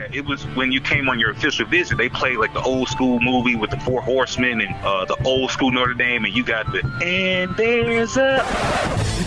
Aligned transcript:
It 0.00 0.24
was 0.24 0.42
when 0.56 0.72
you 0.72 0.80
came 0.80 1.10
on 1.10 1.18
your 1.18 1.32
official 1.32 1.66
visit. 1.66 1.98
They 1.98 2.08
played 2.08 2.38
like 2.38 2.54
the 2.54 2.62
old 2.62 2.88
school 2.88 3.20
movie 3.20 3.56
with 3.56 3.68
the 3.68 3.78
Four 3.80 4.00
Horsemen 4.00 4.62
and 4.62 4.74
uh, 4.82 5.04
the 5.04 5.22
old 5.24 5.50
school 5.50 5.70
Notre 5.70 5.92
Dame, 5.92 6.24
and 6.24 6.34
you 6.34 6.42
got 6.42 6.64
the 6.72 6.80
and 7.04 7.54
there's 7.58 8.16
a. 8.16 8.38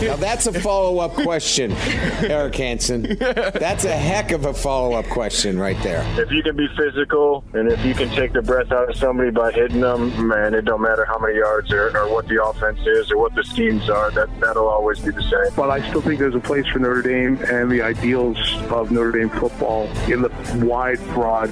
Now 0.02 0.16
that's 0.16 0.48
a 0.48 0.59
follow 0.59 0.98
up 0.99 1.13
question, 1.13 1.71
Eric 2.21 2.55
Hansen. 2.55 3.16
That's 3.20 3.85
a 3.85 3.95
heck 3.95 4.31
of 4.31 4.45
a 4.45 4.55
follow 4.55 4.93
up 4.93 5.05
question 5.05 5.59
right 5.59 5.81
there. 5.84 6.04
If 6.20 6.31
you 6.31 6.41
can 6.41 6.57
be 6.57 6.68
physical 6.76 7.43
and 7.54 7.71
if 7.71 7.85
you 7.85 7.93
can 7.93 8.09
take 8.09 8.34
the 8.34 8.41
breath 8.41 8.71
out 8.71 8.90
of 8.90 8.98
somebody 8.98 9.29
by 9.29 9.52
hitting 9.52 9.82
them, 9.82 10.27
man, 10.27 10.55
it 10.55 10.66
don't 10.66 10.82
matter 10.82 11.05
how 11.05 11.20
many 11.20 11.35
yards 11.35 11.71
or, 11.71 11.95
or 11.95 12.12
what 12.12 12.27
the 12.27 12.43
offense 12.43 12.79
is 12.79 13.12
or 13.12 13.20
what 13.20 13.35
the 13.35 13.43
schemes 13.43 13.88
are. 13.88 14.09
That 14.12 14.29
that'll 14.40 14.68
always 14.68 14.99
be 14.99 15.12
the 15.12 15.21
same. 15.21 15.55
But 15.55 15.70
I 15.70 15.88
still 15.90 16.02
think 16.02 16.20
there's 16.20 16.35
a 16.35 16.40
place 16.40 16.66
for 16.68 16.79
Notre 16.79 17.04
Dame 17.04 17.38
and 17.52 17.71
the 17.71 17.84
ideals 17.84 18.38
of 18.71 18.91
Notre 18.91 19.12
Dame 19.12 19.29
football 19.29 19.85
in 20.12 20.23
the 20.23 20.55
wide, 20.64 21.00
broad 21.14 21.50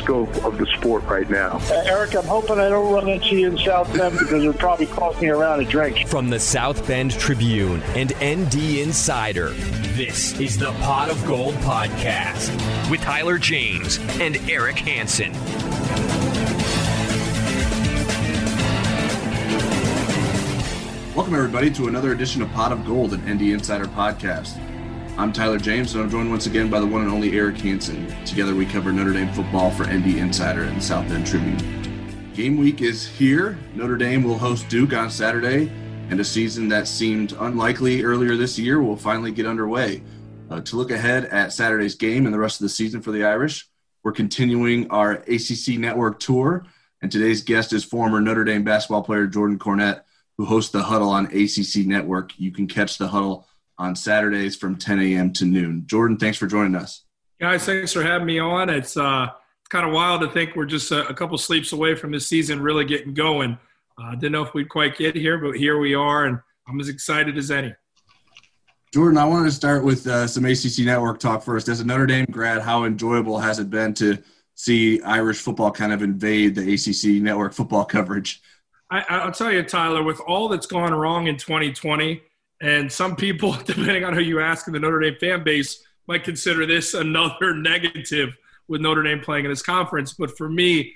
scope 0.00 0.34
of 0.44 0.58
the 0.58 0.66
sport 0.76 1.04
right 1.04 1.28
now. 1.28 1.58
Uh, 1.70 1.82
Eric, 1.86 2.14
I'm 2.14 2.24
hoping 2.24 2.58
I 2.58 2.68
don't 2.68 2.92
run 2.92 3.08
into 3.08 3.36
you 3.36 3.48
in 3.48 3.58
South 3.58 3.92
Bend 3.96 4.12
because 4.18 4.42
it'll 4.42 4.52
probably 4.52 4.86
cost 4.86 5.20
me 5.20 5.28
around 5.28 5.60
a 5.60 5.64
drink. 5.64 6.06
From 6.08 6.30
the 6.30 6.40
South 6.40 6.86
Bend 6.86 7.12
Tribune 7.12 7.82
and 7.94 8.12
ND 8.22 8.78
Insider, 8.80 9.50
this 9.94 10.38
is 10.40 10.58
the 10.58 10.72
Pot 10.82 11.10
of 11.10 11.24
Gold 11.26 11.54
podcast 11.56 12.50
with 12.90 13.00
Tyler 13.00 13.38
James 13.38 13.98
and 14.20 14.36
Eric 14.48 14.78
Hansen. 14.78 15.32
Welcome, 21.14 21.36
everybody, 21.36 21.70
to 21.70 21.86
another 21.86 22.10
edition 22.10 22.42
of 22.42 22.50
Pot 22.52 22.72
of 22.72 22.84
Gold, 22.84 23.14
an 23.14 23.20
ND 23.32 23.42
Insider 23.52 23.86
podcast. 23.86 24.58
I'm 25.16 25.32
Tyler 25.32 25.58
James, 25.58 25.94
and 25.94 26.02
I'm 26.02 26.10
joined 26.10 26.28
once 26.28 26.46
again 26.46 26.68
by 26.68 26.80
the 26.80 26.86
one 26.88 27.02
and 27.02 27.10
only 27.10 27.38
Eric 27.38 27.58
Hansen. 27.58 28.12
Together, 28.24 28.52
we 28.52 28.66
cover 28.66 28.90
Notre 28.90 29.12
Dame 29.12 29.32
football 29.32 29.70
for 29.70 29.84
ND 29.84 30.16
Insider 30.16 30.64
and 30.64 30.82
South 30.82 31.08
Bend 31.08 31.24
Tribune. 31.24 32.32
Game 32.34 32.56
week 32.56 32.82
is 32.82 33.06
here. 33.06 33.56
Notre 33.76 33.96
Dame 33.96 34.24
will 34.24 34.36
host 34.36 34.68
Duke 34.68 34.92
on 34.92 35.08
Saturday, 35.08 35.70
and 36.10 36.18
a 36.18 36.24
season 36.24 36.66
that 36.70 36.88
seemed 36.88 37.32
unlikely 37.38 38.02
earlier 38.02 38.34
this 38.34 38.58
year 38.58 38.82
will 38.82 38.96
finally 38.96 39.30
get 39.30 39.46
underway. 39.46 40.02
Uh, 40.50 40.60
to 40.62 40.74
look 40.74 40.90
ahead 40.90 41.26
at 41.26 41.52
Saturday's 41.52 41.94
game 41.94 42.26
and 42.26 42.34
the 42.34 42.40
rest 42.40 42.60
of 42.60 42.64
the 42.64 42.68
season 42.68 43.00
for 43.00 43.12
the 43.12 43.24
Irish, 43.24 43.68
we're 44.02 44.10
continuing 44.10 44.90
our 44.90 45.12
ACC 45.12 45.78
Network 45.78 46.18
tour, 46.18 46.66
and 47.02 47.12
today's 47.12 47.40
guest 47.40 47.72
is 47.72 47.84
former 47.84 48.20
Notre 48.20 48.42
Dame 48.42 48.64
basketball 48.64 49.04
player 49.04 49.28
Jordan 49.28 49.60
Cornette, 49.60 50.02
who 50.38 50.44
hosts 50.44 50.72
the 50.72 50.82
Huddle 50.82 51.10
on 51.10 51.26
ACC 51.26 51.86
Network. 51.86 52.32
You 52.36 52.50
can 52.50 52.66
catch 52.66 52.98
the 52.98 53.06
Huddle 53.06 53.46
on 53.78 53.96
Saturdays 53.96 54.56
from 54.56 54.76
10 54.76 55.00
a.m. 55.00 55.32
to 55.34 55.44
noon. 55.44 55.84
Jordan, 55.86 56.16
thanks 56.16 56.38
for 56.38 56.46
joining 56.46 56.74
us. 56.74 57.04
Guys, 57.40 57.64
thanks 57.66 57.92
for 57.92 58.02
having 58.02 58.26
me 58.26 58.38
on. 58.38 58.70
It's 58.70 58.96
uh, 58.96 59.28
kind 59.68 59.86
of 59.86 59.92
wild 59.92 60.20
to 60.22 60.28
think 60.28 60.54
we're 60.54 60.66
just 60.66 60.90
a, 60.92 61.06
a, 61.08 61.14
couple 61.14 61.36
sleeps 61.36 61.72
away 61.72 61.94
from 61.94 62.12
this 62.12 62.26
season 62.26 62.62
really 62.62 62.84
getting 62.84 63.12
going. 63.12 63.58
I 63.98 64.12
uh, 64.12 64.14
didn't 64.14 64.32
know 64.32 64.42
if 64.42 64.54
we'd 64.54 64.68
quite 64.68 64.96
get 64.96 65.16
here, 65.16 65.38
but 65.38 65.56
here 65.56 65.78
we 65.78 65.94
are, 65.94 66.26
and 66.26 66.38
I'm 66.68 66.80
as 66.80 66.88
excited 66.88 67.36
as 67.36 67.50
any. 67.50 67.74
Jordan, 68.92 69.18
I 69.18 69.24
wanted 69.24 69.46
to 69.46 69.52
start 69.52 69.84
with 69.84 70.06
uh, 70.06 70.28
some 70.28 70.44
ACC 70.44 70.80
Network 70.80 71.18
talk 71.18 71.42
first. 71.42 71.68
As 71.68 71.80
a 71.80 71.84
Notre 71.84 72.06
Dame 72.06 72.26
grad, 72.30 72.62
how 72.62 72.84
enjoyable 72.84 73.38
has 73.38 73.58
it 73.58 73.68
been 73.68 73.92
to 73.94 74.18
see 74.54 75.02
Irish 75.02 75.38
football 75.38 75.72
kind 75.72 75.92
of 75.92 76.02
invade 76.02 76.54
the 76.54 76.74
ACC 76.74 77.20
Network 77.20 77.52
football 77.52 77.84
coverage? 77.84 78.40
I, 78.90 79.24
will 79.24 79.32
tell 79.32 79.52
you, 79.52 79.64
Tyler, 79.64 80.04
with 80.04 80.20
all 80.20 80.48
that's 80.48 80.66
gone 80.66 80.94
wrong 80.94 81.26
in 81.26 81.36
2020, 81.36 82.22
and 82.64 82.90
some 82.90 83.14
people, 83.14 83.52
depending 83.64 84.04
on 84.04 84.14
who 84.14 84.22
you 84.22 84.40
ask 84.40 84.66
in 84.66 84.72
the 84.72 84.80
Notre 84.80 84.98
Dame 84.98 85.16
fan 85.20 85.44
base, 85.44 85.84
might 86.08 86.24
consider 86.24 86.66
this 86.66 86.94
another 86.94 87.54
negative 87.54 88.30
with 88.68 88.80
Notre 88.80 89.02
Dame 89.02 89.20
playing 89.20 89.44
in 89.44 89.50
this 89.50 89.62
conference. 89.62 90.14
But 90.14 90.36
for 90.36 90.48
me, 90.48 90.94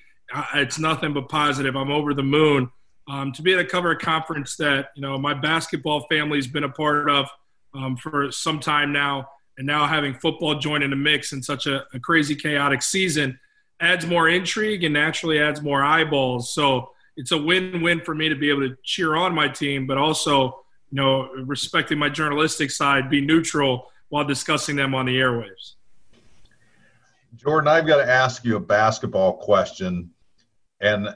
it's 0.55 0.79
nothing 0.79 1.13
but 1.13 1.29
positive. 1.29 1.77
I'm 1.77 1.91
over 1.91 2.15
the 2.15 2.23
moon. 2.23 2.71
Um, 3.07 3.33
to 3.33 3.43
be 3.43 3.53
able 3.53 3.65
to 3.65 3.69
cover 3.69 3.91
a 3.91 3.99
conference 3.99 4.57
that 4.57 4.89
you 4.95 5.01
know 5.03 5.17
my 5.19 5.33
basketball 5.33 6.07
family's 6.11 6.47
been 6.47 6.65
a 6.65 6.69
part 6.69 7.09
of 7.09 7.27
um, 7.75 7.97
for 7.97 8.31
some 8.31 8.61
time 8.61 8.93
now, 8.93 9.29
and 9.57 9.67
now 9.67 9.87
having 9.87 10.15
football 10.15 10.59
join 10.59 10.83
in 10.83 10.91
the 10.91 10.97
mix 10.97 11.33
in 11.33 11.43
such 11.43 11.67
a, 11.67 11.85
a, 11.95 12.01
crazy, 12.01 12.35
chaotic 12.35 12.83
season 12.83 13.39
adds 13.81 14.07
more 14.07 14.29
intrigue 14.29 14.85
and 14.85 14.93
naturally 14.93 15.39
adds 15.39 15.63
more 15.63 15.83
eyeballs. 15.83 16.53
So 16.53 16.91
it's 17.17 17.33
a 17.33 17.39
win-win 17.39 18.01
for 18.03 18.15
me 18.15 18.29
to 18.29 18.35
be 18.35 18.51
able 18.51 18.69
to 18.69 18.77
cheer 18.83 19.17
on 19.17 19.35
my 19.35 19.49
team, 19.49 19.87
but 19.87 19.97
also 19.97 20.65
you 20.91 20.97
know, 20.97 21.31
respecting 21.45 21.99
my 21.99 22.09
journalistic 22.09 22.71
side, 22.71 23.11
be 23.11 23.21
neutral 23.21 23.91
while 24.09 24.25
discussing 24.25 24.77
them 24.77 24.95
on 24.95 25.07
the 25.07 25.17
airwaves. 25.17 25.75
Jordan, 27.37 27.69
I've 27.69 27.87
got 27.87 27.99
to 27.99 28.11
ask 28.11 28.45
you 28.45 28.57
a 28.57 28.61
basketball 28.61 29.35
question. 29.35 30.11
And 30.81 31.09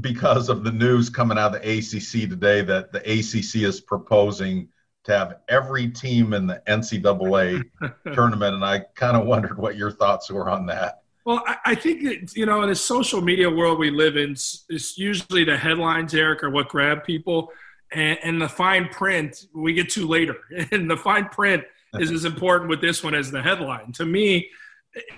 because 0.00 0.48
of 0.48 0.64
the 0.64 0.72
news 0.72 1.08
coming 1.08 1.38
out 1.38 1.54
of 1.54 1.62
the 1.62 1.78
ACC 1.78 2.28
today 2.28 2.62
that 2.62 2.92
the 2.92 2.98
ACC 2.98 3.62
is 3.62 3.80
proposing 3.80 4.68
to 5.04 5.16
have 5.16 5.36
every 5.48 5.88
team 5.88 6.32
in 6.34 6.46
the 6.46 6.60
NCAA 6.66 7.62
tournament, 8.12 8.54
and 8.54 8.64
I 8.64 8.80
kind 8.94 9.16
of 9.16 9.26
wondered 9.26 9.58
what 9.58 9.76
your 9.76 9.90
thoughts 9.90 10.30
were 10.30 10.50
on 10.50 10.66
that. 10.66 11.02
Well, 11.24 11.44
I 11.64 11.74
think 11.74 12.02
that, 12.04 12.34
you 12.36 12.46
know, 12.46 12.62
in 12.62 12.70
the 12.70 12.74
social 12.74 13.20
media 13.20 13.50
world 13.50 13.78
we 13.78 13.90
live 13.90 14.16
in, 14.16 14.32
it's 14.32 14.96
usually 14.96 15.44
the 15.44 15.56
headlines, 15.58 16.14
Eric, 16.14 16.42
are 16.42 16.50
what 16.50 16.68
grab 16.68 17.04
people 17.04 17.52
and, 17.92 18.18
and 18.22 18.42
the 18.42 18.48
fine 18.48 18.88
print 18.88 19.46
we 19.54 19.72
get 19.72 19.88
to 19.90 20.06
later. 20.06 20.36
And 20.72 20.90
the 20.90 20.96
fine 20.96 21.28
print 21.28 21.64
is 21.94 22.10
as 22.10 22.24
important 22.24 22.68
with 22.68 22.80
this 22.80 23.02
one 23.02 23.14
as 23.14 23.30
the 23.30 23.42
headline. 23.42 23.92
To 23.92 24.04
me, 24.04 24.50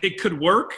it 0.02 0.20
could 0.20 0.38
work 0.38 0.72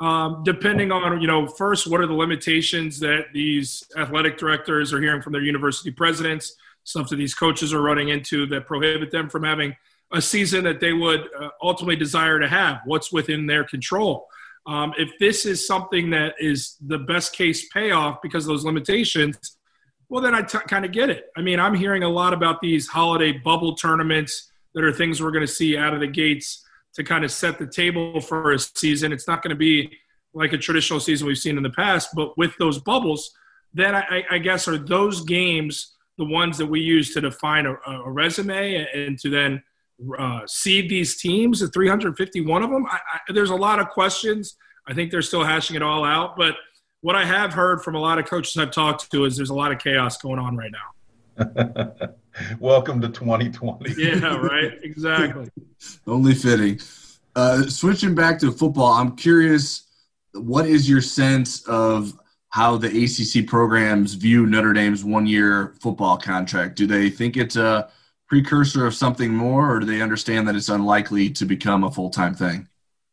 um, 0.00 0.42
depending 0.44 0.92
on 0.92 1.20
you 1.20 1.26
know 1.26 1.46
first 1.46 1.86
what 1.86 2.00
are 2.00 2.06
the 2.06 2.14
limitations 2.14 3.00
that 3.00 3.26
these 3.32 3.84
athletic 3.96 4.36
directors 4.36 4.92
are 4.92 5.00
hearing 5.00 5.22
from 5.22 5.32
their 5.32 5.42
university 5.42 5.90
presidents 5.90 6.56
stuff 6.84 7.08
that 7.08 7.16
these 7.16 7.34
coaches 7.34 7.72
are 7.72 7.82
running 7.82 8.10
into 8.10 8.46
that 8.46 8.66
prohibit 8.66 9.10
them 9.10 9.28
from 9.28 9.42
having 9.42 9.74
a 10.12 10.22
season 10.22 10.62
that 10.64 10.80
they 10.80 10.92
would 10.92 11.28
uh, 11.38 11.48
ultimately 11.62 11.96
desire 11.96 12.38
to 12.38 12.48
have 12.48 12.80
what's 12.84 13.10
within 13.10 13.46
their 13.46 13.64
control 13.64 14.26
um, 14.66 14.92
if 14.98 15.10
this 15.18 15.46
is 15.46 15.66
something 15.66 16.10
that 16.10 16.34
is 16.38 16.76
the 16.86 16.98
best 16.98 17.32
case 17.32 17.68
payoff 17.70 18.20
because 18.22 18.44
of 18.44 18.48
those 18.48 18.64
limitations 18.64 19.56
well, 20.08 20.22
then 20.22 20.34
I 20.34 20.42
t- 20.42 20.58
kind 20.68 20.84
of 20.84 20.92
get 20.92 21.10
it. 21.10 21.26
I 21.36 21.42
mean, 21.42 21.58
I'm 21.58 21.74
hearing 21.74 22.02
a 22.02 22.08
lot 22.08 22.32
about 22.32 22.60
these 22.60 22.86
holiday 22.86 23.32
bubble 23.32 23.74
tournaments 23.74 24.50
that 24.74 24.84
are 24.84 24.92
things 24.92 25.20
we're 25.20 25.32
going 25.32 25.46
to 25.46 25.52
see 25.52 25.76
out 25.76 25.94
of 25.94 26.00
the 26.00 26.06
gates 26.06 26.64
to 26.94 27.02
kind 27.02 27.24
of 27.24 27.30
set 27.30 27.58
the 27.58 27.66
table 27.66 28.20
for 28.20 28.52
a 28.52 28.58
season. 28.58 29.12
It's 29.12 29.26
not 29.26 29.42
going 29.42 29.50
to 29.50 29.56
be 29.56 29.92
like 30.32 30.52
a 30.52 30.58
traditional 30.58 31.00
season 31.00 31.26
we've 31.26 31.38
seen 31.38 31.56
in 31.56 31.62
the 31.62 31.70
past, 31.70 32.10
but 32.14 32.36
with 32.38 32.56
those 32.58 32.78
bubbles, 32.78 33.32
then 33.74 33.94
I, 33.94 34.24
I 34.30 34.38
guess 34.38 34.68
are 34.68 34.78
those 34.78 35.24
games 35.24 35.94
the 36.18 36.24
ones 36.24 36.56
that 36.58 36.66
we 36.66 36.80
use 36.80 37.12
to 37.14 37.20
define 37.20 37.66
a, 37.66 37.74
a 37.90 38.10
resume 38.10 38.86
and 38.94 39.18
to 39.18 39.28
then 39.28 39.62
uh, 40.18 40.40
seed 40.46 40.88
these 40.88 41.20
teams, 41.20 41.60
the 41.60 41.68
351 41.68 42.62
of 42.62 42.70
them? 42.70 42.86
I, 42.86 42.96
I, 42.96 43.32
there's 43.32 43.50
a 43.50 43.56
lot 43.56 43.80
of 43.80 43.88
questions. 43.88 44.56
I 44.86 44.94
think 44.94 45.10
they're 45.10 45.20
still 45.20 45.44
hashing 45.44 45.76
it 45.76 45.82
all 45.82 46.04
out, 46.04 46.36
but– 46.36 46.54
what 47.06 47.14
I 47.14 47.24
have 47.24 47.52
heard 47.52 47.84
from 47.84 47.94
a 47.94 48.00
lot 48.00 48.18
of 48.18 48.24
coaches 48.24 48.58
I've 48.58 48.72
talked 48.72 49.12
to 49.12 49.26
is 49.26 49.36
there's 49.36 49.50
a 49.50 49.54
lot 49.54 49.70
of 49.70 49.78
chaos 49.78 50.16
going 50.16 50.40
on 50.40 50.56
right 50.56 50.72
now. 50.72 52.08
Welcome 52.58 53.00
to 53.00 53.08
2020. 53.08 53.94
yeah, 53.96 54.36
right. 54.36 54.72
Exactly. 54.82 55.48
Only 56.08 56.34
fitting. 56.34 56.80
Uh, 57.36 57.62
switching 57.68 58.16
back 58.16 58.40
to 58.40 58.50
football, 58.50 58.92
I'm 58.94 59.14
curious. 59.14 59.84
What 60.32 60.66
is 60.66 60.90
your 60.90 61.00
sense 61.00 61.64
of 61.68 62.12
how 62.48 62.76
the 62.76 62.88
ACC 62.88 63.46
programs 63.46 64.14
view 64.14 64.44
Notre 64.44 64.72
Dame's 64.72 65.04
one-year 65.04 65.76
football 65.80 66.16
contract? 66.16 66.74
Do 66.74 66.88
they 66.88 67.08
think 67.08 67.36
it's 67.36 67.54
a 67.54 67.88
precursor 68.26 68.84
of 68.84 68.96
something 68.96 69.32
more, 69.32 69.72
or 69.72 69.78
do 69.78 69.86
they 69.86 70.02
understand 70.02 70.48
that 70.48 70.56
it's 70.56 70.70
unlikely 70.70 71.30
to 71.30 71.44
become 71.44 71.84
a 71.84 71.90
full-time 71.92 72.34
thing? 72.34 72.66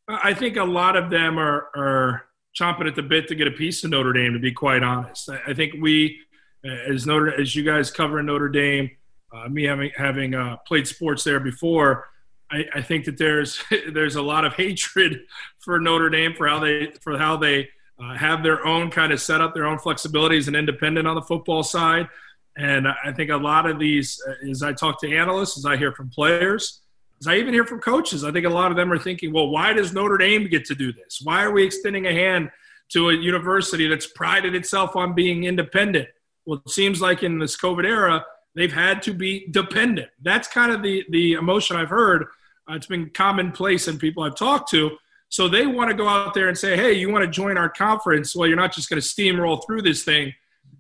I 0.07 0.33
think 0.33 0.57
a 0.57 0.63
lot 0.63 0.95
of 0.95 1.11
them 1.11 1.37
are 1.37 1.67
are 1.75 2.25
chomping 2.57 2.87
at 2.87 2.95
the 2.95 3.03
bit 3.03 3.27
to 3.27 3.35
get 3.35 3.47
a 3.47 3.51
piece 3.51 3.83
of 3.83 3.89
Notre 3.89 4.13
Dame. 4.13 4.33
To 4.33 4.39
be 4.39 4.51
quite 4.51 4.83
honest, 4.83 5.29
I, 5.29 5.53
think 5.53 5.75
we, 5.79 6.19
as 6.63 7.05
Notre, 7.05 7.39
as 7.39 7.55
you 7.55 7.63
guys 7.63 7.91
cover 7.91 8.21
Notre 8.21 8.49
Dame, 8.49 8.91
uh, 9.33 9.49
me 9.49 9.63
having 9.63 9.91
having 9.95 10.35
uh, 10.35 10.57
played 10.67 10.87
sports 10.87 11.23
there 11.23 11.39
before, 11.39 12.07
I, 12.51 12.65
I 12.75 12.81
think 12.81 13.05
that 13.05 13.17
there's 13.17 13.61
there's 13.91 14.15
a 14.15 14.21
lot 14.21 14.45
of 14.45 14.53
hatred 14.53 15.21
for 15.59 15.79
Notre 15.79 16.09
Dame 16.09 16.35
for 16.35 16.47
how 16.47 16.59
they 16.59 16.91
for 17.01 17.17
how 17.17 17.37
they 17.37 17.69
uh, 17.99 18.15
have 18.15 18.43
their 18.43 18.65
own 18.65 18.91
kind 18.91 19.11
of 19.11 19.21
setup, 19.21 19.53
their 19.53 19.65
own 19.65 19.77
flexibilities 19.77 20.47
and 20.47 20.55
independent 20.55 21.07
on 21.07 21.15
the 21.15 21.21
football 21.21 21.63
side. 21.63 22.07
And 22.55 22.87
I 22.87 23.11
think 23.11 23.31
a 23.31 23.37
lot 23.37 23.67
of 23.67 23.79
these, 23.79 24.21
uh, 24.27 24.49
as 24.49 24.61
I 24.61 24.73
talk 24.73 25.01
to 25.01 25.15
analysts, 25.15 25.57
as 25.57 25.65
I 25.65 25.75
hear 25.75 25.91
from 25.91 26.09
players, 26.09 26.81
as 27.23 27.27
I 27.27 27.37
even 27.37 27.53
hear 27.53 27.63
from 27.63 27.79
coaches, 27.79 28.25
I 28.25 28.33
think 28.33 28.45
a 28.45 28.49
lot 28.49 28.69
of 28.69 28.75
them 28.75 28.91
are 28.91 28.99
thinking, 28.99 29.31
well, 29.31 29.47
why 29.47 29.71
does 29.71 29.93
Notre 29.93 30.17
Dame 30.17 30.49
get 30.49 30.65
to 30.65 30.75
do 30.75 30.91
this? 30.91 31.21
Why 31.23 31.45
are 31.45 31.51
we 31.51 31.63
extending 31.63 32.05
a 32.05 32.11
hand 32.11 32.51
to 32.89 33.11
a 33.11 33.13
university 33.13 33.87
that's 33.87 34.07
prided 34.07 34.55
itself 34.55 34.97
on 34.97 35.15
being 35.15 35.45
independent? 35.45 36.09
Well, 36.45 36.61
it 36.65 36.69
seems 36.69 36.99
like 36.99 37.23
in 37.23 37.39
this 37.39 37.55
COVID 37.55 37.85
era, 37.85 38.25
they've 38.55 38.73
had 38.73 39.01
to 39.03 39.13
be 39.13 39.47
dependent. 39.51 40.09
That's 40.21 40.49
kind 40.49 40.73
of 40.73 40.83
the, 40.83 41.05
the 41.11 41.33
emotion 41.33 41.77
I've 41.77 41.87
heard. 41.87 42.25
Uh, 42.69 42.73
it's 42.73 42.87
been 42.87 43.09
commonplace 43.11 43.87
in 43.87 43.99
people 43.99 44.23
I've 44.23 44.35
talked 44.35 44.69
to. 44.71 44.97
So 45.29 45.47
they 45.47 45.65
want 45.65 45.91
to 45.91 45.95
go 45.95 46.09
out 46.09 46.33
there 46.33 46.49
and 46.49 46.57
say, 46.57 46.75
hey, 46.75 46.91
you 46.91 47.09
want 47.09 47.23
to 47.23 47.31
join 47.31 47.57
our 47.57 47.69
conference? 47.69 48.35
Well, 48.35 48.49
you're 48.49 48.57
not 48.57 48.73
just 48.73 48.89
going 48.89 49.01
to 49.01 49.07
steamroll 49.07 49.65
through 49.65 49.83
this 49.83 50.03
thing. 50.03 50.33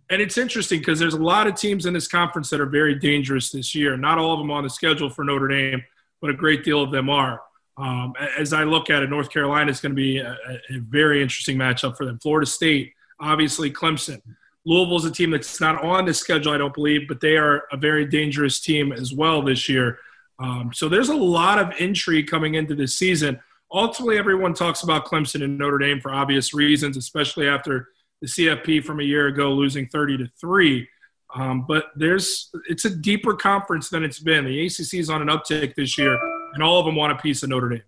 And 0.09 0.21
it's 0.21 0.37
interesting 0.37 0.79
because 0.79 0.99
there's 0.99 1.13
a 1.13 1.23
lot 1.23 1.47
of 1.47 1.55
teams 1.55 1.85
in 1.85 1.93
this 1.93 2.09
conference 2.09 2.49
that 2.49 2.59
are 2.59 2.65
very 2.65 2.95
dangerous 2.95 3.49
this 3.49 3.73
year. 3.73 3.95
Not 3.95 4.17
all 4.17 4.33
of 4.33 4.39
them 4.39 4.51
on 4.51 4.63
the 4.63 4.69
schedule 4.69 5.09
for 5.09 5.23
Notre 5.23 5.47
Dame, 5.47 5.81
but 6.23 6.31
a 6.31 6.33
great 6.33 6.63
deal 6.63 6.81
of 6.81 6.89
them 6.91 7.09
are. 7.09 7.41
Um, 7.77 8.13
as 8.39 8.53
I 8.53 8.63
look 8.63 8.89
at 8.89 9.03
it, 9.03 9.09
North 9.09 9.29
Carolina 9.29 9.69
is 9.69 9.79
going 9.79 9.91
to 9.91 9.95
be 9.95 10.19
a, 10.19 10.31
a, 10.69 10.79
very 10.79 11.21
interesting 11.21 11.57
matchup 11.57 11.97
for 11.97 12.05
them. 12.05 12.17
Florida 12.19 12.45
State, 12.45 12.93
obviously 13.19 13.69
Clemson. 13.71 14.21
Louisville 14.65 14.97
is 14.97 15.05
a 15.05 15.11
team 15.11 15.31
that's 15.31 15.59
not 15.59 15.83
on 15.83 16.05
the 16.05 16.13
schedule, 16.13 16.53
I 16.53 16.57
don't 16.57 16.73
believe, 16.73 17.07
but 17.07 17.19
they 17.19 17.35
are 17.35 17.63
a 17.71 17.77
very 17.77 18.05
dangerous 18.05 18.61
team 18.61 18.93
as 18.93 19.11
well 19.11 19.41
this 19.41 19.67
year. 19.67 19.99
Um, 20.39 20.71
so 20.73 20.87
there's 20.87 21.09
a 21.09 21.15
lot 21.15 21.59
of 21.59 21.73
intrigue 21.79 22.27
coming 22.27 22.55
into 22.55 22.73
this 22.73 22.97
season 22.97 23.39
ultimately 23.73 24.17
everyone 24.17 24.53
talks 24.53 24.83
about 24.83 25.05
Clemson 25.05 25.43
and 25.43 25.57
Notre 25.57 25.79
Dame 25.79 25.99
for 25.99 26.13
obvious 26.13 26.53
reasons, 26.53 26.95
especially 26.95 27.47
after 27.47 27.89
the 28.21 28.27
CFP 28.27 28.83
from 28.83 28.99
a 28.99 29.03
year 29.03 29.27
ago 29.27 29.51
losing 29.51 29.87
30 29.87 30.19
to 30.19 30.27
three. 30.39 30.87
Um, 31.35 31.65
but 31.67 31.85
there's 31.95 32.51
it's 32.69 32.85
a 32.85 32.89
deeper 32.89 33.33
conference 33.33 33.89
than 33.89 34.03
it's 34.03 34.19
been. 34.19 34.45
The 34.45 34.65
ACC 34.65 34.95
is 34.95 35.09
on 35.09 35.21
an 35.21 35.29
uptick 35.29 35.75
this 35.75 35.97
year, 35.97 36.19
and 36.53 36.63
all 36.63 36.79
of 36.79 36.85
them 36.85 36.95
want 36.95 37.11
a 37.13 37.15
piece 37.15 37.43
of 37.43 37.49
Notre 37.49 37.69
Dame. 37.69 37.83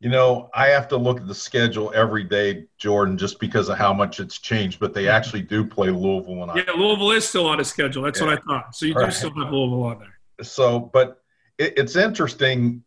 You 0.00 0.10
know, 0.10 0.50
I 0.52 0.66
have 0.68 0.88
to 0.88 0.96
look 0.96 1.20
at 1.20 1.26
the 1.26 1.34
schedule 1.34 1.92
every 1.94 2.24
day, 2.24 2.66
Jordan, 2.76 3.16
just 3.16 3.38
because 3.38 3.68
of 3.68 3.78
how 3.78 3.94
much 3.94 4.20
it's 4.20 4.38
changed. 4.38 4.80
But 4.80 4.92
they 4.92 5.08
actually 5.08 5.42
do 5.42 5.64
play 5.64 5.90
Louisville. 5.90 6.42
And 6.42 6.56
yeah, 6.56 6.74
Louisville 6.74 7.12
is 7.12 7.26
still 7.26 7.46
on 7.46 7.58
the 7.58 7.64
schedule. 7.64 8.02
That's 8.02 8.20
yeah. 8.20 8.26
what 8.26 8.38
I 8.38 8.42
thought. 8.42 8.74
So 8.74 8.86
you 8.86 8.94
do 8.94 9.10
still 9.10 9.30
have 9.30 9.52
Louisville 9.52 9.84
on 9.84 9.98
there. 10.00 10.44
So, 10.44 10.90
but 10.92 11.22
it, 11.58 11.74
it's 11.78 11.96
interesting 11.96 12.82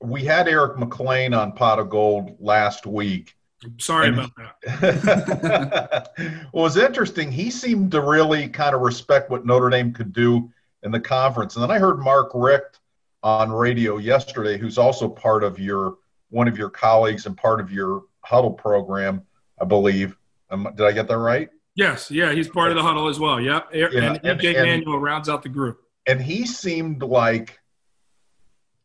we 0.00 0.24
had 0.24 0.48
Eric 0.48 0.78
Mac 0.78 0.98
Lain 1.00 1.34
on 1.34 1.52
Pot 1.52 1.78
of 1.78 1.90
Gold 1.90 2.36
last 2.40 2.86
week. 2.86 3.34
Sorry 3.78 4.08
about 4.08 4.30
that. 4.36 6.10
well, 6.52 6.66
it's 6.66 6.76
interesting. 6.76 7.32
He 7.32 7.50
seemed 7.50 7.90
to 7.92 8.00
really 8.00 8.48
kind 8.48 8.74
of 8.74 8.82
respect 8.82 9.30
what 9.30 9.44
Notre 9.44 9.68
Dame 9.68 9.92
could 9.92 10.12
do 10.12 10.50
in 10.82 10.92
the 10.92 11.00
conference. 11.00 11.56
And 11.56 11.62
then 11.62 11.70
I 11.70 11.78
heard 11.78 11.98
Mark 11.98 12.30
Richt 12.34 12.78
on 13.22 13.50
radio 13.50 13.98
yesterday, 13.98 14.58
who's 14.58 14.78
also 14.78 15.08
part 15.08 15.42
of 15.42 15.58
your 15.58 15.96
one 16.30 16.46
of 16.46 16.58
your 16.58 16.70
colleagues 16.70 17.26
and 17.26 17.36
part 17.36 17.60
of 17.60 17.72
your 17.72 18.04
huddle 18.20 18.52
program, 18.52 19.22
I 19.60 19.64
believe. 19.64 20.16
Um, 20.50 20.68
did 20.76 20.86
I 20.86 20.92
get 20.92 21.08
that 21.08 21.18
right? 21.18 21.48
Yes, 21.74 22.10
yeah, 22.10 22.32
he's 22.32 22.48
part 22.48 22.70
of 22.70 22.76
the 22.76 22.82
huddle 22.82 23.08
as 23.08 23.18
well. 23.18 23.40
Yep, 23.40 23.68
yeah, 23.72 23.86
and, 23.86 24.20
and 24.24 24.40
EJ 24.40 24.54
Manuel 24.54 24.98
rounds 24.98 25.28
out 25.28 25.42
the 25.42 25.48
group. 25.48 25.80
And 26.06 26.20
he 26.20 26.46
seemed 26.46 27.02
like 27.02 27.57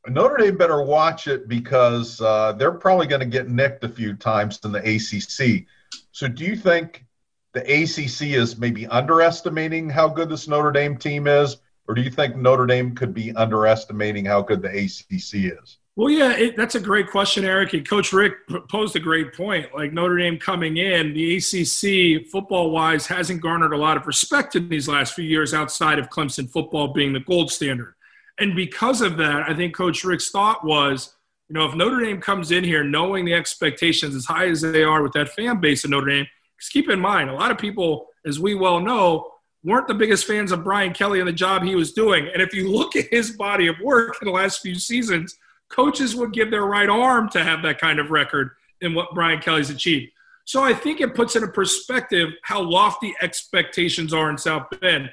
Notre 0.08 0.38
Dame 0.38 0.58
better 0.58 0.84
watch 0.84 1.28
it 1.28 1.48
because 1.48 2.20
uh, 2.20 2.54
they're 2.54 2.72
probably 2.72 3.08
going 3.08 3.22
to 3.22 3.26
get 3.26 3.48
nicked 3.48 3.84
a 3.84 3.90
few 3.90 4.16
times 4.16 4.60
in 4.64 4.72
the 4.72 4.80
ACC. 4.80 5.66
So, 6.12 6.28
do 6.28 6.44
you 6.44 6.56
think 6.56 7.06
the 7.54 7.62
ACC 7.62 8.34
is 8.34 8.58
maybe 8.58 8.86
underestimating 8.88 9.90
how 9.90 10.10
good 10.10 10.30
this 10.30 10.48
Notre 10.48 10.72
Dame 10.72 10.98
team 10.98 11.28
is, 11.28 11.58
or 11.88 11.96
do 11.96 12.02
you 12.02 12.10
think 12.10 12.36
Notre 12.36 12.66
Dame 12.66 12.96
could 12.96 13.14
be 13.14 13.34
underestimating 13.36 14.26
how 14.26 14.42
good 14.42 14.62
the 14.62 14.70
ACC 14.70 15.54
is? 15.62 15.78
Well, 15.96 16.10
yeah, 16.10 16.36
it, 16.36 16.58
that's 16.58 16.74
a 16.74 16.80
great 16.80 17.08
question, 17.12 17.46
Eric. 17.46 17.74
And 17.74 17.88
Coach 17.88 18.14
Richt 18.14 18.36
posed 18.70 18.96
a 18.96 19.00
great 19.00 19.34
point. 19.34 19.68
Like 19.76 19.94
Notre 19.94 20.18
Dame 20.18 20.40
coming 20.40 20.78
in, 20.78 21.14
the 21.14 21.38
ACC 21.38 22.28
football 22.28 22.72
wise 22.72 23.06
hasn't 23.06 23.42
garnered 23.42 23.74
a 23.74 23.78
lot 23.78 23.96
of 23.96 24.08
respect 24.08 24.56
in 24.56 24.70
these 24.70 24.88
last 24.88 25.14
few 25.14 25.26
years 25.26 25.54
outside 25.54 26.00
of 26.00 26.10
Clemson 26.10 26.50
football 26.50 26.88
being 26.88 27.14
the 27.14 27.20
gold 27.20 27.52
standard. 27.52 27.94
And 28.40 28.56
because 28.56 29.02
of 29.02 29.18
that, 29.18 29.50
I 29.50 29.54
think 29.54 29.76
Coach 29.76 30.04
Richt's 30.04 30.32
thought 30.32 30.66
was, 30.66 31.14
you 31.50 31.54
know, 31.54 31.66
if 31.66 31.76
Notre 31.76 32.04
Dame 32.04 32.20
comes 32.20 32.52
in 32.52 32.64
here 32.64 32.84
knowing 32.84 33.26
the 33.26 33.34
expectations 33.34 34.16
as 34.16 34.26
high 34.26 34.48
as 34.48 34.62
they 34.62 34.84
are 34.84 35.04
with 35.04 35.14
that 35.14 35.30
fan 35.30 35.60
base 35.60 35.84
of 35.84 35.92
Notre 35.92 36.08
Dame, 36.08 36.28
because 36.58 36.70
keep 36.70 36.90
in 36.90 37.00
mind, 37.00 37.30
a 37.30 37.34
lot 37.34 37.52
of 37.52 37.58
people, 37.58 38.08
as 38.26 38.40
we 38.40 38.56
well 38.56 38.80
know, 38.80 39.30
weren't 39.64 39.88
the 39.88 39.94
biggest 39.94 40.26
fans 40.26 40.52
of 40.52 40.64
Brian 40.64 40.94
Kelly 40.94 41.20
and 41.20 41.28
the 41.28 41.34
job 41.34 41.64
he 41.64 41.76
was 41.76 41.94
doing. 41.94 42.28
And 42.34 42.42
if 42.42 42.54
you 42.54 42.70
look 42.70 42.96
at 42.96 43.06
his 43.12 43.32
body 43.32 43.68
of 43.68 43.76
work 43.84 44.18
in 44.22 44.26
the 44.26 44.34
last 44.34 44.62
few 44.62 44.76
seasons, 44.76 45.38
coaches 45.70 46.16
would 46.16 46.34
give 46.34 46.52
their 46.52 46.66
right 46.66 46.90
arm 46.90 47.30
to 47.30 47.44
have 47.44 47.62
that 47.64 47.80
kind 47.80 48.00
of 48.00 48.12
record 48.12 48.52
in 48.82 48.94
what 48.94 49.14
Brian 49.14 49.40
Kelly's 49.40 49.70
achieved. 49.70 50.12
So 50.46 50.62
I 50.62 50.74
think 50.74 51.00
it 51.00 51.16
puts 51.16 51.36
into 51.36 51.48
perspective 51.48 52.30
how 52.44 52.62
lofty 52.62 53.16
expectations 53.22 54.14
are 54.14 54.30
in 54.30 54.38
South 54.38 54.68
Bend. 54.82 55.10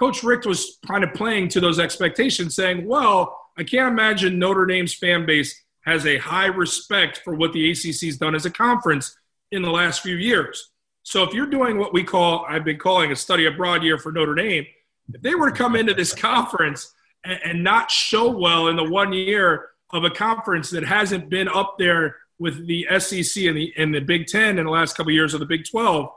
Coach 0.00 0.22
Richt 0.22 0.46
was 0.46 0.78
kind 0.88 1.04
of 1.04 1.12
playing 1.12 1.48
to 1.50 1.60
those 1.60 1.78
expectations, 1.78 2.54
saying, 2.54 2.86
well, 2.86 3.38
I 3.58 3.64
can't 3.64 3.92
imagine 3.92 4.38
Notre 4.38 4.64
Dame's 4.64 4.94
fan 4.94 5.26
base 5.26 5.62
has 5.82 6.06
a 6.06 6.16
high 6.16 6.46
respect 6.46 7.20
for 7.22 7.34
what 7.34 7.52
the 7.52 7.70
ACC's 7.70 8.16
done 8.16 8.34
as 8.34 8.46
a 8.46 8.50
conference 8.50 9.14
in 9.52 9.60
the 9.60 9.70
last 9.70 10.00
few 10.00 10.16
years. 10.16 10.70
So 11.02 11.22
if 11.22 11.34
you're 11.34 11.46
doing 11.46 11.76
what 11.76 11.92
we 11.92 12.02
call, 12.02 12.46
I've 12.48 12.64
been 12.64 12.78
calling 12.78 13.12
a 13.12 13.16
study 13.16 13.44
abroad 13.44 13.82
year 13.82 13.98
for 13.98 14.10
Notre 14.10 14.34
Dame, 14.34 14.64
if 15.12 15.20
they 15.20 15.34
were 15.34 15.50
to 15.50 15.56
come 15.56 15.76
into 15.76 15.92
this 15.92 16.14
conference 16.14 16.94
and, 17.24 17.38
and 17.44 17.64
not 17.64 17.90
show 17.90 18.30
well 18.30 18.68
in 18.68 18.76
the 18.76 18.88
one 18.88 19.12
year 19.12 19.68
of 19.92 20.04
a 20.04 20.10
conference 20.10 20.70
that 20.70 20.84
hasn't 20.84 21.28
been 21.28 21.48
up 21.48 21.76
there 21.78 22.16
with 22.38 22.66
the 22.66 22.86
SEC 22.98 23.44
and 23.44 23.56
the, 23.56 23.74
and 23.76 23.94
the 23.94 24.00
Big 24.00 24.28
Ten 24.28 24.58
in 24.58 24.64
the 24.64 24.70
last 24.70 24.96
couple 24.96 25.10
of 25.10 25.14
years 25.14 25.34
of 25.34 25.40
the 25.40 25.46
Big 25.46 25.66
12, 25.68 26.08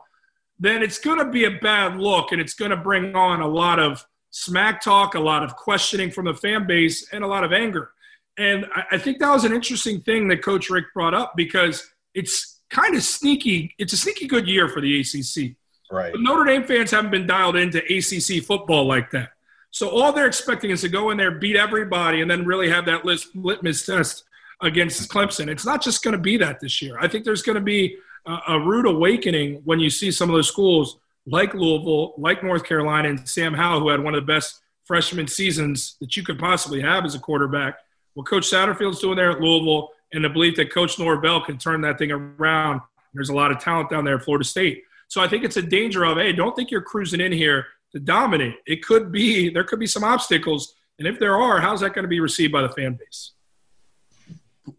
then 0.60 0.84
it's 0.84 1.00
going 1.00 1.20
to 1.20 1.30
be 1.30 1.46
a 1.46 1.52
bad 1.52 1.98
look 1.98 2.32
and 2.32 2.40
it's 2.40 2.54
going 2.54 2.72
to 2.72 2.78
bring 2.78 3.16
on 3.16 3.42
a 3.42 3.48
lot 3.48 3.80
of 3.80 4.06
smack 4.30 4.82
talk, 4.82 5.16
a 5.16 5.20
lot 5.20 5.44
of 5.44 5.56
questioning 5.56 6.12
from 6.12 6.26
the 6.26 6.34
fan 6.34 6.68
base, 6.68 7.08
and 7.12 7.24
a 7.24 7.28
lot 7.28 7.44
of 7.44 7.54
anger. 7.54 7.92
And 8.38 8.66
I, 8.92 8.98
think 8.98 9.20
that 9.20 9.32
was 9.32 9.46
an 9.46 9.54
interesting 9.54 10.02
thing 10.02 10.28
that 10.30 10.42
Coach 10.42 10.70
Richt 10.70 10.88
brought 10.94 11.14
up 11.14 11.34
because 11.36 11.88
it's 12.16 12.62
kind 12.72 12.96
of 12.96 13.04
sneaky. 13.04 13.76
It's 13.78 13.94
a 13.94 13.98
sneaky 13.98 14.26
good 14.26 14.48
year 14.48 14.68
for 14.68 14.82
the 14.82 15.00
ACC. 15.00 15.56
Right. 15.92 16.12
But 16.12 16.22
Notre 16.22 16.44
Dame 16.44 16.64
fans 16.64 16.90
haven't 16.90 17.12
been 17.12 17.28
dialed 17.28 17.56
into 17.56 17.78
ACC 17.78 18.44
football 18.44 18.86
like 18.88 19.12
that. 19.12 19.30
So 19.70 19.90
all 19.90 20.12
they're 20.12 20.28
expecting 20.28 20.72
is 20.72 20.82
to 20.82 20.90
go 20.90 21.12
in 21.12 21.18
there, 21.18 21.32
beat 21.32 21.56
everybody, 21.56 22.22
and 22.22 22.30
then 22.30 22.46
really 22.46 22.70
have 22.70 22.86
that 22.86 23.06
litmus 23.06 23.86
test 23.86 24.24
against 24.62 25.10
Clemson. 25.12 25.48
It's 25.48 25.66
not 25.66 25.84
just 25.84 26.04
going 26.04 26.14
to 26.14 26.22
be 26.22 26.38
that 26.38 26.60
this 26.60 26.82
year. 26.82 26.98
I 27.00 27.08
think 27.08 27.26
there's 27.26 27.42
going 27.44 27.56
to 27.56 27.62
be 27.62 27.98
a, 28.26 28.60
rude 28.60 28.86
awakening 28.86 29.62
when 29.64 29.80
you 29.80 29.90
see 29.90 30.12
some 30.12 30.30
of 30.30 30.36
those 30.36 30.48
schools 30.48 30.98
like 31.26 31.54
Louisville, 31.54 32.14
like 32.18 32.44
North 32.44 32.64
Carolina, 32.64 33.10
and 33.10 33.28
Sam 33.28 33.54
Howell, 33.54 33.80
who 33.80 33.90
had 33.90 34.04
one 34.04 34.16
of 34.16 34.22
the 34.22 34.34
best 34.34 34.62
freshman 34.86 35.28
seasons 35.28 35.96
that 36.02 36.16
you 36.18 36.24
could 36.24 36.40
possibly 36.40 36.82
have 36.82 37.06
as 37.06 37.16
a 37.16 37.20
quarterback. 37.20 37.78
What 38.14 38.28
Coach 38.28 38.50
Satterfield's 38.50 39.00
doing 39.00 39.16
there 39.16 39.32
at 39.32 39.40
Louisville, 39.40 39.90
and 40.14 40.24
the 40.24 40.30
belief 40.30 40.56
that 40.56 40.72
Coach 40.72 41.00
Norvell 41.00 41.42
can 41.42 41.58
turn 41.58 41.82
that 41.82 41.98
thing 41.98 42.12
around. 42.12 42.82
There's 43.14 43.30
a 43.30 43.36
lot 43.36 43.52
of 43.52 43.60
talent 43.60 43.90
down 43.90 44.06
there 44.06 44.16
at 44.16 44.24
Florida 44.24 44.46
State. 44.46 44.84
So 45.08 45.22
I 45.22 45.28
think 45.28 45.44
it's 45.44 45.58
a 45.58 45.62
danger 45.62 46.04
of, 46.06 46.18
hey, 46.18 46.34
don't 46.34 46.56
think 46.56 46.72
you're 46.72 46.82
cruising 46.82 47.22
in 47.22 47.32
here 47.32 47.68
to 47.92 48.00
dominate. 48.00 48.56
It 48.66 48.84
could 48.84 49.12
be, 49.12 49.50
there 49.50 49.64
could 49.64 49.80
be 49.80 49.88
some 49.88 50.04
obstacles. 50.04 50.76
And 51.00 51.08
if 51.08 51.20
there 51.20 51.36
are, 51.36 51.60
how's 51.60 51.82
that 51.82 51.94
going 51.94 52.04
to 52.04 52.10
be 52.10 52.20
received 52.20 52.54
by 52.54 52.62
the 52.62 52.70
fan 52.70 52.94
base? 52.94 53.32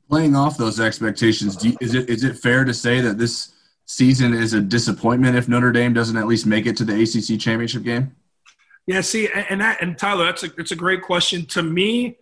Playing 0.09 0.35
off 0.35 0.57
those 0.57 0.81
expectations, 0.81 1.63
you, 1.65 1.77
is 1.81 1.95
it 1.95 2.09
is 2.09 2.25
it 2.25 2.39
fair 2.39 2.65
to 2.65 2.75
say 2.75 3.01
that 3.01 3.19
this 3.19 3.53
season 3.87 4.33
is 4.33 4.55
a 4.55 4.61
disappointment 4.61 5.37
if 5.37 5.49
Notre 5.49 5.73
Dame 5.73 5.93
doesn't 5.93 6.17
at 6.17 6.27
least 6.27 6.47
make 6.47 6.67
it 6.67 6.77
to 6.79 6.85
the 6.85 6.95
ACC 6.95 7.41
championship 7.41 7.83
game? 7.83 8.15
Yeah, 8.87 9.01
see, 9.01 9.29
and 9.29 9.61
that 9.61 9.81
and 9.83 9.99
Tyler, 9.99 10.27
that's 10.27 10.43
a 10.43 10.51
it's 10.59 10.73
a 10.73 10.77
great 10.77 11.03
question. 11.03 11.47
To 11.47 11.63
me, 11.63 12.19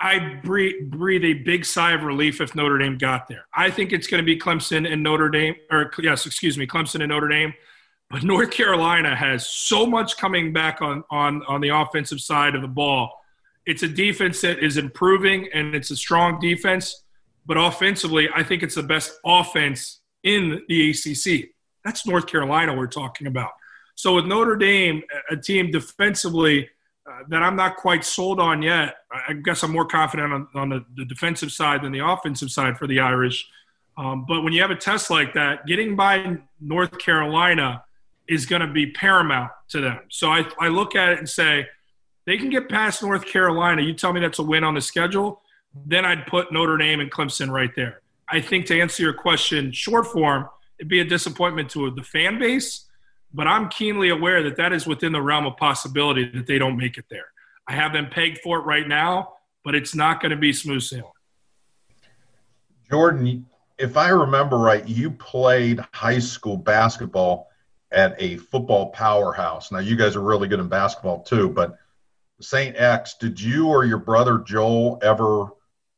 I 0.00 0.40
breathe, 0.42 0.90
breathe 0.90 1.24
a 1.24 1.34
big 1.34 1.64
sigh 1.64 1.92
of 1.92 2.02
relief 2.02 2.40
if 2.40 2.54
Notre 2.54 2.78
Dame 2.78 2.98
got 2.98 3.28
there. 3.28 3.46
I 3.54 3.70
think 3.70 3.92
it's 3.92 4.06
going 4.06 4.22
to 4.22 4.26
be 4.26 4.38
Clemson 4.38 4.90
and 4.90 5.02
Notre 5.02 5.28
Dame, 5.28 5.56
or 5.70 5.90
yes, 5.98 6.26
excuse 6.26 6.56
me, 6.56 6.66
Clemson 6.66 7.00
and 7.00 7.08
Notre 7.08 7.28
Dame. 7.28 7.54
But 8.08 8.24
North 8.24 8.50
Carolina 8.50 9.14
has 9.14 9.48
so 9.48 9.86
much 9.86 10.16
coming 10.16 10.52
back 10.52 10.82
on 10.82 11.04
on 11.10 11.42
on 11.44 11.60
the 11.60 11.68
offensive 11.68 12.20
side 12.20 12.54
of 12.54 12.62
the 12.62 12.68
ball 12.68 13.19
it's 13.70 13.84
a 13.84 13.88
defense 13.88 14.40
that 14.40 14.58
is 14.58 14.76
improving 14.76 15.48
and 15.54 15.76
it's 15.76 15.92
a 15.92 15.96
strong 15.96 16.40
defense, 16.40 17.04
but 17.46 17.56
offensively, 17.56 18.28
I 18.34 18.42
think 18.42 18.64
it's 18.64 18.74
the 18.74 18.82
best 18.82 19.12
offense 19.24 20.00
in 20.24 20.62
the 20.68 20.90
ACC. 20.90 21.50
That's 21.84 22.04
North 22.04 22.26
Carolina 22.26 22.74
we're 22.74 22.88
talking 22.88 23.28
about. 23.28 23.52
So 23.94 24.16
with 24.16 24.26
Notre 24.26 24.56
Dame, 24.56 25.04
a 25.30 25.36
team 25.36 25.70
defensively 25.70 26.68
uh, 27.08 27.20
that 27.28 27.44
I'm 27.44 27.54
not 27.54 27.76
quite 27.76 28.04
sold 28.04 28.40
on 28.40 28.60
yet. 28.60 28.96
I 29.28 29.34
guess 29.34 29.62
I'm 29.62 29.70
more 29.70 29.86
confident 29.86 30.32
on, 30.32 30.48
on 30.56 30.68
the, 30.70 30.84
the, 30.96 31.04
defensive 31.04 31.52
side 31.52 31.82
than 31.82 31.92
the 31.92 32.04
offensive 32.04 32.50
side 32.50 32.76
for 32.76 32.88
the 32.88 32.98
Irish. 32.98 33.48
Um, 33.96 34.24
but 34.26 34.42
when 34.42 34.52
you 34.52 34.62
have 34.62 34.72
a 34.72 34.76
test 34.76 35.10
like 35.10 35.32
that, 35.34 35.64
getting 35.66 35.94
by 35.94 36.38
North 36.60 36.98
Carolina 36.98 37.84
is 38.28 38.46
going 38.46 38.62
to 38.62 38.68
be 38.68 38.90
paramount 38.90 39.52
to 39.68 39.80
them. 39.80 40.00
So 40.08 40.28
I, 40.28 40.44
I 40.58 40.68
look 40.68 40.96
at 40.96 41.10
it 41.10 41.18
and 41.18 41.28
say, 41.28 41.66
they 42.26 42.36
can 42.36 42.50
get 42.50 42.68
past 42.68 43.02
North 43.02 43.26
Carolina. 43.26 43.82
You 43.82 43.94
tell 43.94 44.12
me 44.12 44.20
that's 44.20 44.38
a 44.38 44.42
win 44.42 44.64
on 44.64 44.74
the 44.74 44.80
schedule, 44.80 45.42
then 45.86 46.04
I'd 46.04 46.26
put 46.26 46.52
Notre 46.52 46.76
Dame 46.76 47.00
and 47.00 47.10
Clemson 47.10 47.50
right 47.50 47.70
there. 47.74 48.02
I 48.28 48.40
think 48.40 48.66
to 48.66 48.80
answer 48.80 49.02
your 49.02 49.12
question, 49.12 49.72
short 49.72 50.06
form, 50.06 50.48
it'd 50.78 50.88
be 50.88 51.00
a 51.00 51.04
disappointment 51.04 51.70
to 51.70 51.90
the 51.90 52.02
fan 52.02 52.38
base 52.38 52.86
but 53.32 53.46
I'm 53.46 53.68
keenly 53.68 54.08
aware 54.08 54.42
that 54.42 54.56
that 54.56 54.72
is 54.72 54.86
within 54.86 55.12
the 55.12 55.22
realm 55.22 55.46
of 55.46 55.56
possibility 55.56 56.28
that 56.30 56.46
they 56.46 56.58
don't 56.58 56.76
make 56.76 56.98
it 56.98 57.04
there. 57.10 57.26
I 57.68 57.74
have 57.74 57.92
them 57.92 58.08
pegged 58.10 58.38
for 58.38 58.58
it 58.58 58.62
right 58.62 58.86
now, 58.86 59.34
but 59.64 59.74
it's 59.74 59.94
not 59.94 60.20
going 60.20 60.30
to 60.30 60.36
be 60.36 60.52
smooth 60.52 60.82
sailing. 60.82 61.12
Jordan, 62.90 63.46
if 63.78 63.96
I 63.96 64.08
remember 64.08 64.58
right, 64.58 64.86
you 64.86 65.10
played 65.12 65.80
high 65.94 66.18
school 66.18 66.56
basketball 66.56 67.48
at 67.92 68.16
a 68.18 68.36
football 68.36 68.90
powerhouse. 68.90 69.70
Now, 69.70 69.78
you 69.78 69.96
guys 69.96 70.16
are 70.16 70.20
really 70.20 70.48
good 70.48 70.60
in 70.60 70.68
basketball 70.68 71.22
too, 71.22 71.48
but 71.48 71.76
St. 72.40 72.76
X, 72.76 73.14
did 73.20 73.40
you 73.40 73.68
or 73.68 73.84
your 73.84 73.98
brother 73.98 74.38
Joel 74.38 74.98
ever 75.02 75.48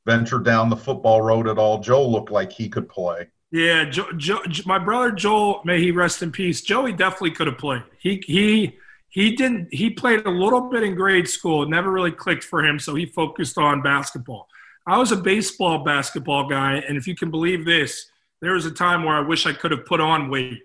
venture 0.06 0.38
down 0.38 0.68
the 0.68 0.76
football 0.76 1.22
road 1.22 1.49
at 1.49 1.58
all? 1.58 1.78
Joel 1.78 2.11
looked 2.11 2.30
like 2.30 2.52
he 2.52 2.68
could 2.68 2.88
play. 2.88 3.28
Yeah, 3.50 3.84
jo- 3.84 4.12
jo- 4.16 4.42
my 4.64 4.78
brother 4.78 5.12
Joel, 5.12 5.61
may 5.64 5.78
he 5.80 5.90
rest 5.90 6.22
in 6.22 6.32
peace. 6.32 6.62
Joey 6.62 6.92
definitely 6.92 7.32
could 7.32 7.46
have 7.46 7.58
played. 7.58 7.82
He 7.99 8.22
he 8.26 8.78
he 9.11 9.37
didn't. 9.37 9.68
He 9.72 9.90
played 9.90 10.25
a 10.25 10.30
little 10.30 10.70
bit 10.70 10.82
in 10.82 10.94
grade 10.94 11.28
school. 11.28 11.62
It 11.62 11.68
never 11.68 11.90
really 11.92 12.12
clicked 12.12 12.44
for 12.44 12.64
him, 12.64 12.78
so 12.78 12.94
he 12.94 13.04
focused 13.04 13.58
on 13.58 13.82
basketball. 13.82 14.49
I 14.87 14.96
was 14.96 15.12
a 15.12 15.16
baseball 15.16 15.84
basketball 15.84 16.49
guy, 16.49 16.82
and 16.88 16.96
if 16.96 17.06
you 17.06 17.14
can 17.14 17.30
believe 17.30 17.66
this, 17.66 18.06
there 18.40 18.54
was 18.54 18.64
a 18.64 18.70
time 18.70 19.04
where 19.04 19.14
I 19.14 19.20
wish 19.20 19.46
I 19.46 19.52
could 19.52 19.70
have 19.70 19.84
put 19.84 20.00
on 20.00 20.30
weight, 20.30 20.62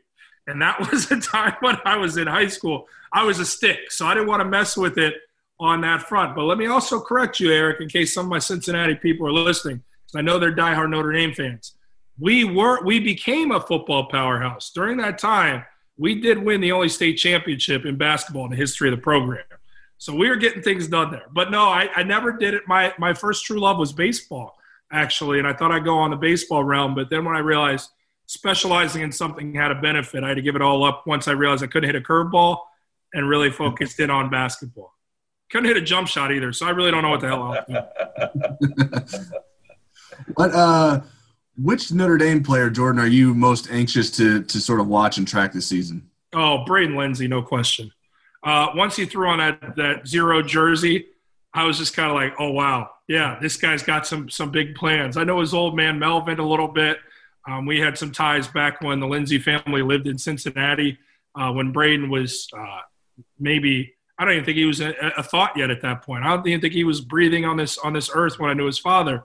and 0.48 0.62
that 0.62 0.80
was 0.92 1.12
a 1.12 1.20
time 1.20 1.56
when 1.60 1.78
I 1.84 1.98
was 1.98 2.16
in 2.16 2.28
high 2.28 2.48
school. 2.48 2.88
I 3.12 3.26
was 3.26 3.40
a 3.40 3.46
stick, 3.46 3.92
so 3.92 4.06
I 4.06 4.14
didn't 4.14 4.30
want 4.30 4.42
to 4.42 4.48
mess 4.48 4.78
with 4.78 4.98
it 4.98 5.16
on 5.60 5.82
that 5.82 6.04
front. 6.04 6.36
But 6.36 6.44
let 6.44 6.58
me 6.58 6.68
also 6.68 7.00
correct 7.00 7.40
you, 7.40 7.52
Eric, 7.52 7.82
in 7.82 7.90
case 7.90 8.14
some 8.14 8.26
of 8.26 8.30
my 8.30 8.40
Cincinnati 8.40 8.96
people 8.96 9.28
are 9.28 9.32
listening. 9.32 9.84
I 10.16 10.22
know 10.22 10.40
they're 10.40 10.56
diehard 10.56 10.90
Notre 10.90 11.12
Dame 11.12 11.34
fans. 11.34 11.74
We 12.20 12.44
were 12.44 12.84
we 12.84 13.00
became 13.00 13.52
a 13.52 13.60
football 13.60 14.06
powerhouse. 14.06 14.72
During 14.74 14.98
that 14.98 15.18
time 15.18 15.66
we 15.98 16.20
did 16.20 16.38
win 16.38 16.62
the 16.62 16.72
only 16.72 16.90
state 16.90 17.16
championship 17.16 17.86
in 17.86 17.98
basketball 17.98 18.46
in 18.46 18.52
the 18.52 18.58
history 18.58 18.90
of 18.90 18.96
the 18.96 19.02
program. 19.02 19.44
So 19.98 20.14
we 20.16 20.30
were 20.30 20.36
getting 20.36 20.62
things 20.62 20.88
done 20.88 21.12
there. 21.12 21.26
But 21.32 21.52
no 21.52 21.64
i, 21.64 21.90
I 21.96 22.04
never 22.04 22.32
did 22.32 22.54
it. 22.54 22.64
My 22.68 22.94
my 22.98 23.14
first 23.14 23.46
true 23.46 23.60
love 23.60 23.78
was 23.78 23.92
baseball 23.92 24.58
actually 24.92 25.40
and 25.40 25.48
i 25.48 25.54
thought 25.54 25.72
i'd 25.72 25.84
go 25.84 25.98
on 25.98 26.10
the 26.10 26.16
baseball 26.16 26.64
realm 26.64 26.96
but 26.96 27.10
then 27.10 27.26
when 27.26 27.36
i 27.36 27.40
realized 27.40 27.90
specializing 28.26 29.02
in 29.02 29.12
something 29.12 29.54
had 29.54 29.72
a 29.72 29.76
benefit 29.76 30.24
i 30.24 30.30
had 30.30 30.36
to 30.36 30.42
give 30.42 30.56
it 30.56 30.62
all 30.62 30.84
up 30.84 31.06
once 31.06 31.28
i 31.28 31.32
realized 31.32 31.64
i 31.64 31.68
couldn't 31.68 31.90
hit 31.90 31.96
a 31.96 32.06
curveball 32.06 32.60
and 33.14 33.28
really 33.28 33.50
focused 33.50 34.00
in 34.00 34.10
on 34.10 34.30
basketball 34.30 34.94
couldn't 35.52 35.68
hit 35.68 35.78
a 35.78 35.82
jump 35.82 36.08
shot 36.08 36.32
either 36.32 36.52
so 36.52 36.66
i 36.66 36.70
really 36.70 36.92
don't 36.92 37.04
know 37.04 37.10
what 37.10 37.22
the 37.22 37.28
hell 37.28 37.44
i 37.44 37.64
was 37.70 39.16
doing 39.16 39.42
what 40.36 40.54
uh 40.54 41.00
which 41.60 41.92
Notre 41.92 42.18
Dame 42.18 42.44
player, 42.44 42.70
Jordan, 42.70 43.02
are 43.02 43.08
you 43.08 43.34
most 43.34 43.70
anxious 43.72 44.12
to 44.12 44.44
to 44.44 44.62
sort 44.62 44.80
of 44.80 44.88
watch 44.88 45.18
and 45.18 45.28
track 45.28 45.54
this 45.54 45.66
season? 45.66 46.10
Oh, 46.34 46.64
Braden 46.66 46.96
Lenzy, 46.96 47.28
no 47.28 47.42
question. 47.42 47.92
Uh, 48.44 48.68
once 48.76 48.96
he 48.96 49.06
threw 49.06 49.28
on 49.28 49.40
that 49.40 49.76
that 49.76 50.08
zero 50.08 50.42
jersey, 50.42 51.08
I 51.54 51.64
was 51.64 51.78
just 51.78 51.96
kind 51.96 52.10
of 52.10 52.16
like, 52.16 52.34
oh 52.40 52.52
wow, 52.52 52.92
yeah, 53.08 53.40
this 53.42 53.58
guy's 53.58 53.84
got 53.84 54.06
some 54.06 54.30
some 54.30 54.52
big 54.52 54.76
plans. 54.76 55.18
I 55.18 55.24
know 55.24 55.40
his 55.40 55.54
old 55.54 55.76
man 55.76 55.98
Melvin 55.98 56.40
a 56.40 56.48
little 56.48 56.68
bit. 56.68 57.00
Um, 57.48 57.66
we 57.66 57.80
had 57.80 57.98
some 57.98 58.12
ties 58.12 58.48
back 58.48 58.82
when 58.82 59.00
the 59.00 59.08
Lenzy 59.08 59.40
family 59.40 59.82
lived 59.82 60.08
in 60.08 60.18
Cincinnati. 60.18 60.98
Uh, 61.34 61.52
when 61.52 61.72
Braden 61.72 62.10
was 62.10 62.48
uh, 62.58 62.80
maybe 63.40 63.96
I 64.18 64.26
don't 64.26 64.34
even 64.34 64.46
think 64.46 64.58
he 64.58 64.66
was 64.66 64.82
a, 64.82 64.94
a, 65.18 65.24
thought 65.24 65.56
yet 65.56 65.70
at 65.70 65.82
that 65.82 66.02
point. 66.02 66.24
I 66.24 66.36
don't 66.36 66.48
even 66.48 66.60
think 66.60 66.74
he 66.74 66.84
was 66.84 67.02
breathing 67.02 67.46
on 67.46 67.58
this 67.58 67.78
on 67.78 67.94
this 67.94 68.10
earth 68.14 68.40
when 68.40 68.50
I 68.50 68.54
knew 68.54 68.66
his 68.66 68.80
father. 68.80 69.24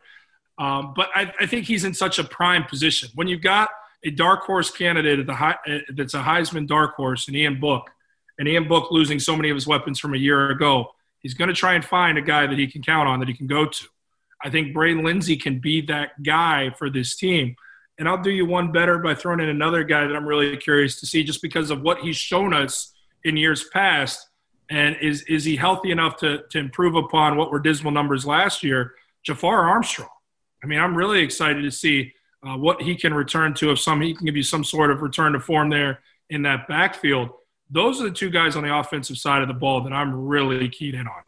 Um, 0.59 0.93
but 0.95 1.09
I, 1.15 1.33
I, 1.41 1.47
think 1.47 1.65
he's 1.65 1.85
in 1.85 1.95
such 1.95 2.19
a 2.19 2.25
prime 2.25 2.65
position. 2.65 3.09
When 3.15 3.27
you've 3.27 3.41
got 3.41 3.71
a 4.05 4.11
dark 4.11 4.43
horse 4.43 4.71
candidate 4.71 5.19
at 5.19 5.27
the 5.27 5.35
high, 5.35 5.57
uh, 5.67 5.79
that's 5.95 6.13
a 6.13 6.23
Heisman 6.23 6.67
dark 6.67 6.95
horse, 6.95 7.27
and 7.27 7.37
Ian 7.37 7.59
Book, 7.59 7.91
and 8.39 8.47
Ian 8.47 8.69
Book 8.69 8.91
losing 8.91 9.19
so 9.19 9.35
many 9.35 9.49
of 9.49 9.55
his 9.55 9.67
weapons 9.67 9.99
from 9.99 10.13
a 10.13 10.19
year 10.19 10.51
ago, 10.51 10.93
he's 11.21 11.35
going 11.35 11.49
to 11.49 11.55
try 11.55 11.75
and 11.75 11.85
find 11.85 12.19
a 12.19 12.23
guy 12.23 12.47
that 12.47 12.59
he 12.59 12.67
can 12.67 12.83
count 12.83 13.09
on, 13.09 13.19
that 13.21 13.29
he 13.29 13.35
can 13.35 13.47
go 13.47 13.67
to. 13.67 13.87
I 14.45 14.51
think 14.51 14.75
Braden 14.75 15.05
Lenzy 15.05 15.37
can 15.37 15.59
be 15.59 15.81
that 15.83 16.23
guy 16.23 16.71
for 16.71 16.91
this 16.91 17.17
team. 17.17 17.57
And 17.99 18.09
I'll 18.09 18.21
do 18.21 18.31
you 18.31 18.45
one 18.45 18.73
better 18.73 18.99
by 18.99 19.15
throwing 19.15 19.41
in 19.41 19.49
another 19.49 19.85
guy 19.85 20.07
that 20.07 20.17
I'm 20.17 20.27
really 20.27 20.57
curious 20.57 20.99
to 21.01 21.07
see 21.07 21.23
just 21.23 21.43
because 21.43 21.71
of 21.71 21.83
what 21.83 22.01
he's 22.01 22.17
shown 22.17 22.53
us 22.53 22.93
in 23.23 23.37
years 23.37 23.65
past. 23.73 24.29
And 24.73 24.97
is, 25.03 25.21
is 25.25 25.45
he 25.45 25.55
healthy 25.55 25.91
enough 25.91 26.17
to, 26.21 26.45
to 26.49 26.59
improve 26.59 26.95
upon 26.95 27.37
what 27.37 27.53
were 27.53 27.61
dismal 27.61 27.93
numbers 27.93 28.25
last 28.25 28.63
year? 28.63 28.95
Jafar 29.23 29.69
Armstrong. 29.69 30.09
I 30.65 30.67
mean, 30.67 30.81
I'm 30.81 30.97
really 30.97 31.21
excited 31.21 31.61
to 31.61 31.71
see 31.71 32.15
uh, 32.43 32.57
what 32.57 32.81
he 32.81 32.95
can 32.95 33.13
return 33.13 33.53
to. 33.55 33.71
If 33.71 33.81
some 33.81 34.01
he 34.01 34.15
can 34.15 34.25
give 34.25 34.35
you 34.35 34.43
some 34.43 34.65
sort 34.65 34.91
of 34.91 35.03
return 35.03 35.35
to 35.35 35.41
form 35.41 35.69
there 35.69 36.01
in 36.31 36.41
that 36.45 36.67
backfield. 36.69 37.29
Those 37.71 38.01
are 38.01 38.05
the 38.05 38.13
two 38.13 38.31
guys 38.31 38.57
on 38.57 38.63
the 38.63 38.75
offensive 38.75 39.19
side 39.19 39.43
of 39.43 39.49
the 39.49 39.55
ball 39.55 39.83
that 39.83 39.93
I'm 39.93 40.27
really 40.27 40.71
keyed 40.71 40.95
in 40.95 41.07
on. 41.07 41.23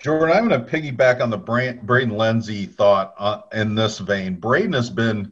Jordan, 0.00 0.36
I'm 0.36 0.48
going 0.48 0.64
to 0.64 0.68
piggyback 0.68 1.22
on 1.22 1.30
the 1.30 1.38
Braden 1.38 2.16
Lenzy 2.16 2.66
thought 2.66 3.14
uh, 3.18 3.42
in 3.52 3.76
this 3.76 4.00
vein. 4.00 4.34
Braden 4.34 4.72
has 4.72 4.90
been 4.90 5.30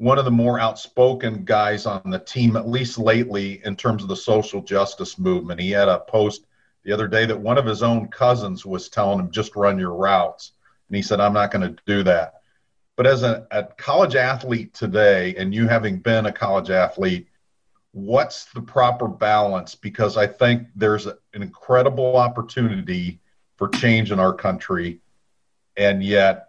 one 0.00 0.18
of 0.18 0.24
the 0.24 0.30
more 0.30 0.58
outspoken 0.58 1.44
guys 1.44 1.84
on 1.84 2.00
the 2.06 2.18
team, 2.18 2.56
at 2.56 2.66
least 2.66 2.98
lately, 2.98 3.60
in 3.66 3.76
terms 3.76 4.02
of 4.02 4.08
the 4.08 4.16
social 4.16 4.62
justice 4.62 5.18
movement. 5.18 5.60
He 5.60 5.72
had 5.72 5.88
a 5.88 6.00
post 6.00 6.46
the 6.84 6.92
other 6.92 7.06
day 7.06 7.26
that 7.26 7.38
one 7.38 7.58
of 7.58 7.66
his 7.66 7.82
own 7.82 8.08
cousins 8.08 8.64
was 8.64 8.88
telling 8.88 9.20
him, 9.20 9.30
just 9.30 9.54
run 9.56 9.78
your 9.78 9.94
routes. 9.94 10.52
And 10.88 10.96
he 10.96 11.02
said, 11.02 11.20
I'm 11.20 11.34
not 11.34 11.50
going 11.50 11.68
to 11.68 11.82
do 11.84 12.02
that. 12.04 12.40
But 12.96 13.08
as 13.08 13.22
a, 13.22 13.46
a, 13.50 13.64
college 13.64 14.16
athlete 14.16 14.72
today, 14.72 15.34
and 15.36 15.54
you 15.54 15.68
having 15.68 15.98
been 15.98 16.24
a 16.24 16.32
college 16.32 16.70
athlete, 16.70 17.28
what's 17.92 18.46
the 18.54 18.62
proper 18.62 19.06
balance? 19.06 19.74
Because 19.74 20.16
I 20.16 20.26
think 20.26 20.68
there's 20.74 21.08
an 21.08 21.18
incredible 21.34 22.16
opportunity 22.16 23.20
for 23.58 23.68
change 23.68 24.12
in 24.12 24.18
our 24.18 24.32
country. 24.32 25.02
And 25.76 26.02
yet, 26.02 26.46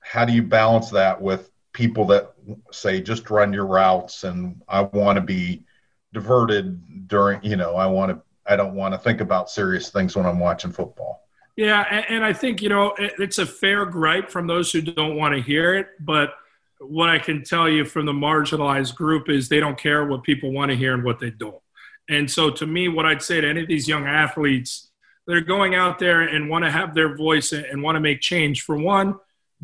how 0.00 0.24
do 0.24 0.32
you 0.32 0.42
balance 0.42 0.90
that 0.90 1.22
with 1.22 1.52
people 1.78 2.04
that 2.04 2.32
say, 2.72 3.00
just 3.00 3.30
run 3.30 3.52
your 3.52 3.64
routes 3.64 4.24
and 4.24 4.60
I 4.66 4.80
want 4.80 5.14
to 5.14 5.20
be 5.20 5.62
diverted 6.12 7.06
during, 7.06 7.40
you 7.44 7.54
know, 7.54 7.76
I 7.76 7.86
want 7.86 8.10
to, 8.10 8.20
I 8.52 8.56
don't 8.56 8.74
want 8.74 8.94
to 8.94 8.98
think 8.98 9.20
about 9.20 9.48
serious 9.48 9.88
things 9.88 10.16
when 10.16 10.26
I'm 10.26 10.40
watching 10.40 10.72
football? 10.72 11.28
Yeah, 11.54 11.86
and, 11.88 12.04
and 12.08 12.24
I 12.24 12.32
think 12.32 12.62
you 12.62 12.68
know 12.68 12.94
it, 12.98 13.12
it's 13.20 13.38
a 13.38 13.46
fair 13.46 13.86
gripe 13.86 14.28
from 14.28 14.48
those 14.48 14.72
who 14.72 14.80
don't 14.82 15.16
want 15.16 15.36
to 15.36 15.40
hear 15.40 15.76
it, 15.76 15.86
but 16.00 16.34
what 16.80 17.10
I 17.10 17.20
can 17.20 17.44
tell 17.44 17.68
you 17.68 17.84
from 17.84 18.06
the 18.06 18.12
marginalized 18.12 18.96
group 18.96 19.28
is 19.28 19.48
they 19.48 19.60
don't 19.60 19.78
care 19.78 20.04
what 20.04 20.24
people 20.24 20.50
want 20.50 20.70
to 20.72 20.76
hear 20.76 20.94
and 20.94 21.04
what 21.04 21.20
they 21.20 21.30
don't. 21.30 21.62
And 22.08 22.28
so, 22.28 22.50
to 22.50 22.66
me, 22.66 22.88
what 22.88 23.06
I'd 23.06 23.22
say 23.22 23.40
to 23.40 23.48
any 23.48 23.62
of 23.62 23.68
these 23.68 23.86
young 23.86 24.06
athletes 24.06 24.90
that 25.26 25.36
are 25.36 25.40
going 25.40 25.76
out 25.76 26.00
there 26.00 26.22
and 26.22 26.48
want 26.48 26.64
to 26.64 26.70
have 26.70 26.94
their 26.94 27.16
voice 27.16 27.52
and 27.52 27.82
want 27.82 27.94
to 27.96 28.00
make 28.00 28.20
change, 28.20 28.62
for 28.62 28.76
one, 28.76 29.16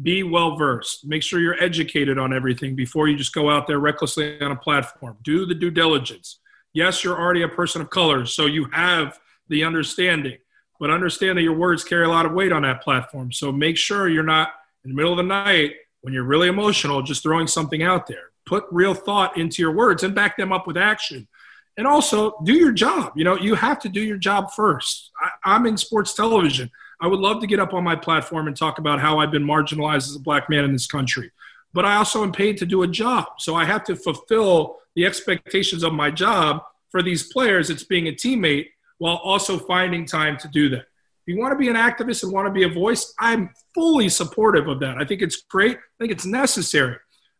be 0.02 0.22
well 0.22 0.56
versed. 0.56 1.06
Make 1.06 1.22
sure 1.22 1.40
you're 1.40 1.62
educated 1.62 2.18
on 2.18 2.32
everything 2.32 2.74
before 2.74 3.08
you 3.08 3.16
just 3.16 3.34
go 3.34 3.50
out 3.50 3.66
there 3.66 3.78
recklessly 3.78 4.40
on 4.40 4.50
a 4.50 4.56
platform. 4.56 5.16
Do 5.22 5.46
the 5.46 5.54
due 5.54 5.70
diligence. 5.70 6.40
Yes, 6.72 7.04
you're 7.04 7.18
already 7.18 7.42
a 7.42 7.48
person 7.48 7.80
of 7.80 7.90
color, 7.90 8.26
so 8.26 8.46
you 8.46 8.66
have 8.72 9.18
the 9.48 9.62
understanding 9.64 10.38
but 10.80 10.90
understand 10.90 11.38
that 11.38 11.42
your 11.42 11.56
words 11.56 11.84
carry 11.84 12.04
a 12.04 12.08
lot 12.08 12.26
of 12.26 12.32
weight 12.32 12.52
on 12.52 12.62
that 12.62 12.82
platform. 12.82 13.32
So 13.32 13.52
make 13.52 13.76
sure 13.76 14.08
you're 14.08 14.22
not 14.22 14.50
in 14.84 14.90
the 14.90 14.94
middle 14.96 15.12
of 15.12 15.16
the 15.16 15.22
night 15.22 15.74
when 16.02 16.12
you're 16.12 16.24
really 16.24 16.48
emotional, 16.48 17.02
just 17.02 17.22
throwing 17.22 17.46
something 17.46 17.82
out 17.82 18.06
there. 18.06 18.30
Put 18.46 18.64
real 18.70 18.94
thought 18.94 19.38
into 19.38 19.62
your 19.62 19.72
words 19.72 20.02
and 20.02 20.14
back 20.14 20.36
them 20.36 20.52
up 20.52 20.66
with 20.66 20.76
action. 20.76 21.28
And 21.76 21.86
also 21.86 22.38
do 22.44 22.52
your 22.52 22.72
job. 22.72 23.14
You 23.16 23.24
know, 23.24 23.36
you 23.36 23.54
have 23.54 23.80
to 23.80 23.88
do 23.88 24.00
your 24.00 24.18
job 24.18 24.52
first. 24.52 25.10
I, 25.20 25.54
I'm 25.54 25.66
in 25.66 25.76
sports 25.76 26.12
television. 26.14 26.70
I 27.00 27.06
would 27.06 27.20
love 27.20 27.40
to 27.40 27.46
get 27.46 27.60
up 27.60 27.74
on 27.74 27.84
my 27.84 27.96
platform 27.96 28.46
and 28.46 28.56
talk 28.56 28.78
about 28.78 29.00
how 29.00 29.18
I've 29.18 29.30
been 29.30 29.44
marginalized 29.44 30.08
as 30.08 30.16
a 30.16 30.20
black 30.20 30.48
man 30.48 30.64
in 30.64 30.72
this 30.72 30.86
country. 30.86 31.30
But 31.72 31.84
I 31.84 31.96
also 31.96 32.22
am 32.22 32.32
paid 32.32 32.56
to 32.58 32.66
do 32.66 32.82
a 32.82 32.88
job. 32.88 33.26
So 33.38 33.54
I 33.54 33.64
have 33.64 33.84
to 33.84 33.96
fulfill 33.96 34.78
the 34.94 35.04
expectations 35.04 35.82
of 35.82 35.92
my 35.92 36.10
job 36.10 36.62
for 36.90 37.02
these 37.02 37.32
players. 37.32 37.68
It's 37.70 37.82
being 37.82 38.06
a 38.06 38.12
teammate 38.12 38.68
while 38.98 39.16
also 39.16 39.58
finding 39.58 40.06
time 40.06 40.36
to 40.38 40.48
do 40.48 40.68
that. 40.70 40.86
If 41.26 41.34
you 41.34 41.38
want 41.38 41.52
to 41.52 41.58
be 41.58 41.68
an 41.68 41.76
activist 41.76 42.22
and 42.22 42.32
want 42.32 42.46
to 42.46 42.52
be 42.52 42.64
a 42.64 42.68
voice, 42.68 43.12
I'm 43.18 43.50
fully 43.74 44.08
supportive 44.08 44.68
of 44.68 44.78
that. 44.80 44.98
I 44.98 45.04
think 45.04 45.22
it's 45.22 45.42
great. 45.42 45.76
I 45.76 45.96
think 45.98 46.12
it's 46.12 46.26
necessary. 46.26 46.96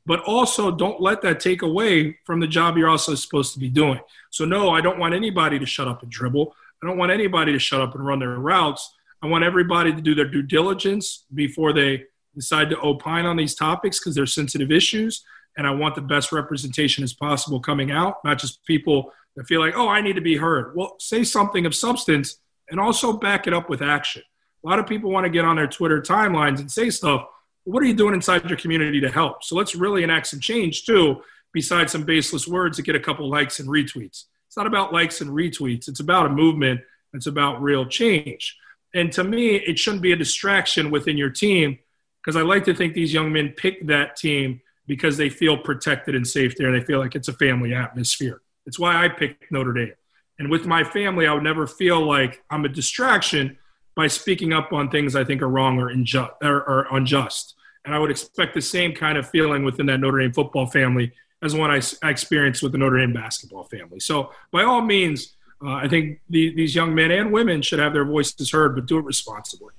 But 0.07 0.21
also, 0.21 0.71
don't 0.71 1.01
let 1.01 1.23
that 1.23 1.41
take 1.41 1.63
away 1.63 2.19
from 2.25 2.41
the 2.41 2.47
job 2.47 2.77
you're 2.77 2.89
also 2.89 3.15
supposed 3.15 3.55
to 3.55 3.59
be 3.59 3.69
doing. 3.69 4.01
So, 4.31 4.45
no, 4.45 4.71
I 4.71 4.81
don't 4.81 4.99
want 4.99 5.15
anybody 5.15 5.59
to 5.59 5.67
shut 5.67 5.89
up 5.89 6.03
and 6.03 6.11
dribble. 6.11 6.55
I 6.83 6.87
don't 6.87 6.99
want 6.99 7.13
anybody 7.13 7.53
to 7.53 7.59
shut 7.59 7.81
up 7.81 7.95
and 7.95 8.05
run 8.05 8.19
their 8.19 8.37
routes. 8.37 8.95
I 9.25 9.27
want 9.27 9.43
everybody 9.43 9.91
to 9.91 10.03
do 10.03 10.15
their 10.15 10.29
due 10.29 10.43
diligence 10.43 11.25
before 11.33 11.73
they 11.73 12.05
decide 12.35 12.69
to 12.69 12.81
opine 12.83 13.25
on 13.25 13.39
these 13.39 13.55
topics 13.55 13.99
because 13.99 14.15
they're 14.15 14.27
sensitive 14.27 14.71
issues. 14.71 15.25
And 15.57 15.67
I 15.67 15.71
want 15.71 15.95
the 15.95 16.03
best 16.03 16.31
representation 16.31 17.03
as 17.03 17.15
possible 17.15 17.59
coming 17.59 17.91
out, 17.91 18.17
not 18.23 18.39
just 18.39 18.63
people 18.67 19.11
that 19.37 19.47
feel 19.47 19.61
like, 19.61 19.79
oh, 19.79 19.89
I 19.89 20.03
need 20.03 20.17
to 20.17 20.21
be 20.21 20.37
heard. 20.37 20.77
Well, 20.77 20.97
say 20.99 21.25
something 21.25 21.65
of 21.65 21.75
substance 21.75 22.37
and 22.69 22.79
also 22.79 23.15
back 23.15 23.47
it 23.47 23.55
up 23.55 23.71
with 23.71 23.81
action. 23.81 24.21
A 24.63 24.69
lot 24.69 24.79
of 24.79 24.87
people 24.87 25.11
want 25.11 25.25
to 25.25 25.31
get 25.31 25.47
on 25.47 25.57
their 25.57 25.69
Twitter 25.69 26.03
timelines 26.03 26.61
and 26.61 26.71
say 26.71 26.91
stuff. 26.91 27.27
What 27.65 27.83
are 27.83 27.87
you 27.87 27.95
doing 27.95 28.13
inside 28.13 28.47
your 28.51 28.59
community 28.59 29.01
to 29.01 29.11
help? 29.11 29.43
So 29.43 29.57
let's 29.57 29.75
really 29.75 30.03
enact 30.03 30.27
some 30.27 30.41
change 30.41 30.85
too, 30.85 31.23
besides 31.55 31.93
some 31.93 32.05
baseless 32.05 32.47
words 32.47 32.77
that 32.77 32.83
get 32.83 32.95
a 32.95 33.01
couple 33.01 33.31
likes 33.31 33.59
and 33.59 33.71
retweets. 33.71 34.25
It's 34.49 34.57
not 34.59 34.67
about 34.67 34.93
likes 34.93 35.23
and 35.23 35.31
retweets. 35.31 35.89
It's 35.89 36.01
about 36.01 36.27
a 36.27 36.29
movement. 36.29 36.83
It's 37.15 37.27
about 37.27 37.63
real 37.63 37.87
change. 37.87 38.59
And 38.95 39.13
to 39.13 39.25
me, 39.25 39.57
it 39.57 39.79
shouldn't 39.79 40.03
be 40.03 40.13
a 40.13 40.17
distraction 40.17 40.91
within 40.91 41.19
your 41.19 41.31
team 41.31 41.79
because 42.23 42.37
I 42.37 42.43
like 42.43 42.65
to 42.65 42.75
think 42.75 42.95
these 42.95 43.13
young 43.13 43.33
men 43.33 43.51
pick 43.51 43.87
that 43.89 44.17
team 44.17 44.61
because 44.87 45.17
they 45.17 45.29
feel 45.29 45.59
protected 45.59 46.15
and 46.15 46.27
safe 46.27 46.57
there. 46.57 46.73
They 46.73 46.85
feel 46.85 47.01
like 47.01 47.15
it's 47.15 47.29
a 47.29 47.33
family 47.33 47.75
atmosphere. 47.75 48.41
It's 48.67 48.79
why 48.79 49.05
I 49.05 49.09
picked 49.09 49.51
Notre 49.51 49.73
Dame. 49.73 49.95
And 50.39 50.51
with 50.51 50.67
my 50.67 50.85
family, 50.85 51.27
I 51.27 51.35
would 51.35 51.43
never 51.43 51.67
feel 51.67 52.05
like 52.05 52.43
I'm 52.51 52.65
a 52.65 52.69
distraction 52.69 53.59
by 53.95 54.07
speaking 54.09 54.53
up 54.53 54.73
on 54.73 54.91
things 54.91 55.15
I 55.15 55.25
think 55.25 55.43
are 55.43 55.49
wrong 55.49 55.79
or, 55.79 55.95
inju- 55.95 56.35
or, 56.43 56.63
or 56.69 56.97
unjust. 56.97 57.55
And 57.85 57.95
I 57.95 57.99
would 57.99 58.11
expect 58.11 58.55
the 58.55 58.63
same 58.63 58.95
kind 58.95 59.19
of 59.19 59.29
feeling 59.29 59.65
within 59.65 59.87
that 59.87 60.01
Notre 60.01 60.21
Dame 60.21 60.33
football 60.33 60.67
family 60.67 61.13
as 61.43 61.55
one 61.55 61.71
I, 61.71 61.81
I 62.03 62.11
experienced 62.11 62.63
with 62.63 62.73
the 62.73 62.79
Notre 62.79 62.99
Dame 62.99 63.13
basketball 63.13 63.65
family. 63.65 64.01
So, 64.01 64.33
by 64.51 64.63
all 64.63 64.81
means, 64.81 65.35
uh, 65.65 65.75
I 65.75 65.89
think 65.89 66.21
the, 66.29 66.55
these 66.55 66.75
young 66.75 66.95
men 66.95 67.11
and 67.11 67.33
women 67.33 67.63
should 67.63 67.79
have 67.79 67.93
their 67.93 68.05
voices 68.05 68.51
heard, 68.51 68.75
but 68.75 68.87
do 68.87 68.99
it 68.99 69.05
responsibly. 69.05 69.73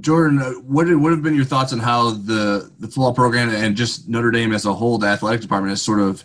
Jordan, 0.00 0.40
uh, 0.42 0.50
what 0.62 0.88
would 0.88 1.12
have 1.12 1.22
been 1.22 1.34
your 1.36 1.44
thoughts 1.44 1.72
on 1.72 1.78
how 1.78 2.10
the 2.10 2.70
the 2.80 2.88
football 2.88 3.14
program 3.14 3.50
and 3.50 3.76
just 3.76 4.08
Notre 4.08 4.32
Dame 4.32 4.52
as 4.52 4.66
a 4.66 4.74
whole, 4.74 4.98
the 4.98 5.06
athletic 5.06 5.40
department, 5.40 5.70
has 5.70 5.82
sort 5.82 6.00
of 6.00 6.24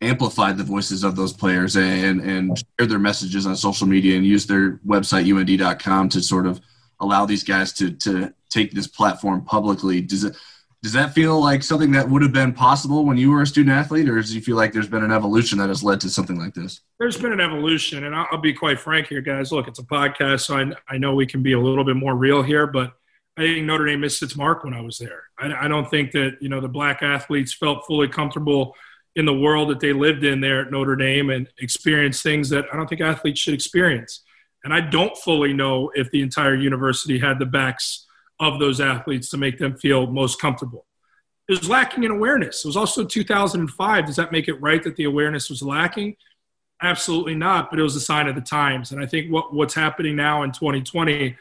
amplified 0.00 0.56
the 0.56 0.64
voices 0.64 1.04
of 1.04 1.16
those 1.16 1.32
players 1.32 1.76
and 1.76 2.20
and 2.20 2.56
share 2.58 2.86
their 2.86 2.98
messages 2.98 3.46
on 3.46 3.54
social 3.56 3.86
media 3.86 4.16
and 4.16 4.24
use 4.24 4.46
their 4.46 4.78
website 4.86 5.30
und.com 5.30 6.08
to 6.08 6.22
sort 6.22 6.46
of 6.46 6.60
allow 7.00 7.26
these 7.26 7.44
guys 7.44 7.74
to 7.74 7.90
to 7.90 8.32
take 8.48 8.72
this 8.72 8.86
platform 8.86 9.44
publicly. 9.44 10.00
Does 10.00 10.24
it 10.24 10.36
does 10.82 10.92
that 10.94 11.12
feel 11.12 11.38
like 11.38 11.62
something 11.62 11.92
that 11.92 12.08
would 12.08 12.22
have 12.22 12.32
been 12.32 12.52
possible 12.52 13.04
when 13.04 13.18
you 13.18 13.30
were 13.30 13.42
a 13.42 13.46
student 13.46 13.76
athlete, 13.76 14.08
or 14.08 14.16
does 14.16 14.34
you 14.34 14.40
feel 14.40 14.56
like 14.56 14.72
there's 14.72 14.88
been 14.88 15.04
an 15.04 15.12
evolution 15.12 15.58
that 15.58 15.68
has 15.68 15.84
led 15.84 16.00
to 16.00 16.08
something 16.08 16.38
like 16.38 16.54
this? 16.54 16.80
There's 16.98 17.18
been 17.18 17.32
an 17.32 17.40
evolution, 17.40 18.04
and 18.04 18.14
I'll, 18.14 18.26
I'll 18.32 18.40
be 18.40 18.54
quite 18.54 18.80
frank 18.80 19.08
here, 19.08 19.20
guys. 19.20 19.52
Look, 19.52 19.68
it's 19.68 19.78
a 19.78 19.84
podcast, 19.84 20.40
so 20.40 20.56
I, 20.56 20.72
I 20.88 20.96
know 20.96 21.14
we 21.14 21.26
can 21.26 21.42
be 21.42 21.52
a 21.52 21.60
little 21.60 21.84
bit 21.84 21.96
more 21.96 22.16
real 22.16 22.42
here, 22.42 22.66
but 22.66 22.94
I 23.36 23.42
think 23.42 23.66
Notre 23.66 23.86
Dame 23.86 24.00
missed 24.00 24.22
its 24.22 24.36
mark 24.36 24.64
when 24.64 24.72
I 24.72 24.80
was 24.80 24.96
there. 24.96 25.24
I, 25.38 25.66
I 25.66 25.68
don't 25.68 25.88
think 25.90 26.12
that 26.12 26.38
you 26.40 26.48
know 26.48 26.60
the 26.60 26.68
black 26.68 27.02
athletes 27.02 27.52
felt 27.52 27.86
fully 27.86 28.08
comfortable 28.08 28.74
in 29.16 29.26
the 29.26 29.34
world 29.34 29.68
that 29.68 29.80
they 29.80 29.92
lived 29.92 30.24
in 30.24 30.40
there 30.40 30.62
at 30.62 30.70
Notre 30.70 30.96
Dame 30.96 31.30
and 31.30 31.48
experienced 31.58 32.22
things 32.22 32.48
that 32.50 32.64
I 32.72 32.76
don't 32.76 32.88
think 32.88 33.00
athletes 33.00 33.40
should 33.40 33.54
experience. 33.54 34.22
And 34.64 34.72
I 34.72 34.80
don't 34.80 35.16
fully 35.16 35.52
know 35.52 35.90
if 35.94 36.10
the 36.10 36.22
entire 36.22 36.54
university 36.54 37.18
had 37.18 37.38
the 37.38 37.46
backs 37.46 38.06
of 38.40 38.58
those 38.58 38.80
athletes 38.80 39.28
to 39.30 39.36
make 39.36 39.58
them 39.58 39.76
feel 39.76 40.06
most 40.06 40.40
comfortable. 40.40 40.86
It 41.48 41.58
was 41.58 41.68
lacking 41.68 42.04
in 42.04 42.10
awareness. 42.10 42.64
It 42.64 42.68
was 42.68 42.76
also 42.76 43.04
2005. 43.04 44.06
Does 44.06 44.16
that 44.16 44.32
make 44.32 44.48
it 44.48 44.60
right 44.60 44.82
that 44.82 44.96
the 44.96 45.04
awareness 45.04 45.50
was 45.50 45.62
lacking? 45.62 46.16
Absolutely 46.82 47.34
not, 47.34 47.70
but 47.70 47.78
it 47.78 47.82
was 47.82 47.96
a 47.96 48.00
sign 48.00 48.28
of 48.28 48.34
the 48.34 48.40
times. 48.40 48.92
And 48.92 49.02
I 49.02 49.06
think 49.06 49.30
what, 49.30 49.52
what's 49.52 49.74
happening 49.74 50.16
now 50.16 50.42
in 50.42 50.52
2020, 50.52 51.36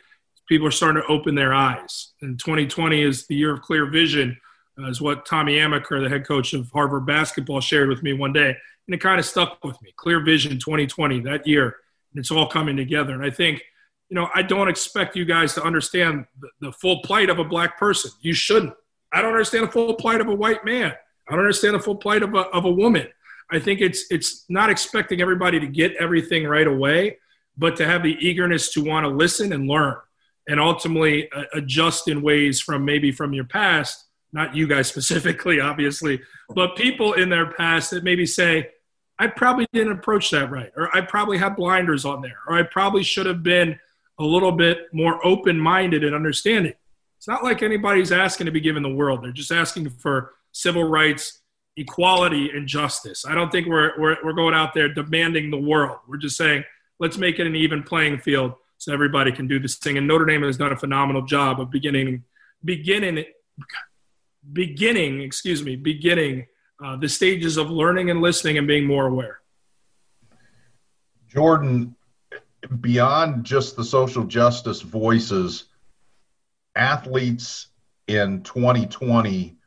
people 0.48 0.68
are 0.68 0.72
starting 0.72 1.02
to 1.02 1.08
open 1.08 1.36
their 1.36 1.54
eyes. 1.54 2.12
And 2.22 2.38
2020 2.38 3.02
is 3.02 3.28
the 3.28 3.36
year 3.36 3.54
of 3.54 3.62
clear 3.62 3.86
vision, 3.86 4.38
uh, 4.78 4.90
is 4.90 5.00
what 5.00 5.26
Tommy 5.26 5.56
Amaker, 5.56 6.02
the 6.02 6.10
head 6.10 6.28
coach 6.28 6.54
of 6.54 6.70
Harvard 6.72 7.06
basketball, 7.06 7.62
shared 7.62 7.88
with 7.88 8.04
me 8.04 8.12
one 8.14 8.34
day. 8.34 8.56
And 8.88 8.96
it 8.96 9.00
kind 9.00 9.20
of 9.20 9.26
stuck 9.26 9.64
with 9.64 9.82
me. 9.82 9.94
Clear 9.96 10.20
vision 10.20 10.60
2020, 10.60 11.22
that 11.22 11.48
year. 11.48 11.78
And 12.12 12.20
it's 12.20 12.32
all 12.32 12.48
coming 12.48 12.76
together. 12.76 13.14
And 13.14 13.24
I 13.24 13.30
think– 13.30 13.62
you 14.10 14.16
know, 14.16 14.30
I 14.34 14.42
don't 14.42 14.68
expect 14.68 15.16
you 15.16 15.24
guys 15.24 15.54
to 15.54 15.64
understand 15.64 16.26
the, 16.42 16.50
the, 16.62 16.72
full 16.72 17.02
plight 17.04 17.30
of 17.30 17.38
a 17.38 17.44
black 17.44 17.78
person. 17.78 18.12
You 18.22 18.34
shouldn't. 18.34 18.74
I 19.14 19.22
don't 19.22 19.32
understand 19.32 19.68
the 19.68 19.72
full 19.72 19.94
plight 19.94 20.20
of 20.20 20.28
a 20.28 20.36
white 20.36 20.66
man. 20.66 20.94
I 21.28 21.32
don't 21.32 21.42
understand 21.42 21.76
the 21.76 21.80
full 21.80 21.96
plight 21.96 22.24
of 22.24 22.34
a, 22.34 22.42
of 22.50 22.66
a 22.66 22.72
woman. 22.72 23.08
I 23.52 23.60
think 23.60 23.82
it's 23.82 24.06
it's 24.10 24.46
not 24.50 24.70
expecting 24.70 25.22
everybody 25.22 25.60
to 25.60 25.68
get 25.68 25.96
everything 26.00 26.46
right 26.46 26.68
away, 26.68 27.18
but 27.58 27.76
to 27.78 27.86
have 27.86 28.04
the 28.04 28.18
eagerness 28.20 28.74
to 28.74 28.84
want 28.84 29.06
to 29.06 29.10
listen 29.10 29.54
and 29.54 29.68
learn, 29.68 29.96
and 30.48 30.60
ultimately 30.60 31.32
uh, 31.32 31.44
adjust 31.54 32.08
in 32.08 32.22
ways 32.22 32.60
from 32.60 32.86
maybe 32.86 33.12
from 33.12 33.34
your 33.34 33.46
past. 33.46 34.06
Not 34.32 34.56
you 34.56 34.68
guys 34.68 34.88
specifically, 34.90 35.60
obviously, 35.60 36.20
but 36.54 36.76
people 36.76 37.14
in 37.14 37.30
their 37.30 37.52
past 37.54 37.92
that 37.92 38.04
maybe 38.04 38.26
say, 38.26 38.70
I 39.18 39.28
probably 39.28 39.68
didn't 39.74 39.94
approach 39.94 40.32
that 40.32 40.50
right, 40.50 40.72
or 40.76 40.96
I 40.96 41.02
probably 41.02 41.38
had 41.38 41.56
blinders 41.56 42.06
on 42.06 42.22
there, 42.22 42.40
or 42.48 42.56
I 42.56 42.64
probably 42.64 43.04
should 43.04 43.26
have 43.26 43.44
been 43.44 43.80
a 44.20 44.24
little 44.24 44.52
bit 44.52 44.94
more 44.94 45.26
open 45.26 45.58
minded 45.58 46.04
and 46.04 46.14
understanding. 46.14 46.74
It's 47.18 47.28
not 47.28 47.44
like 47.44 47.64
anybody's 47.64 48.12
asking 48.12 48.46
to 48.46 48.52
be 48.52 48.60
given 48.62 48.84
the 48.84 48.94
world. 48.94 49.24
They're 49.24 49.32
just 49.32 49.52
asking 49.52 49.90
for 49.90 50.34
civil 50.52 50.84
rights, 50.84 51.42
equality, 51.78 52.50
and 52.52 52.68
justice. 52.68 53.26
I 53.26 53.36
don't 53.36 53.52
think 53.52 53.68
we're, 53.68 54.00
we're, 54.00 54.18
we're 54.24 54.34
going 54.34 54.54
out 54.54 54.74
there 54.74 54.94
demanding 54.94 55.52
the 55.52 55.58
world. 55.58 56.00
We're 56.08 56.18
just 56.18 56.38
saying, 56.38 56.64
let's 57.00 57.18
make 57.18 57.40
it 57.40 57.48
an 57.48 57.56
even 57.56 57.84
playing 57.84 58.20
field 58.20 58.54
so 58.78 58.94
everybody 58.94 59.32
can 59.32 59.48
do 59.48 59.60
this 59.60 59.76
thing. 59.76 59.98
And 59.98 60.08
Notre 60.08 60.26
Dame 60.26 60.44
has 60.44 60.58
done 60.58 60.72
a 60.72 60.78
phenomenal 60.78 61.24
job 61.24 61.60
of 61.60 61.70
beginning, 61.70 62.24
beginning, 62.64 63.26
beginning, 64.54 65.22
excuse 65.22 65.64
me, 65.64 65.76
beginning 65.76 66.48
uh, 66.84 66.96
the 66.96 67.10
stages 67.10 67.58
of 67.58 67.70
learning 67.70 68.10
and 68.10 68.22
listening 68.22 68.58
and 68.58 68.68
being 68.68 68.86
more 68.86 69.08
aware. 69.08 69.40
Jordan, 71.28 71.96
beyond 72.82 73.46
just 73.46 73.76
the 73.76 73.84
social 73.84 74.24
justice 74.26 74.82
voices, 74.82 75.66
athletes 76.76 77.68
in 78.08 78.44
2020 78.44 79.58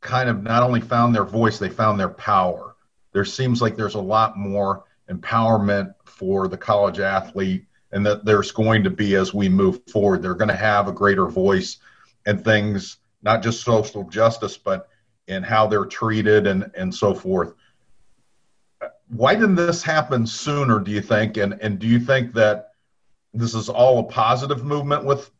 kind 0.00 0.28
of 0.28 0.42
not 0.42 0.62
only 0.62 0.80
found 0.80 1.14
their 1.14 1.24
voice, 1.24 1.58
they 1.58 1.68
found 1.68 1.98
their 1.98 2.08
power. 2.08 2.76
There 3.12 3.24
seems 3.24 3.60
like 3.60 3.76
there's 3.76 3.94
a 3.94 4.00
lot 4.00 4.36
more 4.36 4.84
empowerment 5.10 5.94
for 6.04 6.48
the 6.48 6.56
college 6.56 7.00
athlete, 7.00 7.66
and 7.92 8.06
that 8.06 8.24
there's 8.24 8.52
going 8.52 8.84
to 8.84 8.90
be 8.90 9.16
as 9.16 9.34
we 9.34 9.48
move 9.48 9.80
forward. 9.88 10.22
They're 10.22 10.34
going 10.34 10.48
to 10.48 10.56
have 10.56 10.88
a 10.88 10.92
greater 10.92 11.26
voice 11.26 11.78
and 12.24 12.42
things, 12.42 12.98
not 13.22 13.42
just 13.42 13.64
social 13.64 14.04
justice, 14.08 14.56
but 14.56 14.88
in 15.26 15.42
how 15.42 15.66
they're 15.66 15.84
treated 15.84 16.46
and, 16.46 16.70
and 16.76 16.94
so 16.94 17.14
forth 17.14 17.54
why 19.10 19.34
didn't 19.34 19.56
this 19.56 19.82
happen 19.82 20.26
sooner 20.26 20.78
do 20.78 20.90
you 20.90 21.00
think? 21.00 21.36
And 21.36 21.54
and 21.60 21.78
do 21.78 21.86
you 21.86 21.98
think 21.98 22.32
that 22.34 22.72
this 23.34 23.54
is 23.54 23.68
all 23.68 23.98
a 24.00 24.04
positive 24.04 24.64
movement 24.64 25.04
with 25.04 25.30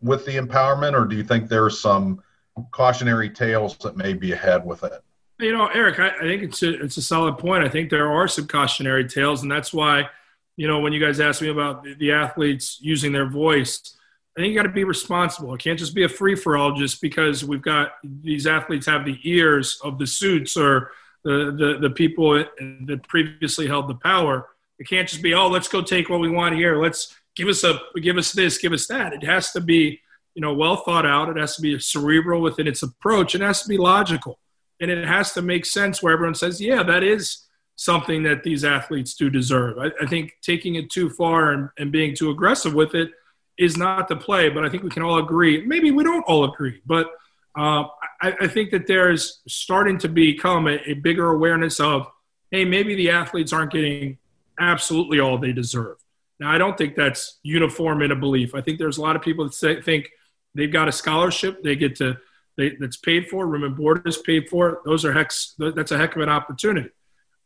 with 0.00 0.24
the 0.24 0.36
empowerment 0.36 0.94
or 0.94 1.04
do 1.04 1.16
you 1.16 1.24
think 1.24 1.48
there's 1.48 1.80
some 1.80 2.22
cautionary 2.70 3.30
tales 3.30 3.76
that 3.78 3.96
may 3.96 4.12
be 4.12 4.32
ahead 4.32 4.64
with 4.64 4.84
it? 4.84 5.02
You 5.40 5.52
know 5.52 5.66
eric 5.68 5.98
i, 6.00 6.08
I 6.08 6.20
think 6.20 6.42
it's 6.42 6.62
a, 6.62 6.82
it's 6.82 6.96
a 6.96 7.02
solid 7.02 7.38
point. 7.38 7.64
I 7.64 7.68
think 7.68 7.90
there 7.90 8.10
are 8.10 8.28
some 8.28 8.46
cautionary 8.46 9.08
tales 9.08 9.42
and 9.42 9.50
that's 9.50 9.72
why 9.72 10.08
you 10.56 10.68
know 10.68 10.80
when 10.80 10.92
you 10.92 11.04
guys 11.04 11.20
asked 11.20 11.42
me 11.42 11.48
about 11.48 11.82
the, 11.82 11.94
the 11.94 12.12
athletes 12.12 12.78
using 12.80 13.12
their 13.12 13.28
voice 13.28 13.96
I 14.36 14.40
think 14.40 14.52
you 14.52 14.56
got 14.56 14.68
to 14.68 14.72
be 14.72 14.84
responsible. 14.84 15.52
It 15.52 15.60
can't 15.60 15.80
just 15.80 15.96
be 15.96 16.04
a 16.04 16.08
free 16.08 16.36
for 16.36 16.56
all 16.56 16.72
just 16.72 17.02
because 17.02 17.44
we've 17.44 17.62
got 17.62 17.94
these 18.04 18.46
athletes 18.46 18.86
have 18.86 19.04
the 19.04 19.18
ears 19.24 19.80
of 19.82 19.98
the 19.98 20.06
suits 20.06 20.56
or 20.56 20.92
the, 21.24 21.54
the, 21.56 21.88
the 21.88 21.90
people 21.90 22.32
that 22.34 23.00
previously 23.08 23.66
held 23.66 23.88
the 23.88 23.94
power. 23.94 24.48
It 24.78 24.88
can't 24.88 25.08
just 25.08 25.22
be, 25.22 25.34
oh, 25.34 25.48
let's 25.48 25.68
go 25.68 25.82
take 25.82 26.08
what 26.08 26.20
we 26.20 26.30
want 26.30 26.54
here. 26.54 26.80
Let's 26.80 27.16
give 27.36 27.48
us 27.48 27.64
a 27.64 27.80
give 28.00 28.16
us 28.16 28.32
this, 28.32 28.58
give 28.58 28.72
us 28.72 28.86
that. 28.86 29.12
It 29.12 29.24
has 29.24 29.52
to 29.52 29.60
be, 29.60 30.00
you 30.34 30.42
know, 30.42 30.54
well 30.54 30.76
thought 30.76 31.06
out. 31.06 31.28
It 31.28 31.36
has 31.36 31.56
to 31.56 31.62
be 31.62 31.78
cerebral 31.78 32.40
within 32.40 32.66
its 32.66 32.82
approach. 32.82 33.34
It 33.34 33.40
has 33.40 33.62
to 33.62 33.68
be 33.68 33.76
logical, 33.76 34.38
and 34.80 34.90
it 34.90 35.06
has 35.06 35.32
to 35.34 35.42
make 35.42 35.66
sense 35.66 36.02
where 36.02 36.12
everyone 36.12 36.34
says, 36.34 36.60
yeah, 36.60 36.82
that 36.84 37.02
is 37.02 37.44
something 37.74 38.24
that 38.24 38.42
these 38.42 38.64
athletes 38.64 39.14
do 39.14 39.30
deserve. 39.30 39.78
I, 39.78 39.90
I 40.00 40.06
think 40.06 40.32
taking 40.42 40.76
it 40.76 40.90
too 40.90 41.10
far 41.10 41.52
and, 41.52 41.68
and 41.78 41.92
being 41.92 42.14
too 42.14 42.30
aggressive 42.30 42.74
with 42.74 42.94
it 42.94 43.10
is 43.56 43.76
not 43.76 44.08
the 44.08 44.16
play. 44.16 44.48
But 44.48 44.64
I 44.64 44.68
think 44.68 44.82
we 44.82 44.90
can 44.90 45.02
all 45.02 45.18
agree. 45.18 45.64
Maybe 45.64 45.90
we 45.90 46.04
don't 46.04 46.24
all 46.24 46.44
agree, 46.44 46.80
but 46.86 47.10
uh, 47.58 47.88
I, 48.20 48.34
I, 48.42 48.46
think 48.46 48.70
that 48.70 48.86
there's 48.86 49.40
starting 49.48 49.98
to 49.98 50.08
become 50.08 50.68
a, 50.68 50.78
a, 50.86 50.94
bigger 50.94 51.28
awareness 51.28 51.80
of, 51.80 52.06
hey, 52.52 52.64
maybe 52.64 52.94
the 52.94 53.10
athletes 53.10 53.52
aren't 53.52 53.72
getting 53.72 54.18
absolutely 54.60 55.18
all 55.18 55.38
they 55.38 55.52
deserve. 55.52 55.96
Now, 56.38 56.52
I 56.52 56.58
don't 56.58 56.78
think 56.78 56.94
that's 56.94 57.40
uniform 57.42 58.00
in 58.02 58.12
a 58.12 58.16
belief. 58.16 58.54
I 58.54 58.60
think 58.60 58.78
there's 58.78 58.98
a 58.98 59.02
lot 59.02 59.16
of 59.16 59.22
people 59.22 59.44
that 59.44 59.54
say, 59.54 59.82
think 59.82 60.08
they've 60.54 60.72
got 60.72 60.86
a 60.86 60.92
scholarship, 60.92 61.64
they 61.64 61.74
get 61.74 61.96
to 61.96 62.18
they, 62.56 62.76
that's 62.78 62.96
paid 62.96 63.28
for, 63.28 63.46
room 63.46 63.64
and 63.64 63.76
board 63.76 64.02
is 64.06 64.18
paid 64.18 64.48
for. 64.48 64.80
Those 64.84 65.04
are 65.04 65.12
heck, 65.12 65.32
that's 65.58 65.90
a 65.90 65.98
heck 65.98 66.14
of 66.14 66.22
an 66.22 66.28
opportunity. 66.28 66.90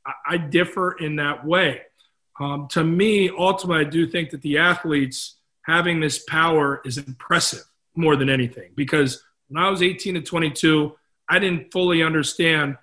I, 0.05 0.13
I 0.27 0.37
differ 0.37 0.93
in 0.93 1.17
that 1.17 1.47
way. 1.47 1.83
Um, 2.39 2.69
to 2.73 2.85
me, 2.85 3.31
ultimately, 3.31 3.87
I 3.87 3.89
do 3.89 4.07
think 4.07 4.31
that 4.31 4.43
the 4.43 4.59
athletes 4.59 5.37
having 5.63 6.01
this 6.01 6.23
power 6.25 6.83
is 6.85 6.99
impressive 6.99 7.65
more 7.95 8.17
than 8.17 8.29
anything 8.29 8.73
because 8.75 9.23
when 9.53 9.63
I 9.63 9.69
was 9.69 9.83
18 9.83 10.15
to 10.15 10.23
22, 10.23 10.97
I 11.29 11.39
didn't 11.39 11.71
fully 11.71 12.03
understand 12.03 12.79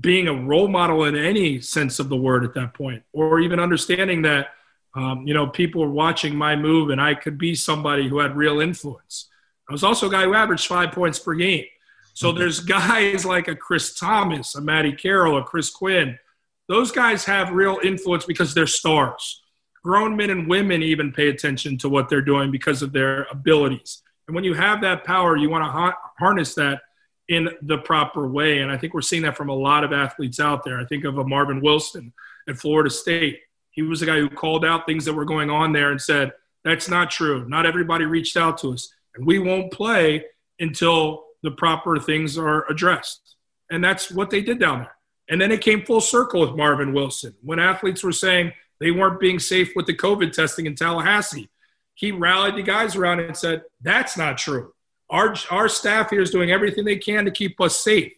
being 0.00 0.26
a 0.26 0.34
role 0.34 0.66
model 0.66 1.04
in 1.04 1.14
any 1.14 1.60
sense 1.60 2.00
of 2.00 2.08
the 2.08 2.16
word 2.16 2.42
at 2.44 2.52
that 2.54 2.74
point, 2.74 3.04
or 3.12 3.38
even 3.38 3.60
understanding 3.60 4.22
that, 4.22 4.48
um, 4.96 5.24
you 5.24 5.34
know, 5.34 5.46
people 5.46 5.80
were 5.80 5.90
watching 5.90 6.34
my 6.34 6.56
move 6.56 6.90
and 6.90 7.00
I 7.00 7.14
could 7.14 7.38
be 7.38 7.54
somebody 7.54 8.08
who 8.08 8.18
had 8.18 8.36
real 8.36 8.60
influence. 8.60 9.28
I 9.68 9.72
was 9.72 9.84
also 9.84 10.08
a 10.08 10.10
guy 10.10 10.24
who 10.24 10.34
averaged 10.34 10.66
five 10.66 10.90
points 10.90 11.20
per 11.20 11.34
game. 11.34 11.66
So 12.12 12.32
there's 12.32 12.58
guys 12.78 13.24
like 13.24 13.46
a 13.46 13.54
Chris 13.54 13.94
Thomas, 13.94 14.56
a 14.56 14.60
Matty 14.60 14.92
Carroll, 14.92 15.38
a 15.38 15.44
Chris 15.44 15.70
Quinn. 15.70 16.18
Those 16.66 16.90
guys 16.90 17.24
have 17.26 17.50
real 17.50 17.78
influence 17.84 18.24
because 18.24 18.52
they're 18.52 18.66
stars. 18.66 19.42
Grown 19.84 20.16
men 20.16 20.30
and 20.30 20.48
women 20.48 20.82
even 20.82 21.12
pay 21.12 21.28
attention 21.28 21.78
to 21.78 21.88
what 21.88 22.08
they're 22.08 22.20
doing 22.20 22.50
because 22.50 22.82
of 22.82 22.92
their 22.92 23.28
abilities. 23.30 24.02
And 24.26 24.34
when 24.34 24.44
you 24.44 24.54
have 24.54 24.80
that 24.82 25.04
power, 25.04 25.36
you 25.36 25.50
want 25.50 25.64
to 25.64 25.70
ha- 25.70 25.98
harness 26.18 26.54
that 26.54 26.80
in 27.28 27.48
the 27.62 27.78
proper 27.78 28.28
way. 28.28 28.60
And 28.60 28.70
I 28.70 28.76
think 28.76 28.94
we're 28.94 29.02
seeing 29.02 29.22
that 29.22 29.36
from 29.36 29.48
a 29.48 29.54
lot 29.54 29.84
of 29.84 29.92
athletes 29.92 30.40
out 30.40 30.64
there. 30.64 30.78
I 30.78 30.84
think 30.84 31.04
of 31.04 31.18
a 31.18 31.24
Marvin 31.24 31.60
Wilson 31.60 32.12
at 32.48 32.56
Florida 32.56 32.90
State. 32.90 33.40
He 33.70 33.82
was 33.82 34.00
the 34.00 34.06
guy 34.06 34.18
who 34.18 34.28
called 34.28 34.64
out 34.64 34.86
things 34.86 35.04
that 35.04 35.14
were 35.14 35.24
going 35.24 35.50
on 35.50 35.72
there 35.72 35.90
and 35.90 36.00
said, 36.00 36.32
that's 36.64 36.88
not 36.88 37.10
true. 37.10 37.46
Not 37.48 37.66
everybody 37.66 38.04
reached 38.04 38.36
out 38.36 38.58
to 38.58 38.72
us. 38.72 38.92
And 39.14 39.26
we 39.26 39.38
won't 39.38 39.72
play 39.72 40.24
until 40.58 41.24
the 41.42 41.50
proper 41.50 41.98
things 41.98 42.38
are 42.38 42.70
addressed. 42.70 43.36
And 43.70 43.82
that's 43.82 44.10
what 44.10 44.30
they 44.30 44.40
did 44.40 44.58
down 44.58 44.80
there. 44.80 44.96
And 45.28 45.40
then 45.40 45.52
it 45.52 45.60
came 45.60 45.84
full 45.84 46.00
circle 46.00 46.40
with 46.40 46.56
Marvin 46.56 46.92
Wilson 46.92 47.34
when 47.42 47.58
athletes 47.58 48.02
were 48.02 48.12
saying 48.12 48.52
they 48.80 48.90
weren't 48.90 49.20
being 49.20 49.38
safe 49.38 49.72
with 49.74 49.86
the 49.86 49.96
COVID 49.96 50.32
testing 50.32 50.66
in 50.66 50.74
Tallahassee. 50.74 51.48
He 51.94 52.12
rallied 52.12 52.56
the 52.56 52.62
guys 52.62 52.96
around 52.96 53.20
and 53.20 53.36
said, 53.36 53.62
That's 53.80 54.16
not 54.16 54.38
true 54.38 54.74
our, 55.10 55.34
our 55.50 55.68
staff 55.68 56.10
here 56.10 56.20
is 56.22 56.30
doing 56.30 56.50
everything 56.50 56.84
they 56.84 56.96
can 56.96 57.24
to 57.24 57.30
keep 57.30 57.60
us 57.60 57.78
safe. 57.78 58.12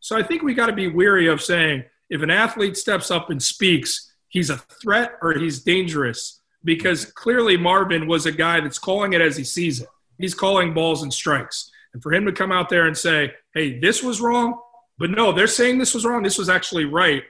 So 0.00 0.16
I 0.16 0.22
think 0.22 0.42
we 0.42 0.54
got 0.54 0.66
to 0.66 0.72
be 0.72 0.88
weary 0.88 1.28
of 1.28 1.42
saying 1.42 1.84
if 2.08 2.22
an 2.22 2.30
athlete 2.30 2.76
steps 2.76 3.10
up 3.10 3.30
and 3.30 3.42
speaks, 3.42 4.12
he's 4.28 4.50
a 4.50 4.56
threat 4.56 5.12
or 5.22 5.34
he's 5.34 5.62
dangerous 5.62 6.40
because 6.64 7.04
clearly 7.04 7.56
Marvin 7.56 8.06
was 8.06 8.26
a 8.26 8.32
guy 8.32 8.60
that's 8.60 8.78
calling 8.78 9.12
it 9.12 9.20
as 9.20 9.36
he 9.36 9.44
sees 9.44 9.80
it. 9.80 9.88
He's 10.18 10.34
calling 10.34 10.74
balls 10.74 11.02
and 11.02 11.12
strikes. 11.12 11.70
And 11.92 12.02
for 12.02 12.12
him 12.12 12.26
to 12.26 12.32
come 12.32 12.52
out 12.52 12.68
there 12.68 12.86
and 12.86 12.96
say, 12.96 13.32
hey, 13.54 13.78
this 13.78 14.02
was 14.02 14.20
wrong, 14.20 14.58
but 14.98 15.10
no, 15.10 15.32
they're 15.32 15.46
saying 15.46 15.78
this 15.78 15.94
was 15.94 16.04
wrong, 16.04 16.22
this 16.22 16.38
was 16.38 16.48
actually 16.48 16.84
right, 16.84 17.22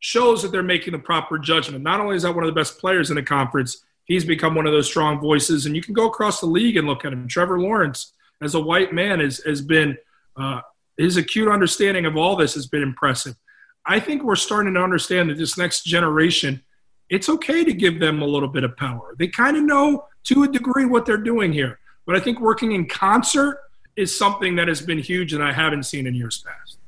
shows 0.00 0.42
that 0.42 0.52
they're 0.52 0.62
making 0.62 0.92
the 0.92 0.98
proper 0.98 1.38
judgment. 1.38 1.82
Not 1.82 2.00
only 2.00 2.16
is 2.16 2.22
that 2.22 2.34
one 2.34 2.44
of 2.44 2.48
the 2.48 2.58
best 2.58 2.78
players 2.78 3.10
in 3.10 3.16
the 3.16 3.22
conference, 3.22 3.84
he's 4.06 4.24
become 4.24 4.54
one 4.54 4.66
of 4.66 4.72
those 4.72 4.86
strong 4.86 5.20
voices. 5.20 5.66
And 5.66 5.76
you 5.76 5.82
can 5.82 5.94
go 5.94 6.06
across 6.06 6.40
the 6.40 6.46
league 6.46 6.76
and 6.76 6.86
look 6.86 7.04
at 7.04 7.12
him. 7.12 7.28
Trevor 7.28 7.60
Lawrence 7.60 8.12
as 8.40 8.54
a 8.54 8.60
white 8.60 8.92
man 8.92 9.20
has, 9.20 9.38
has 9.38 9.60
been 9.60 9.96
uh, 10.36 10.60
his 10.96 11.16
acute 11.16 11.48
understanding 11.48 12.06
of 12.06 12.16
all 12.16 12.36
this 12.36 12.54
has 12.54 12.66
been 12.66 12.82
impressive. 12.82 13.34
I 13.84 14.00
think 14.00 14.22
we're 14.22 14.36
starting 14.36 14.74
to 14.74 14.82
understand 14.82 15.30
that 15.30 15.38
this 15.38 15.58
next 15.58 15.84
generation, 15.84 16.62
it's 17.08 17.28
okay 17.28 17.64
to 17.64 17.72
give 17.72 18.00
them 18.00 18.22
a 18.22 18.26
little 18.26 18.48
bit 18.48 18.64
of 18.64 18.76
power. 18.76 19.14
They 19.18 19.28
kind 19.28 19.56
of 19.56 19.62
know 19.62 20.06
to 20.24 20.42
a 20.44 20.48
degree 20.48 20.86
what 20.86 21.06
they're 21.06 21.16
doing 21.16 21.52
here. 21.52 21.78
But 22.04 22.16
I 22.16 22.20
think 22.20 22.40
working 22.40 22.72
in 22.72 22.86
concert 22.88 23.60
is 23.96 24.16
something 24.16 24.56
that 24.56 24.68
has 24.68 24.80
been 24.80 24.98
huge 24.98 25.32
and 25.32 25.42
I 25.42 25.52
haven't 25.52 25.84
seen 25.84 26.06
in 26.06 26.14
years 26.14 26.44
past. 26.46 26.78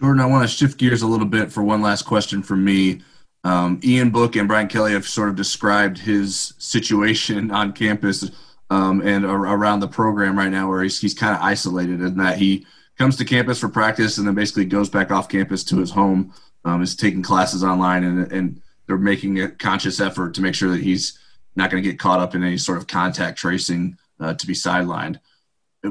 Jordan, 0.00 0.20
I 0.20 0.26
want 0.26 0.48
to 0.48 0.54
shift 0.54 0.78
gears 0.78 1.02
a 1.02 1.06
little 1.06 1.26
bit 1.26 1.52
for 1.52 1.62
one 1.62 1.82
last 1.82 2.02
question 2.02 2.42
from 2.42 2.64
me. 2.64 3.02
Um, 3.42 3.80
Ian 3.82 4.10
Book 4.10 4.36
and 4.36 4.46
Brian 4.46 4.68
Kelly 4.68 4.92
have 4.92 5.08
sort 5.08 5.28
of 5.28 5.36
described 5.36 5.98
his 5.98 6.52
situation 6.58 7.50
on 7.50 7.72
campus 7.72 8.30
um, 8.68 9.00
and 9.00 9.24
around 9.24 9.80
the 9.80 9.88
program 9.88 10.38
right 10.38 10.50
now 10.50 10.68
where 10.68 10.82
he's, 10.82 11.00
he's 11.00 11.14
kind 11.14 11.34
of 11.34 11.42
isolated 11.42 12.00
in 12.00 12.16
that 12.18 12.38
he 12.38 12.66
comes 12.98 13.16
to 13.16 13.24
campus 13.24 13.58
for 13.58 13.68
practice 13.68 14.18
and 14.18 14.26
then 14.26 14.34
basically 14.34 14.64
goes 14.64 14.88
back 14.90 15.10
off 15.10 15.28
campus 15.28 15.64
to 15.64 15.78
his 15.78 15.90
home, 15.90 16.34
um, 16.64 16.82
is 16.82 16.94
taking 16.94 17.22
classes 17.22 17.64
online, 17.64 18.04
and, 18.04 18.30
and 18.30 18.62
they're 18.86 18.98
making 18.98 19.40
a 19.40 19.48
conscious 19.48 20.00
effort 20.00 20.34
to 20.34 20.42
make 20.42 20.54
sure 20.54 20.70
that 20.70 20.82
he's 20.82 21.18
not 21.56 21.70
going 21.70 21.82
to 21.82 21.88
get 21.88 21.98
caught 21.98 22.20
up 22.20 22.34
in 22.34 22.44
any 22.44 22.58
sort 22.58 22.78
of 22.78 22.86
contact 22.86 23.38
tracing 23.38 23.96
uh, 24.20 24.34
to 24.34 24.46
be 24.46 24.52
sidelined. 24.52 25.18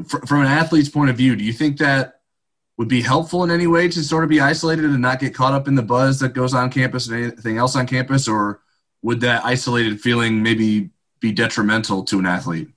From 0.07 0.41
an 0.41 0.47
athlete's 0.47 0.89
point 0.89 1.09
of 1.09 1.17
view, 1.17 1.35
do 1.35 1.43
you 1.43 1.51
think 1.51 1.79
that 1.79 2.18
would 2.80 2.88
be 2.88 3.02
helpful 3.02 3.44
in 3.44 3.52
any 3.52 3.68
way 3.68 3.89
to 3.89 4.02
sort 4.02 4.24
of 4.24 4.30
be 4.30 4.39
isolated 4.39 4.86
and 4.86 5.02
not 5.02 5.20
get 5.20 5.36
caught 5.36 5.52
up 5.52 5.68
in 5.68 5.76
the 5.76 5.84
buzz 5.84 6.18
that 6.22 6.34
goes 6.34 6.54
on 6.54 6.72
campus 6.72 7.10
and 7.10 7.22
anything 7.22 7.58
else 7.58 7.76
on 7.76 7.86
campus, 7.86 8.26
or 8.26 8.62
would 9.02 9.20
that 9.20 9.44
isolated 9.44 10.00
feeling 10.00 10.42
maybe 10.42 10.89
be 11.20 11.34
detrimental 11.34 12.06
to 12.06 12.20
an 12.20 12.26
athlete? 12.26 12.70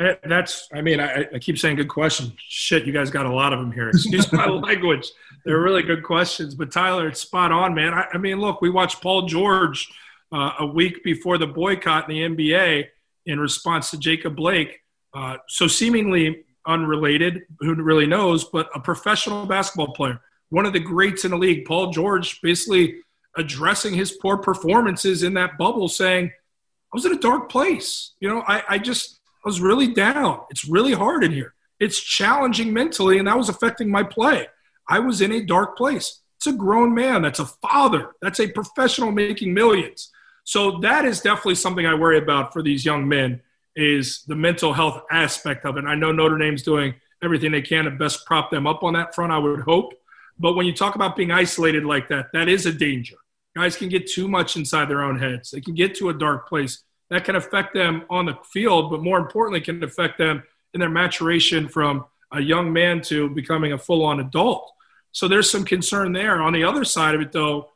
Eh, 0.00 0.16
that's, 0.24 0.68
I 0.74 0.80
mean, 0.80 0.98
I, 0.98 1.28
I, 1.32 1.38
keep 1.38 1.56
saying 1.56 1.76
good 1.76 1.88
question. 1.88 2.32
Shit, 2.36 2.84
you 2.84 2.92
guys 2.92 3.12
got 3.12 3.24
a 3.24 3.32
lot 3.32 3.52
of 3.52 3.60
them 3.60 3.70
here. 3.70 3.90
Excuse 3.90 4.32
my 4.32 4.46
language. 4.48 5.08
They're 5.44 5.60
really 5.60 5.84
good 5.84 6.02
questions. 6.02 6.56
But 6.56 6.72
Tyler, 6.72 7.06
it's 7.06 7.20
spot 7.20 7.52
on, 7.52 7.76
man. 7.76 7.94
I, 7.94 8.06
I 8.12 8.18
mean, 8.18 8.40
look, 8.40 8.60
we 8.60 8.70
watched 8.70 9.00
Paul 9.00 9.26
George 9.26 9.88
uh, 10.32 10.54
a 10.58 10.66
week 10.66 11.04
before 11.04 11.38
the 11.38 11.46
boycott 11.46 12.10
in 12.10 12.34
the 12.34 12.48
NBA 12.48 12.88
in 13.26 13.38
response 13.38 13.92
to 13.92 13.98
Jacob 13.98 14.34
Blake. 14.34 14.80
Uh, 15.14 15.36
so 15.46 15.68
seemingly 15.68 16.44
unrelated, 16.66 17.42
who 17.60 17.74
really 17.74 18.06
knows, 18.06 18.44
but 18.44 18.68
a 18.74 18.80
professional 18.80 19.46
basketball 19.46 19.92
player, 19.94 20.20
one 20.50 20.66
of 20.66 20.72
the 20.72 20.80
greats 20.80 21.24
in 21.24 21.30
the 21.30 21.38
league, 21.38 21.64
Paul 21.64 21.90
George, 21.90 22.40
basically 22.42 22.96
addressing 23.36 23.94
his 23.94 24.12
poor 24.12 24.36
performances 24.36 25.22
in 25.22 25.34
that 25.34 25.56
bubble, 25.58 25.88
saying, 25.88 26.26
I 26.26 26.96
was 26.96 27.06
in 27.06 27.12
a 27.12 27.18
dark 27.18 27.50
place. 27.50 28.12
You 28.20 28.28
know, 28.28 28.42
I, 28.46 28.62
I 28.68 28.78
just 28.78 29.20
I 29.44 29.48
was 29.48 29.60
really 29.60 29.88
down. 29.88 30.40
It's 30.50 30.68
really 30.68 30.92
hard 30.92 31.24
in 31.24 31.32
here. 31.32 31.54
It's 31.80 31.98
challenging 31.98 32.72
mentally, 32.72 33.18
and 33.18 33.26
that 33.26 33.36
was 33.36 33.48
affecting 33.48 33.90
my 33.90 34.02
play. 34.02 34.46
I 34.88 34.98
was 34.98 35.20
in 35.20 35.32
a 35.32 35.44
dark 35.44 35.76
place. 35.76 36.20
It's 36.36 36.46
a 36.46 36.52
grown 36.52 36.94
man. 36.94 37.22
That's 37.22 37.38
a 37.38 37.46
father. 37.46 38.12
That's 38.20 38.40
a 38.40 38.48
professional 38.48 39.10
making 39.10 39.54
millions. 39.54 40.10
So 40.44 40.78
that 40.80 41.04
is 41.04 41.20
definitely 41.20 41.54
something 41.54 41.86
I 41.86 41.94
worry 41.94 42.18
about 42.18 42.52
for 42.52 42.62
these 42.62 42.84
young 42.84 43.08
men 43.08 43.40
is 43.76 44.22
the 44.26 44.34
mental 44.34 44.72
health 44.72 45.02
aspect 45.10 45.64
of 45.64 45.76
it. 45.76 45.80
And 45.80 45.88
I 45.88 45.94
know 45.94 46.12
Notre 46.12 46.38
Dame's 46.38 46.62
doing 46.62 46.94
everything 47.22 47.52
they 47.52 47.62
can 47.62 47.84
to 47.84 47.90
best 47.90 48.26
prop 48.26 48.50
them 48.50 48.66
up 48.66 48.82
on 48.82 48.94
that 48.94 49.14
front, 49.14 49.32
I 49.32 49.38
would 49.38 49.60
hope. 49.60 49.94
But 50.38 50.54
when 50.54 50.66
you 50.66 50.72
talk 50.72 50.94
about 50.94 51.16
being 51.16 51.30
isolated 51.30 51.84
like 51.84 52.08
that, 52.08 52.26
that 52.32 52.48
is 52.48 52.66
a 52.66 52.72
danger. 52.72 53.16
Guys 53.54 53.76
can 53.76 53.88
get 53.88 54.10
too 54.10 54.28
much 54.28 54.56
inside 54.56 54.88
their 54.88 55.02
own 55.02 55.18
heads. 55.18 55.50
They 55.50 55.60
can 55.60 55.74
get 55.74 55.94
to 55.96 56.08
a 56.08 56.14
dark 56.14 56.48
place. 56.48 56.82
That 57.10 57.24
can 57.24 57.36
affect 57.36 57.74
them 57.74 58.04
on 58.08 58.26
the 58.26 58.38
field, 58.52 58.90
but 58.90 59.02
more 59.02 59.18
importantly, 59.18 59.60
can 59.60 59.82
affect 59.84 60.16
them 60.16 60.42
in 60.72 60.80
their 60.80 60.88
maturation 60.88 61.68
from 61.68 62.06
a 62.32 62.40
young 62.40 62.72
man 62.72 63.02
to 63.02 63.28
becoming 63.28 63.74
a 63.74 63.78
full 63.78 64.04
on 64.04 64.20
adult. 64.20 64.72
So 65.12 65.28
there's 65.28 65.50
some 65.50 65.64
concern 65.64 66.12
there. 66.12 66.40
On 66.40 66.54
the 66.54 66.64
other 66.64 66.84
side 66.84 67.14
of 67.14 67.20
it, 67.20 67.30
though, 67.30 67.68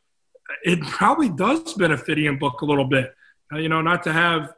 it 0.65 0.81
probably 0.81 1.29
does 1.29 1.75
benefit 1.75 2.19
Ian 2.19 2.39
Book 2.39 2.63
a 2.63 2.65
little 2.65 2.87
bit. 2.87 3.15
Uh, 3.53 3.59
you 3.59 3.69
know, 3.69 3.81
not 3.81 4.03
to 4.03 4.13
have 4.13 4.53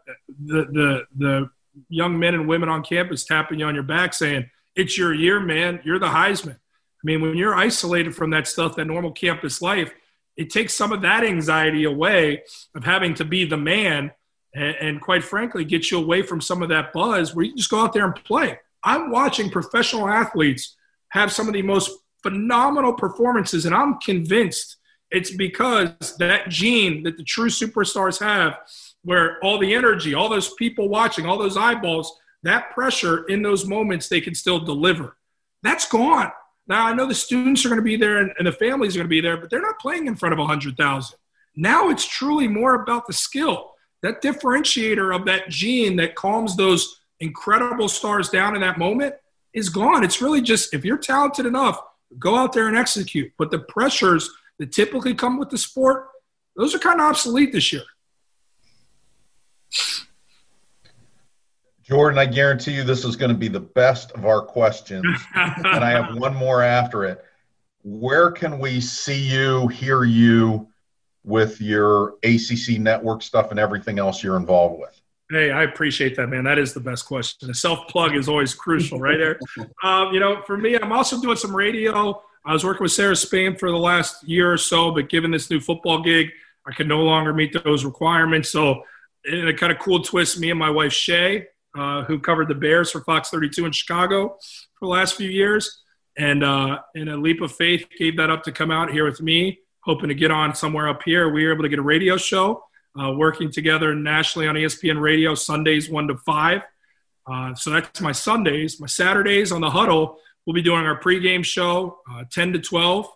the, 0.44 0.64
the, 0.64 1.06
the 1.16 1.50
young 1.88 2.18
men 2.18 2.34
and 2.34 2.48
women 2.48 2.68
on 2.68 2.82
campus 2.82 3.24
tapping 3.24 3.58
you 3.60 3.66
on 3.66 3.74
your 3.74 3.84
back 3.84 4.14
saying, 4.14 4.48
it's 4.74 4.96
your 4.96 5.12
year, 5.12 5.40
man. 5.40 5.80
You're 5.84 5.98
the 5.98 6.06
Heisman. 6.06 6.54
I 6.54 7.04
mean, 7.04 7.20
when 7.20 7.36
you're 7.36 7.54
isolated 7.54 8.14
from 8.14 8.30
that 8.30 8.46
stuff, 8.46 8.76
that 8.76 8.86
normal 8.86 9.12
campus 9.12 9.60
life, 9.60 9.92
it 10.36 10.50
takes 10.50 10.74
some 10.74 10.92
of 10.92 11.02
that 11.02 11.24
anxiety 11.24 11.84
away 11.84 12.42
of 12.74 12.84
having 12.84 13.14
to 13.14 13.24
be 13.24 13.44
the 13.44 13.56
man 13.56 14.12
and, 14.54 14.76
and 14.80 15.00
quite 15.00 15.24
frankly 15.24 15.64
get 15.64 15.90
you 15.90 15.98
away 15.98 16.22
from 16.22 16.40
some 16.40 16.62
of 16.62 16.68
that 16.70 16.92
buzz 16.92 17.34
where 17.34 17.44
you 17.44 17.56
just 17.56 17.70
go 17.70 17.80
out 17.80 17.92
there 17.92 18.04
and 18.04 18.14
play. 18.14 18.58
I'm 18.84 19.10
watching 19.10 19.50
professional 19.50 20.08
athletes 20.08 20.76
have 21.10 21.32
some 21.32 21.48
of 21.48 21.54
the 21.54 21.62
most 21.62 21.90
phenomenal 22.22 22.92
performances, 22.92 23.66
and 23.66 23.74
I'm 23.74 23.98
convinced 23.98 24.76
it's 25.10 25.30
because 25.30 26.16
that 26.18 26.48
gene 26.48 27.02
that 27.04 27.16
the 27.16 27.24
true 27.24 27.48
superstars 27.48 28.20
have, 28.20 28.58
where 29.02 29.42
all 29.42 29.58
the 29.58 29.74
energy, 29.74 30.14
all 30.14 30.28
those 30.28 30.54
people 30.54 30.88
watching, 30.88 31.26
all 31.26 31.38
those 31.38 31.56
eyeballs, 31.56 32.18
that 32.42 32.70
pressure 32.70 33.24
in 33.24 33.42
those 33.42 33.66
moments 33.66 34.08
they 34.08 34.20
can 34.20 34.34
still 34.34 34.60
deliver. 34.60 35.16
That's 35.62 35.88
gone. 35.88 36.30
Now 36.66 36.86
I 36.86 36.94
know 36.94 37.06
the 37.06 37.14
students 37.14 37.64
are 37.64 37.68
going 37.68 37.80
to 37.80 37.84
be 37.84 37.96
there 37.96 38.18
and, 38.18 38.32
and 38.38 38.46
the 38.46 38.52
families 38.52 38.94
are 38.94 39.00
going 39.00 39.06
to 39.06 39.10
be 39.10 39.20
there, 39.20 39.36
but 39.36 39.50
they're 39.50 39.62
not 39.62 39.78
playing 39.78 40.06
in 40.06 40.16
front 40.16 40.34
of 40.34 40.38
a 40.38 40.46
hundred 40.46 40.76
thousand. 40.76 41.18
Now 41.56 41.88
it's 41.88 42.06
truly 42.06 42.46
more 42.46 42.74
about 42.74 43.06
the 43.06 43.12
skill. 43.12 43.72
That 44.02 44.22
differentiator 44.22 45.14
of 45.14 45.24
that 45.24 45.48
gene 45.48 45.96
that 45.96 46.14
calms 46.14 46.56
those 46.56 47.00
incredible 47.20 47.88
stars 47.88 48.28
down 48.28 48.54
in 48.54 48.60
that 48.60 48.78
moment 48.78 49.14
is 49.54 49.68
gone. 49.68 50.04
It's 50.04 50.22
really 50.22 50.40
just 50.40 50.72
if 50.72 50.84
you're 50.84 50.98
talented 50.98 51.46
enough, 51.46 51.80
go 52.18 52.36
out 52.36 52.52
there 52.52 52.68
and 52.68 52.76
execute. 52.76 53.32
But 53.38 53.50
the 53.50 53.58
pressures 53.58 54.30
that 54.58 54.72
typically 54.72 55.14
come 55.14 55.38
with 55.38 55.50
the 55.50 55.58
sport, 55.58 56.08
those 56.56 56.74
are 56.74 56.78
kind 56.78 57.00
of 57.00 57.06
obsolete 57.06 57.52
this 57.52 57.72
year. 57.72 57.82
Jordan, 61.82 62.18
I 62.18 62.26
guarantee 62.26 62.72
you 62.72 62.84
this 62.84 63.04
is 63.04 63.16
going 63.16 63.30
to 63.30 63.36
be 63.36 63.48
the 63.48 63.60
best 63.60 64.12
of 64.12 64.26
our 64.26 64.42
questions. 64.42 65.06
and 65.34 65.66
I 65.66 65.90
have 65.90 66.16
one 66.18 66.34
more 66.34 66.62
after 66.62 67.04
it. 67.04 67.24
Where 67.82 68.30
can 68.30 68.58
we 68.58 68.80
see 68.80 69.18
you, 69.18 69.68
hear 69.68 70.04
you, 70.04 70.68
with 71.28 71.60
your 71.60 72.14
ACC 72.22 72.78
network 72.78 73.22
stuff 73.22 73.50
and 73.50 73.60
everything 73.60 73.98
else 73.98 74.22
you're 74.22 74.36
involved 74.36 74.80
with. 74.80 75.00
Hey, 75.30 75.50
I 75.50 75.64
appreciate 75.64 76.16
that, 76.16 76.28
man. 76.28 76.44
That 76.44 76.58
is 76.58 76.72
the 76.72 76.80
best 76.80 77.04
question. 77.04 77.48
The 77.48 77.54
self 77.54 77.86
plug 77.88 78.16
is 78.16 78.30
always 78.30 78.54
crucial, 78.54 78.98
right 78.98 79.18
there. 79.18 79.38
um, 79.82 80.12
you 80.14 80.20
know, 80.20 80.42
for 80.46 80.56
me, 80.56 80.74
I'm 80.74 80.90
also 80.90 81.20
doing 81.20 81.36
some 81.36 81.54
radio. 81.54 82.22
I 82.48 82.54
was 82.54 82.64
working 82.64 82.82
with 82.82 82.92
Sarah 82.92 83.14
Spain 83.14 83.56
for 83.56 83.70
the 83.70 83.76
last 83.76 84.26
year 84.26 84.50
or 84.50 84.56
so, 84.56 84.90
but 84.90 85.10
given 85.10 85.30
this 85.30 85.50
new 85.50 85.60
football 85.60 86.00
gig, 86.02 86.30
I 86.66 86.72
can 86.72 86.88
no 86.88 87.02
longer 87.02 87.34
meet 87.34 87.54
those 87.62 87.84
requirements. 87.84 88.48
So, 88.48 88.84
in 89.26 89.48
a 89.48 89.52
kind 89.52 89.70
of 89.70 89.78
cool 89.78 90.02
twist, 90.02 90.40
me 90.40 90.48
and 90.48 90.58
my 90.58 90.70
wife 90.70 90.94
Shay, 90.94 91.48
uh, 91.76 92.04
who 92.04 92.18
covered 92.18 92.48
the 92.48 92.54
Bears 92.54 92.90
for 92.90 93.02
Fox 93.02 93.28
32 93.28 93.66
in 93.66 93.72
Chicago 93.72 94.38
for 94.78 94.86
the 94.86 94.90
last 94.90 95.16
few 95.16 95.28
years, 95.28 95.82
and 96.16 96.42
uh, 96.42 96.78
in 96.94 97.08
a 97.08 97.18
leap 97.18 97.42
of 97.42 97.52
faith, 97.52 97.86
gave 97.98 98.16
that 98.16 98.30
up 98.30 98.44
to 98.44 98.52
come 98.52 98.70
out 98.70 98.90
here 98.90 99.04
with 99.04 99.20
me, 99.20 99.58
hoping 99.80 100.08
to 100.08 100.14
get 100.14 100.30
on 100.30 100.54
somewhere 100.54 100.88
up 100.88 101.02
here. 101.04 101.28
We 101.30 101.44
were 101.44 101.52
able 101.52 101.64
to 101.64 101.68
get 101.68 101.78
a 101.78 101.82
radio 101.82 102.16
show 102.16 102.64
uh, 102.98 103.12
working 103.12 103.52
together 103.52 103.94
nationally 103.94 104.48
on 104.48 104.54
ESPN 104.54 104.98
Radio 105.02 105.34
Sundays 105.34 105.90
one 105.90 106.08
to 106.08 106.16
five. 106.16 106.62
Uh, 107.30 107.54
so 107.54 107.72
that's 107.72 108.00
my 108.00 108.12
Sundays. 108.12 108.80
My 108.80 108.86
Saturdays 108.86 109.52
on 109.52 109.60
the 109.60 109.68
huddle, 109.68 110.18
we'll 110.48 110.54
be 110.54 110.62
doing 110.62 110.86
our 110.86 110.98
pregame 110.98 111.44
show 111.44 111.98
uh, 112.10 112.24
10 112.32 112.54
to 112.54 112.58
12, 112.58 113.06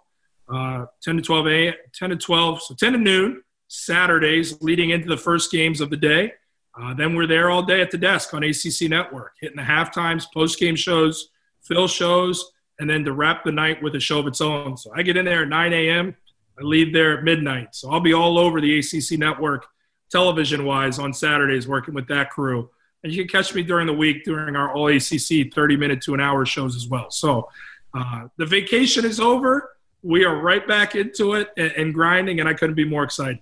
uh, 0.52 0.84
10 1.02 1.16
to 1.16 1.22
12 1.22 1.46
a 1.48 1.74
10 1.94 2.10
to 2.10 2.16
12, 2.16 2.62
so 2.62 2.74
10 2.74 2.92
to 2.92 2.98
noon 2.98 3.42
Saturdays 3.68 4.60
leading 4.60 4.90
into 4.90 5.08
the 5.08 5.16
first 5.16 5.50
games 5.50 5.80
of 5.80 5.88
the 5.88 5.96
day. 5.96 6.34
Uh, 6.78 6.92
then 6.92 7.14
we're 7.14 7.26
there 7.26 7.48
all 7.48 7.62
day 7.62 7.80
at 7.80 7.90
the 7.90 7.96
desk 7.96 8.34
on 8.34 8.44
ACC 8.44 8.82
Network, 8.82 9.32
hitting 9.40 9.56
the 9.56 9.64
half 9.64 9.94
times, 9.94 10.26
post 10.34 10.58
game 10.58 10.76
shows, 10.76 11.30
fill 11.62 11.88
shows, 11.88 12.52
and 12.80 12.90
then 12.90 13.02
to 13.02 13.14
wrap 13.14 13.44
the 13.44 13.52
night 13.52 13.82
with 13.82 13.94
a 13.94 14.00
show 14.00 14.18
of 14.18 14.26
its 14.26 14.42
own. 14.42 14.76
So 14.76 14.92
I 14.94 15.00
get 15.00 15.16
in 15.16 15.24
there 15.24 15.44
at 15.44 15.48
9 15.48 15.72
a.m. 15.72 16.14
I 16.60 16.62
leave 16.62 16.92
there 16.92 17.16
at 17.16 17.24
midnight. 17.24 17.74
So 17.74 17.90
I'll 17.90 18.00
be 18.00 18.12
all 18.12 18.38
over 18.38 18.60
the 18.60 18.78
ACC 18.78 19.18
network 19.18 19.64
television 20.10 20.66
wise 20.66 20.98
on 20.98 21.14
Saturdays 21.14 21.66
working 21.66 21.94
with 21.94 22.08
that 22.08 22.28
crew. 22.28 22.68
And 23.04 23.12
you 23.12 23.24
can 23.24 23.28
catch 23.28 23.54
me 23.54 23.62
during 23.62 23.86
the 23.86 23.92
week 23.92 24.24
during 24.24 24.56
our 24.56 24.72
all 24.72 24.88
ACC 24.88 25.52
30 25.52 25.76
minute 25.76 26.00
to 26.02 26.14
an 26.14 26.20
hour 26.20 26.46
shows 26.46 26.76
as 26.76 26.86
well. 26.86 27.10
So 27.10 27.48
uh, 27.94 28.28
the 28.36 28.46
vacation 28.46 29.04
is 29.04 29.20
over. 29.20 29.70
We 30.02 30.24
are 30.24 30.36
right 30.40 30.66
back 30.66 30.94
into 30.94 31.34
it 31.34 31.48
and, 31.56 31.72
and 31.72 31.94
grinding, 31.94 32.40
and 32.40 32.48
I 32.48 32.54
couldn't 32.54 32.74
be 32.74 32.84
more 32.84 33.04
excited. 33.04 33.40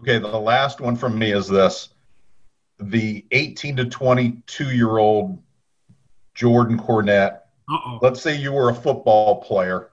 Okay, 0.00 0.18
the 0.18 0.28
last 0.28 0.80
one 0.80 0.96
from 0.96 1.18
me 1.18 1.32
is 1.32 1.48
this 1.48 1.90
the 2.78 3.24
18 3.30 3.76
to 3.76 3.84
22 3.84 4.70
year 4.70 4.98
old 4.98 5.40
Jordan 6.34 6.78
Cornette. 6.78 7.40
Uh-oh. 7.68 7.98
Let's 8.02 8.20
say 8.20 8.36
you 8.36 8.52
were 8.52 8.70
a 8.70 8.74
football 8.74 9.40
player 9.42 9.92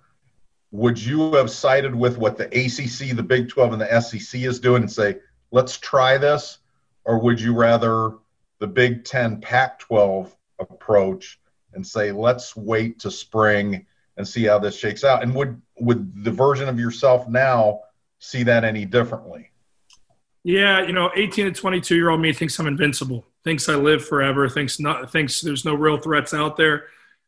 would 0.72 1.00
you 1.04 1.34
have 1.34 1.50
sided 1.50 1.96
with 1.96 2.18
what 2.18 2.38
the 2.38 2.46
ACC, 2.46 3.16
the 3.16 3.24
Big 3.24 3.50
12, 3.50 3.74
and 3.74 3.82
the 3.82 4.02
SEC 4.02 4.42
is 4.42 4.60
doing 4.60 4.84
and 4.84 4.92
say, 4.92 5.18
let's 5.52 5.78
try 5.78 6.18
this? 6.18 6.60
Or 7.06 7.20
would 7.20 7.42
you 7.42 7.56
rather 7.56 8.14
the 8.60 8.68
Big 8.68 9.04
10, 9.04 9.42
Pac 9.42 9.80
12 9.80 10.36
approach 10.60 11.40
and 11.74 11.86
say, 11.86 12.12
let's 12.12 12.56
wait 12.56 13.00
to 13.00 13.12
spring 13.12 13.86
and 14.18 14.28
see 14.28 14.44
how 14.44 14.60
this 14.60 14.78
shakes 14.78 15.04
out? 15.04 15.24
And 15.24 15.34
would, 15.36 15.62
would 15.80 16.24
the 16.24 16.32
version 16.32 16.68
of 16.68 16.80
yourself 16.80 17.28
now 17.28 17.82
see 18.20 18.44
that 18.44 18.64
any 18.64 18.86
differently? 18.86 19.50
Yeah, 20.44 20.82
you 20.82 20.94
know, 20.94 21.12
18 21.16 21.46
to 21.46 21.52
22 21.52 21.96
year 21.96 22.10
old 22.10 22.22
me 22.22 22.34
thinks 22.34 22.58
I'm 22.60 22.68
invincible, 22.68 23.26
thinks 23.44 23.70
I 23.70 23.76
live 23.76 24.06
forever, 24.06 24.48
thinks 24.50 24.80
not, 24.80 25.12
thinks 25.12 25.42
there's 25.42 25.66
no 25.66 25.74
real 25.74 25.98
threats 25.98 26.34
out 26.34 26.58
there 26.58 26.86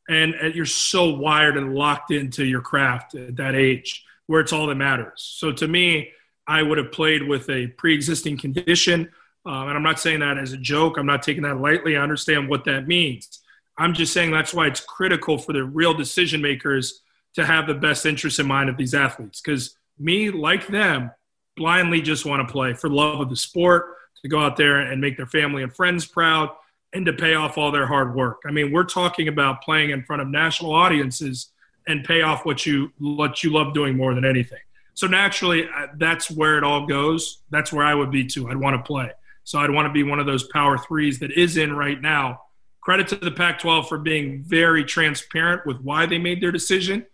and, 0.10 0.34
and 0.36 0.56
you're 0.56 0.66
so 0.66 1.14
wired 1.16 1.58
and 1.58 1.74
locked 1.74 2.12
into 2.12 2.46
your 2.46 2.62
craft 2.62 3.16
at 3.16 3.36
that 3.38 3.56
age 3.56 4.04
where 4.28 4.42
it's 4.42 4.54
all 4.54 4.68
that 4.68 4.76
matters. 4.76 5.36
So 5.38 5.52
to 5.54 5.68
me, 5.68 6.12
I 6.48 6.64
would 6.64 6.78
have 6.78 6.92
played 6.92 7.28
with 7.28 7.50
a 7.50 7.68
pre-existing 7.68 8.38
condition, 8.38 9.10
um, 9.46 9.68
and 9.68 9.78
I'm 9.78 9.84
not 9.84 10.00
saying 10.00 10.20
that 10.20 10.38
as 10.38 10.54
a 10.54 10.58
joke. 10.58 10.98
I'm 10.98 11.06
not 11.06 11.24
taking 11.24 11.44
that 11.44 11.60
lightly. 11.60 11.98
I 11.98 12.04
understand 12.04 12.48
what 12.48 12.66
that 12.66 12.88
means. 12.88 13.40
I'm 13.78 13.94
just 13.94 14.14
saying 14.14 14.32
that's 14.32 14.54
why 14.54 14.68
it's 14.68 14.82
critical 14.82 15.38
for 15.38 15.54
the 15.54 15.64
real 15.64 15.94
decision 15.94 16.42
makers 16.42 17.02
to 17.36 17.46
have 17.46 17.66
the 17.66 17.74
best 17.74 18.06
interest 18.06 18.40
in 18.40 18.46
mind 18.46 18.70
of 18.70 18.78
these 18.78 18.94
athletes. 18.94 19.42
Because 19.42 19.76
me, 19.98 20.30
like 20.30 20.68
them, 20.68 21.12
blindly 21.58 22.02
just 22.02 22.26
want 22.26 22.48
to 22.48 22.52
play 22.52 22.74
for 22.74 22.90
love 22.90 23.20
of 23.20 23.30
the 23.30 23.36
sport, 23.36 23.96
to 24.22 24.30
go 24.30 24.40
out 24.40 24.56
there 24.56 24.80
and 24.80 25.02
make 25.02 25.18
their 25.18 25.26
family 25.26 25.64
and 25.64 25.76
friends 25.76 26.06
proud, 26.06 26.50
and 26.94 27.06
to 27.06 27.14
pay 27.14 27.34
off 27.34 27.58
all 27.58 27.72
their 27.72 27.88
hard 27.88 28.14
work. 28.14 28.42
I 28.46 28.52
mean, 28.52 28.72
we're 28.72 28.84
talking 28.84 29.28
about 29.28 29.62
playing 29.62 29.90
in 29.90 30.04
front 30.04 30.22
of 30.22 30.28
national 30.28 30.74
audiences 30.74 31.50
and 31.88 32.04
pay 32.04 32.22
off 32.22 32.46
what 32.46 32.66
you 32.66 32.92
what 33.00 33.44
you 33.44 33.52
love 33.52 33.74
doing 33.74 33.98
more 33.98 34.14
than 34.14 34.26
anything. 34.26 34.60
So 34.94 35.08
naturally, 35.08 35.68
uh, 35.68 35.88
that's 35.96 36.30
where 36.30 36.58
it 36.58 36.64
all 36.64 36.86
goes. 36.86 37.42
That's 37.50 37.74
where 37.74 37.86
I 37.86 37.96
would 37.96 38.12
be 38.12 38.26
too. 38.26 38.50
I'd 38.50 38.58
want 38.58 38.76
to 38.76 38.84
play. 38.84 39.12
So 39.44 39.60
I'd 39.60 39.72
want 39.72 39.88
to 39.88 39.94
be 39.94 40.04
one 40.04 40.20
of 40.20 40.26
those 40.26 40.48
power 40.48 40.78
threes 40.78 41.20
that 41.20 41.32
is 41.32 41.58
in 41.58 41.74
right 41.74 42.00
now. 42.00 42.42
Credit 42.82 43.08
to 43.10 43.16
the 43.16 43.32
Pac 43.32 43.60
12 43.60 43.88
for 43.88 43.98
being 43.98 44.44
very 44.44 44.84
transparent 44.84 45.66
with 45.66 45.80
why 45.82 46.06
they 46.06 46.18
made 46.18 46.42
their 46.42 46.52
decision. 46.52 47.06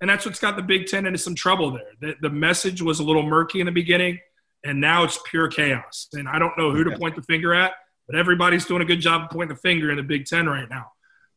And 0.00 0.10
that's 0.10 0.26
what's 0.26 0.40
got 0.40 0.56
the 0.56 0.62
Big 0.62 0.86
Ten 0.86 1.06
into 1.06 1.18
some 1.18 1.34
trouble 1.34 1.70
there. 1.72 1.90
The, 2.00 2.16
the 2.22 2.30
message 2.30 2.82
was 2.82 2.98
a 2.98 3.04
little 3.04 3.22
murky 3.22 3.60
in 3.60 3.66
the 3.66 3.72
beginning, 3.72 4.18
and 4.64 4.80
now 4.80 5.04
it's 5.04 5.18
pure 5.26 5.46
chaos. 5.46 6.08
And 6.12 6.28
I 6.28 6.40
don't 6.40 6.56
know 6.58 6.72
who 6.72 6.82
to 6.84 6.98
point 6.98 7.14
the 7.14 7.22
finger 7.22 7.54
at 7.54 7.72
but 8.06 8.18
everybody's 8.18 8.66
doing 8.66 8.82
a 8.82 8.84
good 8.84 9.00
job 9.00 9.22
of 9.22 9.30
pointing 9.30 9.54
the 9.54 9.60
finger 9.60 9.90
in 9.90 9.96
the 9.96 10.02
Big 10.02 10.26
Ten 10.26 10.46
right 10.46 10.68
now. 10.68 10.92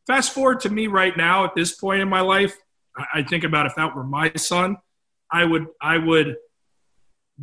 Fast 0.06 0.32
forward 0.32 0.60
to 0.60 0.70
me 0.70 0.86
right 0.86 1.16
now 1.16 1.44
at 1.44 1.54
this 1.54 1.74
point 1.74 2.00
in 2.00 2.08
my 2.08 2.20
life, 2.20 2.56
I 3.12 3.22
think 3.22 3.44
about 3.44 3.66
if 3.66 3.74
that 3.76 3.94
were 3.94 4.04
my 4.04 4.32
son, 4.36 4.76
I 5.30 5.44
would 5.44 5.66
I 5.80 5.98
would 5.98 6.36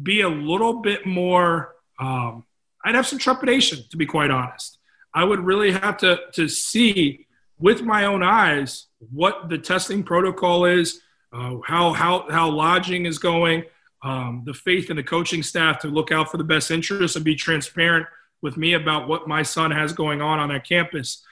be 0.02 0.22
a 0.22 0.30
little 0.30 0.82
bit 0.82 1.06
more. 1.06 1.76
Um, 2.00 2.46
I'd 2.84 2.96
have 2.96 3.08
some 3.08 3.20
trepidation, 3.20 3.84
to 3.90 3.98
be 3.98 4.06
quite 4.06 4.32
honest. 4.32 4.78
I 5.14 5.24
would 5.24 5.40
really 5.40 5.72
have 5.72 5.98
to 5.98 6.20
to 6.34 6.48
see 6.48 7.28
with 7.60 7.82
my 7.82 8.06
own 8.06 8.24
eyes 8.24 8.88
what 9.12 9.50
the 9.50 9.58
testing 9.58 10.04
protocol 10.04 10.66
is, 10.66 11.02
uh, 11.32 11.58
how 11.66 11.94
how 11.94 12.30
how 12.30 12.50
lodging 12.50 13.06
is 13.06 13.20
going, 13.20 13.64
um, 14.04 14.44
the 14.46 14.54
faith 14.54 14.90
in 14.90 14.96
the 14.96 15.04
coaching 15.04 15.44
staff 15.44 15.80
to 15.80 15.88
look 15.88 16.12
out 16.12 16.30
for 16.30 16.38
the 16.38 16.44
best 16.44 16.72
interests 16.72 17.16
and 17.16 17.24
be 17.24 17.36
transparent 17.36 18.06
with 18.42 18.58
me 18.58 18.74
about 18.74 19.08
what 19.08 19.28
my 19.28 19.42
son 19.42 19.72
has 19.72 19.94
going 19.94 20.22
on 20.22 20.40
on 20.40 20.50
that 20.50 20.68
campus 20.68 21.24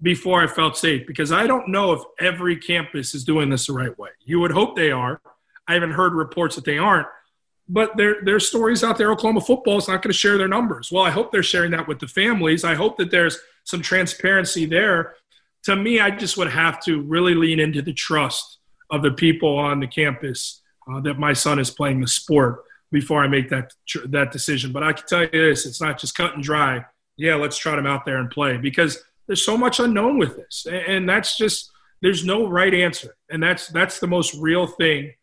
before 0.00 0.42
I 0.42 0.46
felt 0.46 0.76
safe 0.76 1.06
because 1.06 1.30
I 1.30 1.46
don't 1.46 1.68
know 1.68 1.92
if 1.92 2.02
every 2.18 2.56
campus 2.56 3.14
is 3.14 3.24
doing 3.24 3.50
this 3.50 3.66
the 3.66 3.74
right 3.74 3.96
way. 3.98 4.10
You 4.24 4.40
would 4.40 4.50
hope 4.50 4.74
they 4.74 4.90
are. 4.90 5.20
I 5.68 5.74
haven't 5.74 5.92
heard 5.92 6.14
reports 6.14 6.56
that 6.56 6.64
they 6.64 6.78
aren't, 6.78 7.06
but 7.68 7.96
there 7.96 8.16
there's 8.22 8.46
stories 8.46 8.84
out 8.84 8.98
there. 8.98 9.10
Oklahoma 9.10 9.40
football 9.40 9.78
is 9.78 9.88
not 9.88 10.02
going 10.02 10.12
to 10.12 10.18
share 10.18 10.36
their 10.36 10.48
numbers. 10.48 10.92
Well, 10.92 11.04
I 11.04 11.10
hope 11.10 11.32
they're 11.32 11.42
sharing 11.42 11.70
that 11.72 11.88
with 11.88 11.98
the 11.98 12.08
families. 12.08 12.64
I 12.64 12.74
hope 12.74 12.98
that 12.98 13.10
there's 13.10 13.38
some 13.64 13.80
transparency 13.80 14.66
there. 14.66 15.14
To 15.64 15.76
me, 15.76 15.98
I 15.98 16.10
just 16.10 16.36
would 16.36 16.50
have 16.50 16.82
to 16.84 17.00
really 17.02 17.34
lean 17.34 17.58
into 17.58 17.80
the 17.80 17.94
trust 17.94 18.58
of 18.90 19.02
the 19.02 19.12
people 19.12 19.56
on 19.56 19.80
the 19.80 19.86
campus 19.86 20.60
uh, 20.92 21.00
that 21.00 21.18
my 21.18 21.32
son 21.32 21.58
is 21.58 21.70
playing 21.70 22.00
the 22.00 22.06
sport 22.06 22.62
before 22.92 23.24
I 23.24 23.28
make 23.28 23.48
that 23.48 23.72
that 24.06 24.30
decision. 24.30 24.72
But 24.72 24.82
I 24.82 24.92
can 24.92 25.06
tell 25.06 25.22
you 25.22 25.30
this: 25.30 25.64
it's 25.64 25.80
not 25.80 25.98
just 25.98 26.14
cut 26.14 26.34
and 26.34 26.42
dry. 26.42 26.84
Yeah, 27.16 27.36
let's 27.36 27.56
trot 27.56 27.78
him 27.78 27.86
out 27.86 28.04
there 28.04 28.18
and 28.18 28.30
play 28.30 28.58
because 28.58 29.02
there's 29.26 29.44
so 29.44 29.56
much 29.56 29.80
unknown 29.80 30.18
with 30.18 30.36
this, 30.36 30.66
and 30.66 31.08
that's 31.08 31.38
just 31.38 31.70
there's 32.02 32.26
no 32.26 32.46
right 32.46 32.74
answer, 32.74 33.16
and 33.30 33.42
that's 33.42 33.68
that's 33.68 34.00
the 34.00 34.06
most 34.06 34.34
real 34.34 34.66
thing 34.66 35.14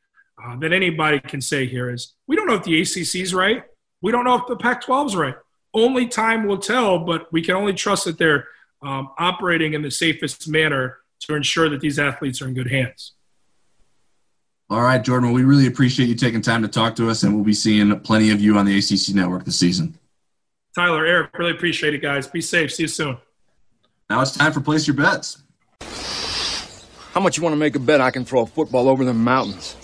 uh, 0.43 0.55
that 0.57 0.73
anybody 0.73 1.19
can 1.19 1.41
say 1.41 1.65
here 1.65 1.89
is 1.89 2.13
we 2.27 2.35
don't 2.35 2.47
know 2.47 2.55
if 2.55 2.63
the 2.63 2.81
ACC 2.81 3.21
is 3.21 3.33
right, 3.33 3.63
we 4.01 4.11
don't 4.11 4.25
know 4.25 4.35
if 4.35 4.47
the 4.47 4.55
Pac-12 4.55 5.07
is 5.07 5.15
right. 5.15 5.35
Only 5.73 6.07
time 6.07 6.45
will 6.47 6.57
tell, 6.57 6.99
but 6.99 7.31
we 7.31 7.41
can 7.41 7.55
only 7.55 7.73
trust 7.73 8.05
that 8.05 8.17
they're 8.17 8.47
um, 8.81 9.11
operating 9.17 9.73
in 9.73 9.81
the 9.81 9.91
safest 9.91 10.47
manner 10.47 10.97
to 11.21 11.35
ensure 11.35 11.69
that 11.69 11.81
these 11.81 11.99
athletes 11.99 12.41
are 12.41 12.47
in 12.47 12.53
good 12.53 12.69
hands. 12.69 13.13
All 14.69 14.81
right, 14.81 15.03
Jordan. 15.03 15.29
Well, 15.29 15.35
we 15.35 15.43
really 15.43 15.67
appreciate 15.67 16.07
you 16.07 16.15
taking 16.15 16.41
time 16.41 16.61
to 16.61 16.67
talk 16.67 16.95
to 16.95 17.09
us, 17.09 17.23
and 17.23 17.35
we'll 17.35 17.43
be 17.43 17.53
seeing 17.53 17.99
plenty 17.99 18.31
of 18.31 18.41
you 18.41 18.57
on 18.57 18.65
the 18.65 18.77
ACC 18.77 19.13
network 19.13 19.43
this 19.43 19.59
season. 19.59 19.97
Tyler, 20.73 21.05
Eric, 21.05 21.37
really 21.37 21.51
appreciate 21.51 21.93
it, 21.93 22.01
guys. 22.01 22.27
Be 22.27 22.41
safe. 22.41 22.73
See 22.73 22.83
you 22.83 22.87
soon. 22.87 23.17
Now 24.09 24.21
it's 24.21 24.31
time 24.31 24.53
for 24.53 24.61
Place 24.61 24.87
Your 24.87 24.95
Bets. 24.95 25.43
How 27.13 27.19
much 27.19 27.37
you 27.37 27.43
want 27.43 27.53
to 27.53 27.57
make 27.57 27.75
a 27.75 27.79
bet 27.79 27.99
I 27.99 28.11
can 28.11 28.23
throw 28.23 28.41
a 28.41 28.45
football 28.45 28.87
over 28.87 29.03
the 29.03 29.13
mountains? 29.13 29.75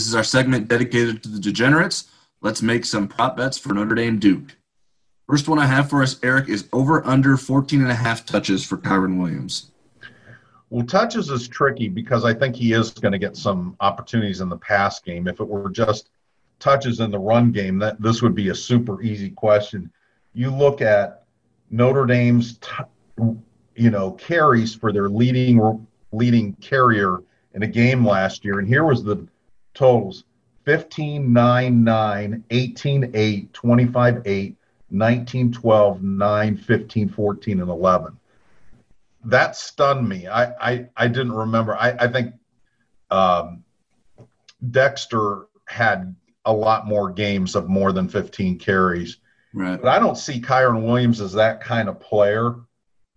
This 0.00 0.08
is 0.08 0.14
our 0.14 0.24
segment 0.24 0.66
dedicated 0.66 1.22
to 1.22 1.28
the 1.28 1.38
degenerates. 1.38 2.08
Let's 2.40 2.62
make 2.62 2.86
some 2.86 3.06
prop 3.06 3.36
bets 3.36 3.58
for 3.58 3.74
Notre 3.74 3.94
Dame 3.94 4.18
Duke. 4.18 4.56
First 5.28 5.46
one 5.46 5.58
I 5.58 5.66
have 5.66 5.90
for 5.90 6.02
us, 6.02 6.18
Eric, 6.22 6.48
is 6.48 6.66
over 6.72 7.06
under 7.06 7.36
14 7.36 7.82
and 7.82 7.90
a 7.90 7.94
half 7.94 8.24
touches 8.24 8.64
for 8.64 8.78
Kyren 8.78 9.20
Williams. 9.20 9.72
Well, 10.70 10.86
touches 10.86 11.28
is 11.28 11.46
tricky 11.48 11.90
because 11.90 12.24
I 12.24 12.32
think 12.32 12.56
he 12.56 12.72
is 12.72 12.92
going 12.92 13.12
to 13.12 13.18
get 13.18 13.36
some 13.36 13.76
opportunities 13.80 14.40
in 14.40 14.48
the 14.48 14.56
pass 14.56 15.00
game. 15.00 15.28
If 15.28 15.38
it 15.38 15.46
were 15.46 15.68
just 15.68 16.08
touches 16.60 17.00
in 17.00 17.10
the 17.10 17.18
run 17.18 17.52
game, 17.52 17.78
that 17.80 18.00
this 18.00 18.22
would 18.22 18.34
be 18.34 18.48
a 18.48 18.54
super 18.54 19.02
easy 19.02 19.28
question. 19.28 19.92
You 20.32 20.50
look 20.50 20.80
at 20.80 21.24
Notre 21.68 22.06
Dame's, 22.06 22.56
t- 22.56 23.34
you 23.74 23.90
know, 23.90 24.12
carries 24.12 24.74
for 24.74 24.94
their 24.94 25.10
leading 25.10 25.86
leading 26.10 26.54
carrier 26.54 27.18
in 27.52 27.64
a 27.64 27.68
game 27.68 28.02
last 28.02 28.46
year, 28.46 28.60
and 28.60 28.66
here 28.66 28.84
was 28.84 29.04
the 29.04 29.28
totals: 29.74 30.24
15 30.64 31.32
9 31.32 31.84
9, 31.84 32.44
18 32.50 33.10
8, 33.14 33.52
25 33.52 34.22
8, 34.24 34.56
19 34.90 35.52
12, 35.52 36.02
9 36.02 36.56
15 36.56 37.08
14, 37.08 37.60
and 37.60 37.70
11. 37.70 38.18
That 39.24 39.56
stunned 39.56 40.08
me. 40.08 40.26
I, 40.26 40.44
I, 40.60 40.86
I 40.96 41.08
didn't 41.08 41.32
remember. 41.32 41.76
I, 41.76 41.90
I 41.90 42.08
think 42.08 42.34
um, 43.10 43.64
Dexter 44.70 45.46
had 45.66 46.14
a 46.44 46.52
lot 46.52 46.86
more 46.86 47.10
games 47.10 47.54
of 47.54 47.68
more 47.68 47.92
than 47.92 48.08
15 48.08 48.58
carries. 48.58 49.18
Right. 49.52 49.80
But 49.80 49.88
I 49.88 49.98
don't 49.98 50.16
see 50.16 50.40
Kyren 50.40 50.84
Williams 50.84 51.20
as 51.20 51.32
that 51.34 51.60
kind 51.60 51.88
of 51.88 52.00
player. 52.00 52.56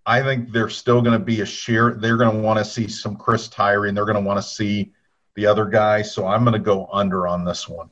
I 0.06 0.22
think 0.22 0.52
they're 0.52 0.68
still 0.68 1.00
going 1.00 1.18
to 1.18 1.24
be 1.24 1.40
a 1.40 1.46
share. 1.46 1.94
They're 1.94 2.16
going 2.16 2.36
to 2.36 2.42
want 2.42 2.58
to 2.58 2.64
see 2.64 2.88
some 2.88 3.16
Chris 3.16 3.48
Tyree, 3.48 3.88
and 3.88 3.96
they're 3.96 4.04
going 4.04 4.22
to 4.22 4.28
want 4.28 4.38
to 4.38 4.46
see 4.48 4.92
the 5.36 5.46
other 5.46 5.66
guy. 5.66 6.02
So 6.02 6.26
I'm 6.26 6.44
going 6.44 6.54
to 6.54 6.58
go 6.58 6.88
under 6.92 7.26
on 7.26 7.44
this 7.44 7.68
one. 7.68 7.90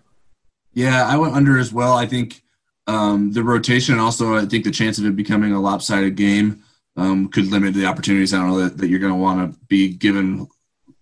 Yeah, 0.75 1.07
I 1.07 1.17
went 1.17 1.35
under 1.35 1.59
as 1.59 1.73
well. 1.73 1.95
I 1.95 2.07
think 2.07 2.43
um, 2.87 3.33
the 3.33 3.43
rotation, 3.43 3.95
and 3.95 4.01
also 4.01 4.37
I 4.37 4.47
think 4.47 4.65
the 4.65 4.71
chance 4.71 4.99
of 4.99 5.07
it 5.07 5.17
becoming 5.17 5.53
a 5.53 5.61
lopsided 5.61 6.17
game 6.17 6.63
um, 6.97 7.29
could 7.29 7.47
limit 7.47 7.75
the 7.75 7.87
opportunities. 7.87 8.33
I 8.33 8.39
don't 8.39 8.49
know 8.49 8.61
that, 8.61 8.79
that 8.79 8.89
you're 8.89 8.99
going 8.99 9.13
to 9.13 9.19
want 9.19 9.53
to 9.53 9.59
be 9.67 9.89
given 9.89 10.49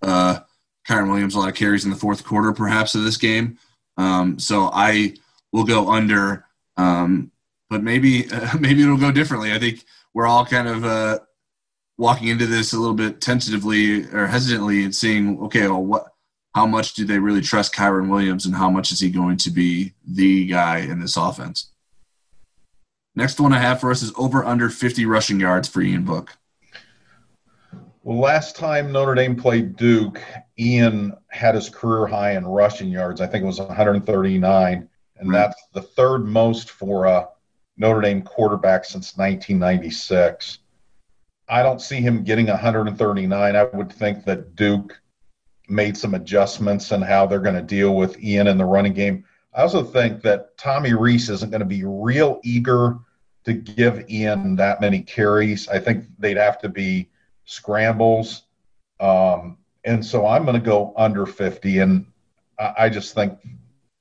uh, 0.02 0.40
Kyren 0.88 1.08
Williams 1.08 1.34
a 1.34 1.38
lot 1.38 1.48
of 1.48 1.54
carries 1.54 1.84
in 1.84 1.90
the 1.90 1.96
fourth 1.96 2.24
quarter, 2.24 2.52
perhaps, 2.52 2.94
of 2.94 3.04
this 3.04 3.16
game. 3.16 3.58
Um, 3.96 4.38
so 4.38 4.70
I 4.72 5.14
will 5.52 5.64
go 5.64 5.90
under, 5.90 6.46
um, 6.76 7.30
but 7.68 7.82
maybe 7.82 8.30
uh, 8.30 8.56
maybe 8.60 8.82
it'll 8.82 8.96
go 8.96 9.12
differently. 9.12 9.52
I 9.52 9.58
think 9.58 9.84
we're 10.14 10.26
all 10.26 10.44
kind 10.44 10.68
of 10.68 10.84
uh, 10.84 11.18
walking 11.98 12.28
into 12.28 12.46
this 12.46 12.72
a 12.72 12.78
little 12.78 12.94
bit 12.94 13.20
tentatively 13.20 14.04
or 14.06 14.26
hesitantly 14.26 14.84
and 14.84 14.94
seeing, 14.94 15.38
okay, 15.42 15.68
well, 15.68 15.84
what, 15.84 16.09
how 16.54 16.66
much 16.66 16.94
do 16.94 17.04
they 17.04 17.18
really 17.18 17.40
trust 17.40 17.74
Kyren 17.74 18.08
Williams, 18.08 18.46
and 18.46 18.54
how 18.54 18.70
much 18.70 18.92
is 18.92 19.00
he 19.00 19.10
going 19.10 19.36
to 19.38 19.50
be 19.50 19.92
the 20.06 20.46
guy 20.46 20.78
in 20.78 21.00
this 21.00 21.16
offense? 21.16 21.70
Next 23.14 23.40
one 23.40 23.52
I 23.52 23.58
have 23.58 23.80
for 23.80 23.90
us 23.90 24.02
is 24.02 24.12
over 24.16 24.44
under 24.44 24.68
50 24.68 25.04
rushing 25.06 25.40
yards 25.40 25.68
for 25.68 25.80
Ian 25.80 26.04
Book. 26.04 26.36
Well, 28.02 28.18
last 28.18 28.56
time 28.56 28.92
Notre 28.92 29.14
Dame 29.14 29.36
played 29.36 29.76
Duke, 29.76 30.22
Ian 30.58 31.12
had 31.28 31.54
his 31.54 31.68
career 31.68 32.06
high 32.06 32.32
in 32.32 32.46
rushing 32.46 32.88
yards. 32.88 33.20
I 33.20 33.26
think 33.26 33.42
it 33.42 33.46
was 33.46 33.60
139, 33.60 34.88
and 35.16 35.34
that's 35.34 35.62
the 35.74 35.82
third 35.82 36.24
most 36.24 36.70
for 36.70 37.04
a 37.04 37.28
Notre 37.76 38.00
Dame 38.00 38.22
quarterback 38.22 38.84
since 38.84 39.16
1996. 39.16 40.58
I 41.48 41.62
don't 41.62 41.80
see 41.80 42.00
him 42.00 42.22
getting 42.22 42.46
139. 42.46 43.56
I 43.56 43.62
would 43.64 43.92
think 43.92 44.24
that 44.24 44.54
Duke 44.54 44.99
made 45.70 45.96
some 45.96 46.14
adjustments 46.14 46.90
in 46.90 47.00
how 47.00 47.26
they're 47.26 47.38
going 47.38 47.54
to 47.54 47.62
deal 47.62 47.94
with 47.94 48.22
Ian 48.22 48.48
in 48.48 48.58
the 48.58 48.64
running 48.64 48.92
game. 48.92 49.24
I 49.54 49.62
also 49.62 49.82
think 49.82 50.22
that 50.22 50.56
Tommy 50.58 50.94
Rees 50.94 51.30
isn't 51.30 51.50
going 51.50 51.60
to 51.60 51.66
be 51.66 51.84
real 51.84 52.40
eager 52.44 52.98
to 53.44 53.52
give 53.52 54.08
Ian 54.10 54.56
that 54.56 54.80
many 54.80 55.02
carries. 55.02 55.68
I 55.68 55.78
think 55.78 56.04
they'd 56.18 56.36
have 56.36 56.60
to 56.60 56.68
be 56.68 57.08
scrambles. 57.44 58.42
Um, 58.98 59.58
and 59.84 60.04
so 60.04 60.26
I'm 60.26 60.44
going 60.44 60.60
to 60.60 60.64
go 60.64 60.92
under 60.96 61.24
50. 61.24 61.78
And 61.78 62.06
I, 62.58 62.74
I 62.78 62.88
just 62.88 63.14
think 63.14 63.38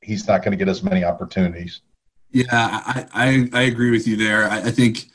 he's 0.02 0.28
not 0.28 0.44
going 0.44 0.52
to 0.52 0.58
get 0.58 0.68
as 0.68 0.84
many 0.84 1.04
opportunities. 1.04 1.82
Yeah, 2.32 2.46
I, 2.52 3.06
I, 3.14 3.50
I 3.54 3.62
agree 3.64 3.92
with 3.92 4.08
you 4.08 4.18
there. 4.18 4.44
I, 4.46 4.58
I, 4.58 4.72
think 4.72 5.06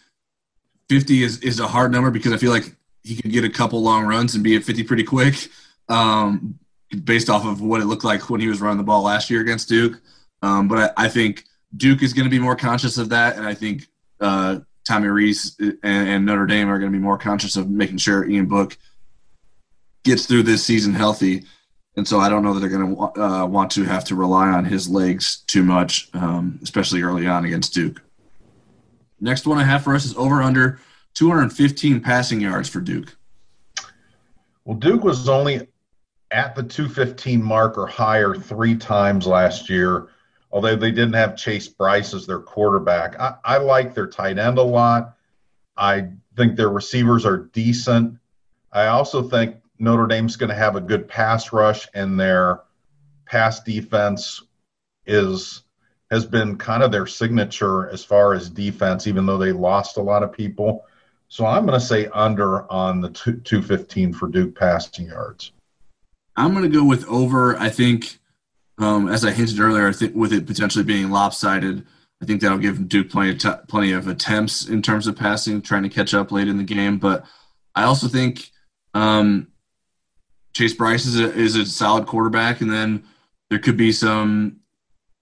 50 0.88 1.22
is, 1.22 1.38
is 1.42 1.60
a 1.60 1.68
hard 1.68 1.92
number 1.92 2.10
because 2.10 2.32
I 2.32 2.38
feel 2.38 2.50
like 2.50 2.74
he 3.04 3.14
could 3.14 3.30
get 3.30 3.44
a 3.44 3.50
couple 3.50 3.80
long 3.82 4.04
runs 4.04 4.34
and 4.34 4.42
be 4.42 4.56
at 4.56 4.64
50 4.64 4.82
pretty 4.84 5.04
quick 5.04 5.48
um, 5.88 6.58
based 7.04 7.28
off 7.28 7.44
of 7.44 7.60
what 7.60 7.80
it 7.80 7.86
looked 7.86 8.04
like 8.04 8.30
when 8.30 8.40
he 8.40 8.48
was 8.48 8.60
running 8.60 8.78
the 8.78 8.84
ball 8.84 9.02
last 9.02 9.30
year 9.30 9.40
against 9.40 9.68
Duke. 9.68 10.00
Um, 10.42 10.68
but 10.68 10.94
I, 10.96 11.04
I, 11.04 11.08
think 11.08 11.44
Duke 11.76 12.02
is 12.02 12.12
going 12.12 12.24
to 12.24 12.30
be 12.30 12.38
more 12.38 12.56
conscious 12.56 12.98
of 12.98 13.08
that. 13.08 13.36
And 13.36 13.46
I 13.46 13.54
think 13.54 13.88
uh, 14.20 14.60
Tommy 14.86 15.08
Rees 15.08 15.56
and, 15.58 15.78
and, 15.82 16.26
Notre 16.26 16.46
Dame 16.46 16.68
are 16.68 16.78
going 16.78 16.92
to 16.92 16.96
be 16.96 17.02
more 17.02 17.18
conscious 17.18 17.56
of 17.56 17.70
making 17.70 17.96
sure 17.96 18.28
Ian 18.28 18.46
Book 18.46 18.76
gets 20.02 20.26
through 20.26 20.42
this 20.42 20.64
season 20.64 20.92
healthy. 20.92 21.44
And 21.96 22.06
so 22.06 22.18
I 22.18 22.28
don't 22.28 22.42
know 22.42 22.52
that 22.52 22.60
they're 22.60 22.68
going 22.68 22.94
to 22.94 23.22
uh, 23.22 23.46
want 23.46 23.70
to 23.72 23.84
have 23.84 24.04
to 24.06 24.14
rely 24.14 24.48
on 24.48 24.64
his 24.64 24.88
legs 24.88 25.44
too 25.46 25.62
much, 25.62 26.10
um, 26.12 26.58
especially 26.62 27.02
early 27.02 27.26
on 27.26 27.44
against 27.44 27.72
Duke. 27.72 28.02
Next 29.20 29.46
one 29.46 29.58
I 29.58 29.64
have 29.64 29.84
for 29.84 29.94
us 29.94 30.04
is 30.04 30.16
over 30.16 30.42
under 30.42 30.80
215 31.14 32.00
passing 32.00 32.40
yards 32.40 32.68
for 32.68 32.80
Duke. 32.80 33.16
Well, 34.64 34.76
Duke 34.76 35.04
was 35.04 35.28
only 35.28 35.68
at 36.34 36.54
the 36.54 36.62
215 36.62 37.42
mark 37.42 37.78
or 37.78 37.86
higher 37.86 38.34
three 38.34 38.76
times 38.76 39.26
last 39.26 39.70
year 39.70 40.08
although 40.54 40.76
they 40.76 40.92
didn't 40.92 41.14
have 41.14 41.36
Chase 41.36 41.66
Brice 41.66 42.14
as 42.14 42.26
their 42.26 42.38
quarterback. 42.38 43.18
I, 43.18 43.34
I 43.44 43.58
like 43.58 43.92
their 43.92 44.06
tight 44.06 44.38
end 44.38 44.56
a 44.56 44.62
lot. 44.62 45.16
I 45.76 46.10
think 46.36 46.54
their 46.54 46.70
receivers 46.70 47.26
are 47.26 47.48
decent. 47.52 48.16
I 48.72 48.86
also 48.86 49.28
think 49.28 49.56
Notre 49.80 50.06
Dame's 50.06 50.36
going 50.36 50.50
to 50.50 50.54
have 50.54 50.76
a 50.76 50.80
good 50.80 51.08
pass 51.08 51.52
rush, 51.52 51.88
and 51.92 52.18
their 52.18 52.60
pass 53.26 53.60
defense 53.60 54.42
is 55.06 55.62
has 56.10 56.24
been 56.24 56.56
kind 56.56 56.84
of 56.84 56.92
their 56.92 57.06
signature 57.06 57.90
as 57.90 58.04
far 58.04 58.34
as 58.34 58.48
defense, 58.48 59.08
even 59.08 59.26
though 59.26 59.38
they 59.38 59.50
lost 59.50 59.96
a 59.96 60.02
lot 60.02 60.22
of 60.22 60.32
people. 60.32 60.86
So 61.26 61.44
I'm 61.44 61.66
going 61.66 61.78
to 61.78 61.84
say 61.84 62.06
under 62.14 62.70
on 62.70 63.00
the 63.00 63.10
two, 63.10 63.38
215 63.38 64.12
for 64.12 64.28
Duke 64.28 64.54
passing 64.54 65.06
yards. 65.06 65.50
I'm 66.36 66.52
going 66.52 66.70
to 66.70 66.76
go 66.76 66.84
with 66.84 67.06
over. 67.06 67.56
I 67.56 67.68
think 67.68 68.18
um, 68.78 69.08
as 69.08 69.24
I 69.24 69.30
hinted 69.30 69.60
earlier, 69.60 69.88
I 69.88 69.92
think 69.92 70.14
with 70.14 70.32
it 70.32 70.46
potentially 70.46 70.84
being 70.84 71.10
lopsided, 71.10 71.84
I 72.22 72.26
think 72.26 72.40
that'll 72.40 72.58
give 72.58 72.88
Duke 72.88 73.10
plenty 73.10 73.30
of 73.30 73.38
t- 73.38 73.66
plenty 73.68 73.92
of 73.92 74.08
attempts 74.08 74.66
in 74.66 74.82
terms 74.82 75.06
of 75.06 75.16
passing, 75.16 75.62
trying 75.62 75.82
to 75.84 75.88
catch 75.88 76.14
up 76.14 76.32
late 76.32 76.48
in 76.48 76.56
the 76.56 76.64
game. 76.64 76.98
But 76.98 77.24
I 77.74 77.84
also 77.84 78.08
think 78.08 78.50
um, 78.94 79.48
Chase 80.54 80.74
Brice 80.74 81.06
is 81.06 81.20
a, 81.20 81.32
is 81.34 81.56
a 81.56 81.66
solid 81.66 82.06
quarterback, 82.06 82.60
and 82.60 82.72
then 82.72 83.04
there 83.50 83.58
could 83.58 83.76
be 83.76 83.92
some 83.92 84.60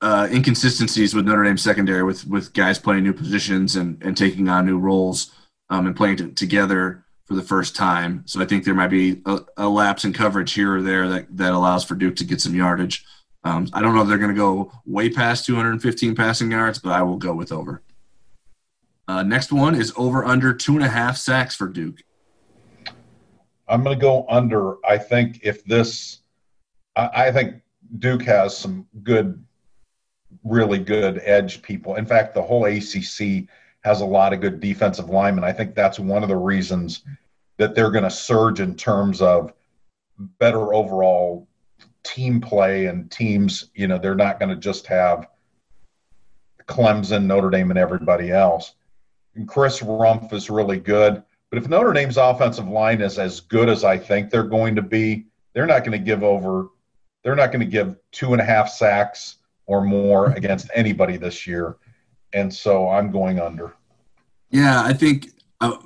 uh, 0.01 0.29
inconsistencies 0.31 1.15
with 1.15 1.27
Notre 1.27 1.45
Dame 1.45 1.59
secondary 1.59 2.03
with 2.03 2.27
with 2.27 2.53
guys 2.53 2.79
playing 2.79 3.05
new 3.05 3.13
positions 3.13 3.77
and, 3.77 4.03
and 4.03 4.17
taking 4.17 4.49
on 4.49 4.67
new 4.67 4.79
roles 4.79 5.33
um, 5.71 5.87
and 5.87 5.97
playing 5.97 6.17
t- 6.17 6.31
together 6.31 7.05
for 7.25 7.35
the 7.35 7.43
first 7.43 7.77
time. 7.77 8.23
So 8.27 8.41
I 8.41 8.45
think 8.45 8.65
there 8.65 8.75
might 8.75 8.89
be 8.89 9.21
a, 9.27 9.41
a 9.57 9.69
lapse 9.69 10.05
in 10.05 10.13
coverage 10.13 10.53
here 10.53 10.77
or 10.77 10.83
there 10.83 11.09
that, 11.09 11.37
that 11.37 11.53
allows 11.53 11.85
for 11.85 11.95
Duke 11.95 12.17
to 12.17 12.25
get 12.25 12.41
some 12.41 12.55
yardage. 12.55 13.05
Um, 13.45 13.69
I 13.73 13.81
don't 13.81 13.95
know 13.95 14.03
if 14.03 14.09
they're 14.09 14.19
going 14.19 14.35
to 14.35 14.37
go 14.37 14.73
way 14.87 15.11
past 15.11 15.47
215 15.47 16.15
passing 16.15 16.51
yards, 16.51 16.79
but 16.79 16.93
I 16.93 17.03
will 17.03 17.17
go 17.17 17.35
with 17.35 17.53
over. 17.53 17.83
Uh, 19.09 19.23
next 19.23 19.53
one 19.53 19.75
is 19.75 19.93
over 19.97 20.25
under 20.25 20.55
two 20.55 20.75
and 20.75 20.85
a 20.85 20.89
half 20.89 21.17
sacks 21.17 21.55
for 21.55 21.69
Duke. 21.69 22.03
I'm 23.69 23.83
going 23.83 23.97
to 23.97 24.01
go 24.01 24.27
under. 24.29 24.85
I 24.87 24.99
think 24.99 25.41
if 25.43 25.65
this, 25.65 26.21
I, 26.95 27.27
I 27.27 27.33
think 27.33 27.63
Duke 27.99 28.23
has 28.23 28.57
some 28.57 28.87
good, 29.03 29.45
really 30.45 30.79
good 30.79 31.21
edge 31.25 31.63
people. 31.63 31.97
In 31.97 32.07
fact, 32.07 32.35
the 32.35 32.43
whole 32.43 32.67
ACC 32.67 33.49
has 33.83 34.01
a 34.01 34.07
lot 34.07 34.33
of 34.33 34.41
good 34.41 34.61
defensive 34.61 35.11
linemen. 35.11 35.45
I 35.45 35.53
think 35.53 35.75
that's 35.75 35.99
one 35.99 36.23
of 36.23 36.29
the 36.29 36.37
reasons 36.37 37.03
that 37.59 37.75
they're 37.75 37.91
going 37.91 38.05
to 38.05 38.11
surge 38.11 38.61
in 38.61 38.75
terms 38.77 39.21
of 39.21 39.53
better 40.39 40.73
overall 40.73 41.49
team 42.05 42.41
play 42.41 42.87
and 42.87 43.11
teams, 43.11 43.71
you 43.75 43.87
know, 43.87 43.99
they're 43.99 44.15
not 44.15 44.39
going 44.39 44.49
to 44.49 44.57
just 44.57 44.87
have 44.87 45.29
Clemson, 46.67 47.25
Notre 47.25 47.51
Dame, 47.51 47.71
and 47.71 47.79
everybody 47.79 48.31
else. 48.31 48.75
And 49.35 49.49
Chris 49.49 49.81
Rumph 49.81 50.33
is 50.33 50.51
really 50.51 50.79
good. 50.79 51.23
But 51.51 51.59
if 51.59 51.69
Notre 51.69 51.93
Dame's 51.93 52.17
offensive 52.17 52.69
line 52.69 53.01
is 53.01 53.19
as 53.19 53.41
good 53.41 53.69
as 53.69 53.85
I 53.85 53.99
think 53.99 54.31
they're 54.31 54.43
going 54.43 54.75
to 54.77 54.83
be, 54.83 55.27
they're 55.53 55.67
not 55.67 55.85
going 55.85 55.99
to 55.99 56.05
give 56.05 56.23
over, 56.23 56.69
they're 57.23 57.37
not 57.37 57.53
going 57.53 57.61
to 57.61 57.71
give 57.71 57.97
two 58.11 58.33
and 58.33 58.41
a 58.41 58.45
half 58.45 58.71
sacks 58.71 59.37
or 59.67 59.83
more 59.83 60.31
against 60.33 60.71
anybody 60.75 61.17
this 61.17 61.47
year. 61.47 61.77
And 62.33 62.53
so 62.53 62.89
I'm 62.89 63.11
going 63.11 63.41
under. 63.41 63.75
Yeah, 64.51 64.83
I 64.83 64.93
think, 64.93 65.29
uh, 65.61 65.77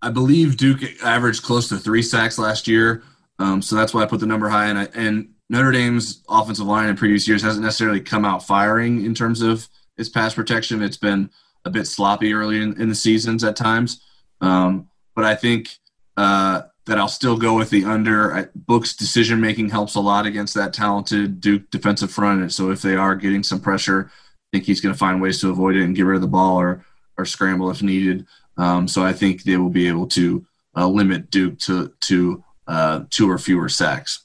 I 0.00 0.10
believe 0.10 0.56
Duke 0.56 0.80
averaged 1.02 1.42
close 1.42 1.68
to 1.68 1.76
three 1.76 2.02
sacks 2.02 2.38
last 2.38 2.68
year. 2.68 3.02
Um, 3.38 3.62
so 3.62 3.76
that's 3.76 3.94
why 3.94 4.02
I 4.02 4.06
put 4.06 4.20
the 4.20 4.26
number 4.26 4.48
high. 4.48 4.66
And, 4.66 4.78
I, 4.78 4.88
and 4.94 5.30
Notre 5.50 5.72
Dame's 5.72 6.22
offensive 6.28 6.66
line 6.66 6.88
in 6.88 6.96
previous 6.96 7.26
years 7.26 7.42
hasn't 7.42 7.64
necessarily 7.64 8.00
come 8.00 8.24
out 8.24 8.46
firing 8.46 9.04
in 9.04 9.14
terms 9.14 9.40
of 9.40 9.68
its 9.96 10.08
pass 10.08 10.34
protection. 10.34 10.82
It's 10.82 10.96
been 10.96 11.30
a 11.64 11.70
bit 11.70 11.86
sloppy 11.86 12.32
early 12.32 12.62
in, 12.62 12.80
in 12.80 12.88
the 12.88 12.94
seasons 12.94 13.42
at 13.44 13.56
times. 13.56 14.02
Um, 14.40 14.88
but 15.14 15.24
I 15.24 15.34
think 15.34 15.70
uh, 16.16 16.62
that 16.86 16.98
I'll 16.98 17.08
still 17.08 17.36
go 17.36 17.56
with 17.56 17.70
the 17.70 17.84
under. 17.84 18.50
Book's 18.54 18.94
decision 18.94 19.40
making 19.40 19.70
helps 19.70 19.94
a 19.94 20.00
lot 20.00 20.26
against 20.26 20.54
that 20.54 20.72
talented 20.72 21.40
Duke 21.40 21.70
defensive 21.70 22.10
front. 22.10 22.42
And 22.42 22.52
so 22.52 22.70
if 22.70 22.82
they 22.82 22.94
are 22.94 23.16
getting 23.16 23.42
some 23.42 23.60
pressure, 23.60 24.10
I 24.10 24.27
think 24.52 24.64
he's 24.64 24.80
going 24.80 24.94
to 24.94 24.98
find 24.98 25.20
ways 25.20 25.40
to 25.40 25.50
avoid 25.50 25.76
it 25.76 25.84
and 25.84 25.96
get 25.96 26.02
rid 26.02 26.16
of 26.16 26.22
the 26.22 26.28
ball 26.28 26.58
or, 26.58 26.84
or 27.16 27.24
scramble 27.24 27.70
if 27.70 27.82
needed. 27.82 28.26
Um, 28.56 28.88
so 28.88 29.04
I 29.04 29.12
think 29.12 29.42
they 29.42 29.56
will 29.56 29.70
be 29.70 29.88
able 29.88 30.06
to 30.08 30.46
uh, 30.76 30.88
limit 30.88 31.30
Duke 31.30 31.58
to, 31.60 31.92
to 32.00 32.44
uh, 32.66 33.04
two 33.10 33.30
or 33.30 33.38
fewer 33.38 33.68
sacks. 33.68 34.24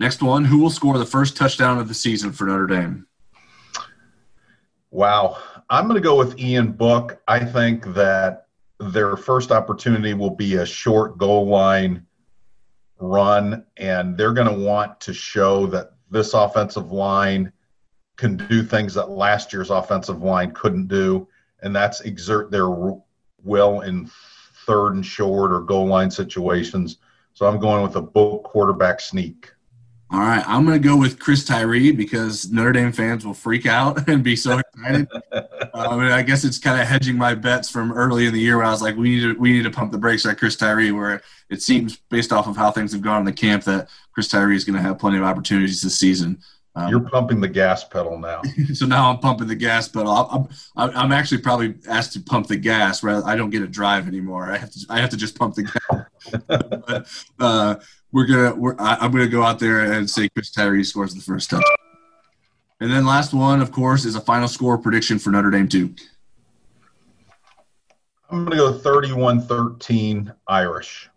Next 0.00 0.22
one, 0.22 0.44
who 0.44 0.58
will 0.58 0.70
score 0.70 0.98
the 0.98 1.06
first 1.06 1.36
touchdown 1.36 1.78
of 1.78 1.88
the 1.88 1.94
season 1.94 2.32
for 2.32 2.46
Notre 2.46 2.66
Dame? 2.66 3.06
Wow. 4.90 5.38
I'm 5.70 5.84
going 5.84 5.94
to 5.94 6.02
go 6.02 6.16
with 6.16 6.38
Ian 6.38 6.72
Book. 6.72 7.22
I 7.28 7.44
think 7.44 7.94
that 7.94 8.46
their 8.78 9.16
first 9.16 9.52
opportunity 9.52 10.12
will 10.12 10.34
be 10.34 10.56
a 10.56 10.66
short 10.66 11.18
goal 11.18 11.46
line 11.46 12.04
run, 12.98 13.64
and 13.76 14.16
they're 14.16 14.32
going 14.32 14.48
to 14.48 14.64
want 14.64 15.00
to 15.02 15.14
show 15.14 15.66
that 15.66 15.92
this 16.10 16.34
offensive 16.34 16.92
line 16.92 17.52
can 18.16 18.36
do 18.36 18.62
things 18.62 18.94
that 18.94 19.10
last 19.10 19.52
year's 19.52 19.70
offensive 19.70 20.22
line 20.22 20.52
couldn't 20.52 20.88
do, 20.88 21.26
and 21.62 21.74
that's 21.74 22.00
exert 22.02 22.50
their 22.50 22.68
will 23.42 23.80
in 23.80 24.10
third 24.66 24.94
and 24.94 25.04
short 25.04 25.52
or 25.52 25.60
goal 25.60 25.86
line 25.86 26.10
situations. 26.10 26.98
So 27.34 27.46
I'm 27.46 27.58
going 27.58 27.82
with 27.82 27.96
a 27.96 28.02
book 28.02 28.44
quarterback 28.44 29.00
sneak. 29.00 29.50
All 30.12 30.20
right, 30.20 30.44
I'm 30.46 30.66
going 30.66 30.80
to 30.80 30.88
go 30.88 30.94
with 30.94 31.18
Chris 31.18 31.42
Tyree 31.42 31.90
because 31.90 32.52
Notre 32.52 32.72
Dame 32.72 32.92
fans 32.92 33.24
will 33.24 33.32
freak 33.32 33.64
out 33.64 34.06
and 34.10 34.22
be 34.22 34.36
so 34.36 34.58
excited. 34.58 35.08
um, 35.72 36.00
and 36.00 36.12
I 36.12 36.20
guess 36.20 36.44
it's 36.44 36.58
kind 36.58 36.78
of 36.78 36.86
hedging 36.86 37.16
my 37.16 37.34
bets 37.34 37.70
from 37.70 37.92
early 37.92 38.26
in 38.26 38.34
the 38.34 38.40
year 38.40 38.58
where 38.58 38.66
I 38.66 38.70
was 38.70 38.82
like, 38.82 38.94
we 38.94 39.08
need 39.08 39.20
to 39.22 39.40
we 39.40 39.52
need 39.52 39.62
to 39.62 39.70
pump 39.70 39.90
the 39.90 39.96
brakes 39.96 40.26
at 40.26 40.38
Chris 40.38 40.54
Tyree. 40.54 40.92
Where 40.92 41.22
it 41.48 41.62
seems, 41.62 41.96
based 42.10 42.30
off 42.30 42.46
of 42.46 42.58
how 42.58 42.70
things 42.70 42.92
have 42.92 43.00
gone 43.00 43.20
in 43.20 43.24
the 43.24 43.32
camp, 43.32 43.64
that 43.64 43.88
Chris 44.12 44.28
Tyree 44.28 44.54
is 44.54 44.64
going 44.64 44.76
to 44.76 44.82
have 44.82 44.98
plenty 44.98 45.16
of 45.16 45.24
opportunities 45.24 45.80
this 45.80 45.98
season. 45.98 46.42
Um, 46.74 46.88
You're 46.88 47.00
pumping 47.00 47.40
the 47.40 47.48
gas 47.48 47.84
pedal 47.84 48.18
now. 48.18 48.40
so 48.74 48.86
now 48.86 49.10
I'm 49.10 49.18
pumping 49.18 49.46
the 49.46 49.54
gas 49.54 49.88
pedal. 49.88 50.10
I'm, 50.10 50.90
I'm, 50.96 51.12
actually 51.12 51.42
probably 51.42 51.74
asked 51.86 52.14
to 52.14 52.20
pump 52.20 52.46
the 52.46 52.56
gas. 52.56 53.02
Rather, 53.02 53.26
I 53.26 53.36
don't 53.36 53.50
get 53.50 53.60
to 53.60 53.66
drive 53.66 54.08
anymore. 54.08 54.50
I 54.50 54.56
have 54.56 54.70
to 54.70 54.86
I 54.88 55.00
have 55.00 55.10
to 55.10 55.16
just 55.18 55.38
pump 55.38 55.54
the 55.54 55.64
gas. 55.64 56.44
but, 56.46 57.08
uh, 57.38 57.74
we're 58.10 58.26
gonna 58.26 58.54
we're, 58.54 58.76
I, 58.78 59.04
am 59.04 59.12
gonna 59.12 59.28
go 59.28 59.42
out 59.42 59.58
there 59.58 59.92
and 59.92 60.08
say 60.08 60.28
Chris 60.30 60.50
Tyree 60.50 60.84
scores 60.84 61.14
the 61.14 61.20
first 61.20 61.50
touch. 61.50 61.64
And 62.80 62.90
then 62.90 63.06
last 63.06 63.32
one, 63.32 63.60
of 63.60 63.70
course, 63.70 64.04
is 64.04 64.16
a 64.16 64.20
final 64.20 64.48
score 64.48 64.78
prediction 64.78 65.18
for 65.18 65.30
Notre 65.30 65.50
Dame 65.50 65.66
Duke. 65.66 65.98
I'm 68.30 68.44
gonna 68.44 68.56
go 68.56 68.72
31-13 68.72 70.34
Irish. 70.48 71.10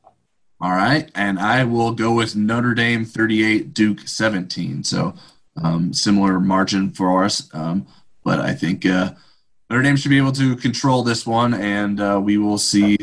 All 0.61 0.71
right, 0.71 1.09
and 1.15 1.39
I 1.39 1.63
will 1.63 1.91
go 1.91 2.13
with 2.13 2.35
Notre 2.35 2.73
Dame 2.73 3.03
38, 3.05 3.73
Duke 3.73 4.01
17. 4.01 4.83
So 4.83 5.13
um, 5.61 5.93
similar 5.93 6.39
margin 6.39 6.91
for 6.91 7.23
us, 7.23 7.49
um, 7.53 7.87
but 8.23 8.39
I 8.39 8.53
think 8.53 8.85
uh, 8.85 9.13
Notre 9.69 9.83
Dame 9.83 9.95
should 9.95 10.09
be 10.09 10.17
able 10.17 10.31
to 10.33 10.55
control 10.55 11.03
this 11.03 11.25
one, 11.25 11.53
and 11.53 11.99
uh, 11.99 12.19
we 12.23 12.37
will 12.37 12.57
see 12.57 12.97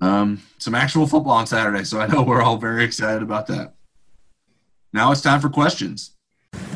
um, 0.00 0.42
some 0.58 0.74
actual 0.74 1.06
football 1.06 1.32
on 1.32 1.46
Saturday. 1.46 1.84
So 1.84 2.00
I 2.00 2.06
know 2.06 2.22
we're 2.22 2.42
all 2.42 2.56
very 2.56 2.84
excited 2.84 3.22
about 3.22 3.46
that. 3.48 3.74
Now 4.92 5.12
it's 5.12 5.20
time 5.20 5.40
for 5.40 5.48
questions. 5.48 6.12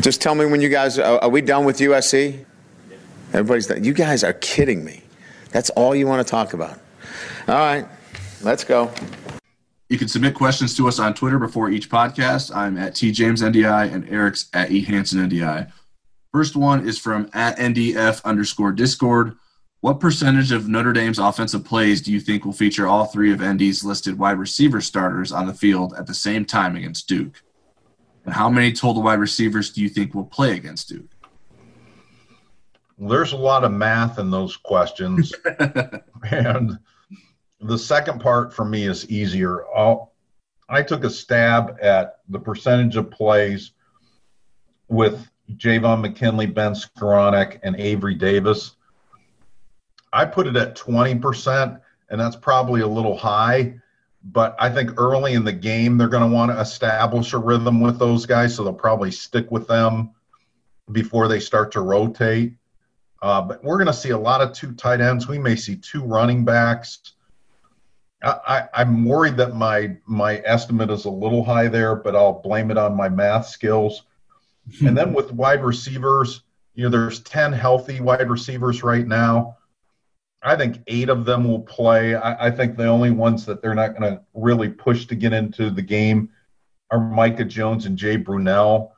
Just 0.00 0.20
tell 0.20 0.34
me 0.34 0.46
when 0.46 0.60
you 0.60 0.68
guys 0.68 0.98
are, 0.98 1.18
are 1.22 1.28
we 1.28 1.40
done 1.40 1.64
with 1.64 1.78
USC? 1.78 2.44
Everybody's 3.32 3.66
done. 3.66 3.82
You 3.82 3.92
guys 3.92 4.22
are 4.22 4.34
kidding 4.34 4.84
me. 4.84 5.02
That's 5.50 5.70
all 5.70 5.94
you 5.94 6.06
want 6.06 6.24
to 6.24 6.30
talk 6.30 6.52
about. 6.52 6.78
All 7.48 7.54
right, 7.54 7.86
let's 8.42 8.64
go. 8.64 8.92
You 9.88 9.98
can 9.98 10.08
submit 10.08 10.34
questions 10.34 10.76
to 10.76 10.88
us 10.88 10.98
on 10.98 11.14
Twitter 11.14 11.38
before 11.38 11.70
each 11.70 11.90
podcast. 11.90 12.54
I'm 12.54 12.78
at 12.78 12.94
tjamesndi 12.94 13.92
and 13.92 14.08
Eric's 14.08 14.48
at 14.54 14.70
ehansenndi. 14.70 15.70
First 16.32 16.56
one 16.56 16.88
is 16.88 16.98
from 16.98 17.30
at 17.32 17.58
ndf 17.58 18.24
underscore 18.24 18.72
discord. 18.72 19.36
What 19.80 20.00
percentage 20.00 20.50
of 20.50 20.66
Notre 20.66 20.94
Dame's 20.94 21.18
offensive 21.18 21.62
plays 21.62 22.00
do 22.00 22.10
you 22.10 22.18
think 22.18 22.46
will 22.46 22.54
feature 22.54 22.86
all 22.86 23.04
three 23.04 23.32
of 23.32 23.40
ND's 23.40 23.84
listed 23.84 24.18
wide 24.18 24.38
receiver 24.38 24.80
starters 24.80 25.30
on 25.30 25.46
the 25.46 25.52
field 25.52 25.92
at 25.98 26.06
the 26.06 26.14
same 26.14 26.46
time 26.46 26.74
against 26.74 27.06
Duke? 27.06 27.42
And 28.24 28.32
how 28.32 28.48
many 28.48 28.72
total 28.72 29.02
wide 29.02 29.20
receivers 29.20 29.70
do 29.70 29.82
you 29.82 29.90
think 29.90 30.14
will 30.14 30.24
play 30.24 30.56
against 30.56 30.88
Duke? 30.88 31.10
There's 32.98 33.32
a 33.32 33.36
lot 33.36 33.64
of 33.64 33.72
math 33.72 34.18
in 34.18 34.30
those 34.30 34.56
questions. 34.56 35.34
and 36.30 36.78
the 37.64 37.78
second 37.78 38.20
part 38.20 38.54
for 38.54 38.64
me 38.64 38.84
is 38.84 39.08
easier. 39.10 39.64
I'll, 39.74 40.12
I 40.68 40.82
took 40.82 41.04
a 41.04 41.10
stab 41.10 41.78
at 41.82 42.20
the 42.28 42.38
percentage 42.38 42.96
of 42.96 43.10
plays 43.10 43.72
with 44.88 45.28
Javon 45.56 46.00
McKinley, 46.00 46.46
Ben 46.46 46.72
Skowronek, 46.72 47.60
and 47.62 47.76
Avery 47.76 48.14
Davis 48.14 48.76
I 50.14 50.24
put 50.24 50.46
it 50.46 50.56
at 50.56 50.76
20%, 50.76 51.80
and 52.08 52.20
that's 52.20 52.36
probably 52.36 52.82
a 52.82 52.86
little 52.86 53.16
high. 53.16 53.74
But 54.22 54.56
I 54.58 54.70
think 54.70 54.92
early 54.96 55.34
in 55.34 55.44
the 55.44 55.52
game, 55.52 55.98
they're 55.98 56.08
going 56.08 56.28
to 56.28 56.34
want 56.34 56.52
to 56.52 56.60
establish 56.60 57.32
a 57.32 57.38
rhythm 57.38 57.80
with 57.80 57.98
those 57.98 58.24
guys, 58.24 58.54
so 58.54 58.62
they'll 58.62 58.72
probably 58.72 59.10
stick 59.10 59.50
with 59.50 59.66
them 59.66 60.12
before 60.92 61.26
they 61.26 61.40
start 61.40 61.72
to 61.72 61.80
rotate. 61.80 62.54
Uh, 63.20 63.42
but 63.42 63.62
we're 63.64 63.76
going 63.76 63.88
to 63.88 63.92
see 63.92 64.10
a 64.10 64.18
lot 64.18 64.40
of 64.40 64.52
two 64.52 64.72
tight 64.74 65.00
ends. 65.00 65.26
We 65.26 65.38
may 65.38 65.56
see 65.56 65.76
two 65.76 66.04
running 66.04 66.44
backs. 66.44 67.00
I, 68.24 68.68
am 68.74 69.04
worried 69.04 69.36
that 69.36 69.54
my 69.54 69.96
my 70.06 70.42
estimate 70.44 70.90
is 70.90 71.04
a 71.04 71.10
little 71.10 71.44
high 71.44 71.68
there, 71.68 71.94
but 71.94 72.16
I'll 72.16 72.40
blame 72.40 72.70
it 72.70 72.78
on 72.78 72.96
my 72.96 73.08
math 73.08 73.46
skills. 73.46 74.02
and 74.86 74.96
then 74.96 75.12
with 75.12 75.32
wide 75.32 75.62
receivers, 75.62 76.42
you 76.74 76.84
know, 76.84 76.90
there's 76.90 77.20
10 77.20 77.52
healthy 77.52 78.00
wide 78.00 78.30
receivers 78.30 78.82
right 78.82 79.06
now. 79.06 79.58
I 80.42 80.56
think 80.56 80.82
eight 80.86 81.08
of 81.08 81.24
them 81.24 81.48
will 81.48 81.60
play. 81.60 82.14
I, 82.14 82.46
I 82.46 82.50
think 82.50 82.76
the 82.76 82.86
only 82.86 83.10
ones 83.10 83.46
that 83.46 83.62
they're 83.62 83.74
not 83.74 83.98
going 83.98 84.14
to 84.14 84.22
really 84.34 84.68
push 84.68 85.06
to 85.06 85.14
get 85.14 85.32
into 85.32 85.70
the 85.70 85.82
game 85.82 86.30
are 86.90 87.00
Micah 87.00 87.44
Jones 87.44 87.86
and 87.86 87.96
Jay 87.96 88.18
Brunelle. 88.18 88.90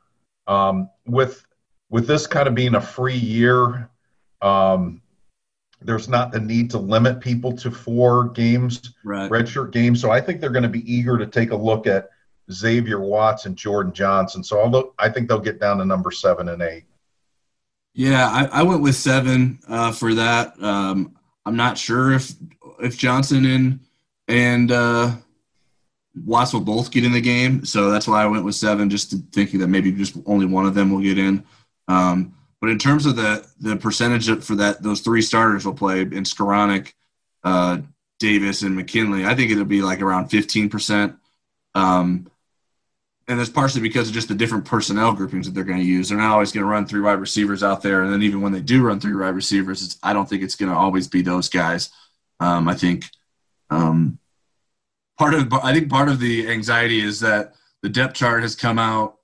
Um, 0.45 0.89
with 1.05 1.45
with 1.89 2.07
this 2.07 2.27
kind 2.27 2.47
of 2.47 2.55
being 2.55 2.75
a 2.75 2.81
free 2.81 3.17
year, 3.17 3.89
um, 4.41 5.01
there's 5.81 6.09
not 6.09 6.31
the 6.31 6.39
need 6.39 6.69
to 6.71 6.77
limit 6.77 7.19
people 7.19 7.55
to 7.57 7.71
four 7.71 8.29
games, 8.29 8.93
right. 9.03 9.29
redshirt 9.29 9.71
games. 9.71 10.01
So 10.01 10.11
I 10.11 10.19
think 10.19 10.41
they're 10.41 10.49
going 10.49 10.63
to 10.63 10.69
be 10.69 10.91
eager 10.91 11.17
to 11.17 11.27
take 11.27 11.51
a 11.51 11.55
look 11.55 11.87
at 11.87 12.09
Xavier 12.51 12.99
Watts 12.99 13.45
and 13.45 13.55
Jordan 13.55 13.93
Johnson. 13.93 14.43
So 14.43 14.59
although 14.59 14.93
I 14.97 15.09
think 15.09 15.27
they'll 15.27 15.39
get 15.39 15.59
down 15.59 15.77
to 15.77 15.85
number 15.85 16.11
seven 16.11 16.49
and 16.49 16.61
eight. 16.61 16.85
Yeah, 17.93 18.27
I, 18.27 18.59
I 18.59 18.63
went 18.63 18.81
with 18.81 18.95
seven 18.95 19.59
uh, 19.67 19.91
for 19.91 20.13
that. 20.13 20.53
Um, 20.61 21.17
I'm 21.45 21.55
not 21.55 21.77
sure 21.77 22.13
if 22.13 22.31
if 22.79 22.97
Johnson 22.97 23.45
and 23.45 23.79
and 24.27 24.71
uh, 24.71 25.15
Watts 26.25 26.53
will 26.53 26.61
both 26.61 26.91
get 26.91 27.05
in 27.05 27.11
the 27.11 27.21
game, 27.21 27.65
so 27.65 27.89
that's 27.89 28.07
why 28.07 28.21
I 28.21 28.27
went 28.27 28.45
with 28.45 28.55
seven, 28.55 28.89
just 28.89 29.15
thinking 29.31 29.59
that 29.61 29.67
maybe 29.67 29.91
just 29.91 30.15
only 30.25 30.45
one 30.45 30.65
of 30.65 30.75
them 30.75 30.91
will 30.91 31.01
get 31.01 31.17
in. 31.17 31.43
Um, 31.87 32.36
but 32.61 32.69
in 32.69 32.79
terms 32.79 33.05
of 33.05 33.15
the 33.15 33.47
the 33.59 33.75
percentage 33.75 34.43
for 34.43 34.55
that, 34.55 34.81
those 34.81 35.01
three 35.01 35.21
starters 35.21 35.65
will 35.65 35.73
play 35.73 36.01
in 36.01 36.23
Skowronek, 36.23 36.93
uh, 37.43 37.79
Davis, 38.19 38.61
and 38.61 38.75
McKinley. 38.75 39.25
I 39.25 39.35
think 39.35 39.51
it'll 39.51 39.65
be 39.65 39.81
like 39.81 40.01
around 40.01 40.29
15 40.29 40.69
percent. 40.69 41.15
Um, 41.75 42.27
and 43.27 43.39
that's 43.39 43.49
partially 43.49 43.81
because 43.81 44.07
of 44.07 44.13
just 44.13 44.29
the 44.29 44.35
different 44.35 44.65
personnel 44.65 45.13
groupings 45.13 45.45
that 45.45 45.53
they're 45.53 45.65
going 45.65 45.79
to 45.79 45.83
use. 45.83 46.09
They're 46.09 46.17
not 46.17 46.31
always 46.31 46.53
going 46.53 46.63
to 46.63 46.69
run 46.69 46.85
three 46.85 47.01
wide 47.01 47.19
receivers 47.19 47.61
out 47.61 47.81
there, 47.81 48.03
and 48.03 48.11
then 48.11 48.23
even 48.23 48.41
when 48.41 48.53
they 48.53 48.61
do 48.61 48.83
run 48.83 48.99
three 48.99 49.15
wide 49.15 49.35
receivers, 49.35 49.97
I 50.01 50.13
don't 50.13 50.27
think 50.27 50.43
it's 50.43 50.55
going 50.55 50.71
to 50.71 50.77
always 50.77 51.07
be 51.07 51.21
those 51.21 51.49
guys. 51.49 51.89
Um, 52.39 52.69
I 52.69 52.75
think 52.75 53.05
um, 53.69 54.19
part 55.17 55.33
of 55.33 55.51
I 55.51 55.73
think 55.73 55.89
part 55.89 56.09
of 56.09 56.19
the 56.19 56.49
anxiety 56.49 57.01
is 57.01 57.19
that 57.19 57.53
the 57.81 57.89
depth 57.89 58.15
chart 58.15 58.43
has 58.43 58.55
come 58.55 58.79
out. 58.79 59.16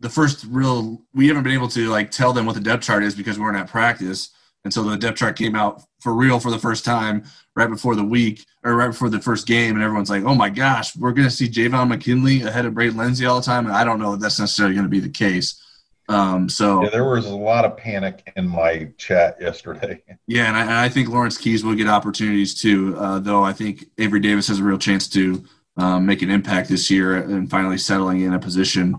The 0.00 0.10
first 0.10 0.44
real 0.48 1.02
we 1.14 1.28
haven't 1.28 1.44
been 1.44 1.52
able 1.52 1.68
to 1.68 1.88
like 1.88 2.10
tell 2.10 2.32
them 2.32 2.46
what 2.46 2.54
the 2.54 2.60
depth 2.60 2.84
chart 2.84 3.02
is 3.02 3.14
because 3.14 3.38
we 3.38 3.44
weren't 3.44 3.56
at 3.56 3.68
practice, 3.68 4.30
and 4.64 4.72
so 4.72 4.82
the 4.82 4.96
depth 4.96 5.18
chart 5.18 5.36
came 5.36 5.54
out 5.54 5.82
for 6.00 6.14
real 6.14 6.38
for 6.38 6.50
the 6.50 6.58
first 6.58 6.84
time 6.84 7.24
right 7.54 7.70
before 7.70 7.94
the 7.94 8.04
week 8.04 8.44
or 8.62 8.76
right 8.76 8.88
before 8.88 9.08
the 9.08 9.20
first 9.20 9.46
game, 9.46 9.74
and 9.74 9.82
everyone's 9.82 10.10
like, 10.10 10.24
"Oh 10.24 10.34
my 10.34 10.50
gosh, 10.50 10.94
we're 10.96 11.12
going 11.12 11.28
to 11.28 11.34
see 11.34 11.48
Javon 11.48 11.88
McKinley 11.88 12.42
ahead 12.42 12.66
of 12.66 12.74
Braden 12.74 12.96
Lenzy 12.96 13.24
all 13.24 13.40
the 13.40 13.46
time." 13.46 13.66
And 13.66 13.74
I 13.74 13.84
don't 13.84 13.98
know 13.98 14.14
if 14.14 14.20
that's 14.20 14.38
necessarily 14.38 14.74
going 14.74 14.84
to 14.84 14.90
be 14.90 15.00
the 15.00 15.08
case. 15.08 15.62
Um, 16.08 16.48
so 16.48 16.82
yeah, 16.84 16.90
there 16.90 17.04
was 17.04 17.26
a 17.26 17.34
lot 17.34 17.64
of 17.64 17.76
panic 17.76 18.32
in 18.36 18.48
my 18.48 18.90
chat 18.98 19.36
yesterday. 19.40 20.02
Yeah, 20.28 20.48
and 20.48 20.56
I, 20.56 20.62
and 20.62 20.72
I 20.72 20.88
think 20.88 21.08
Lawrence 21.08 21.38
Keys 21.38 21.62
will 21.62 21.76
get 21.76 21.86
opportunities 21.86 22.60
too. 22.60 22.96
Uh, 22.98 23.20
though 23.20 23.44
I 23.44 23.52
think 23.52 23.84
Avery 23.96 24.18
Davis 24.18 24.48
has 24.48 24.58
a 24.58 24.64
real 24.64 24.76
chance 24.76 25.08
to 25.10 25.44
um, 25.76 26.04
make 26.04 26.20
an 26.22 26.30
impact 26.30 26.68
this 26.68 26.90
year 26.90 27.16
and 27.16 27.48
finally 27.48 27.78
settling 27.78 28.22
in 28.22 28.34
a 28.34 28.38
position. 28.40 28.96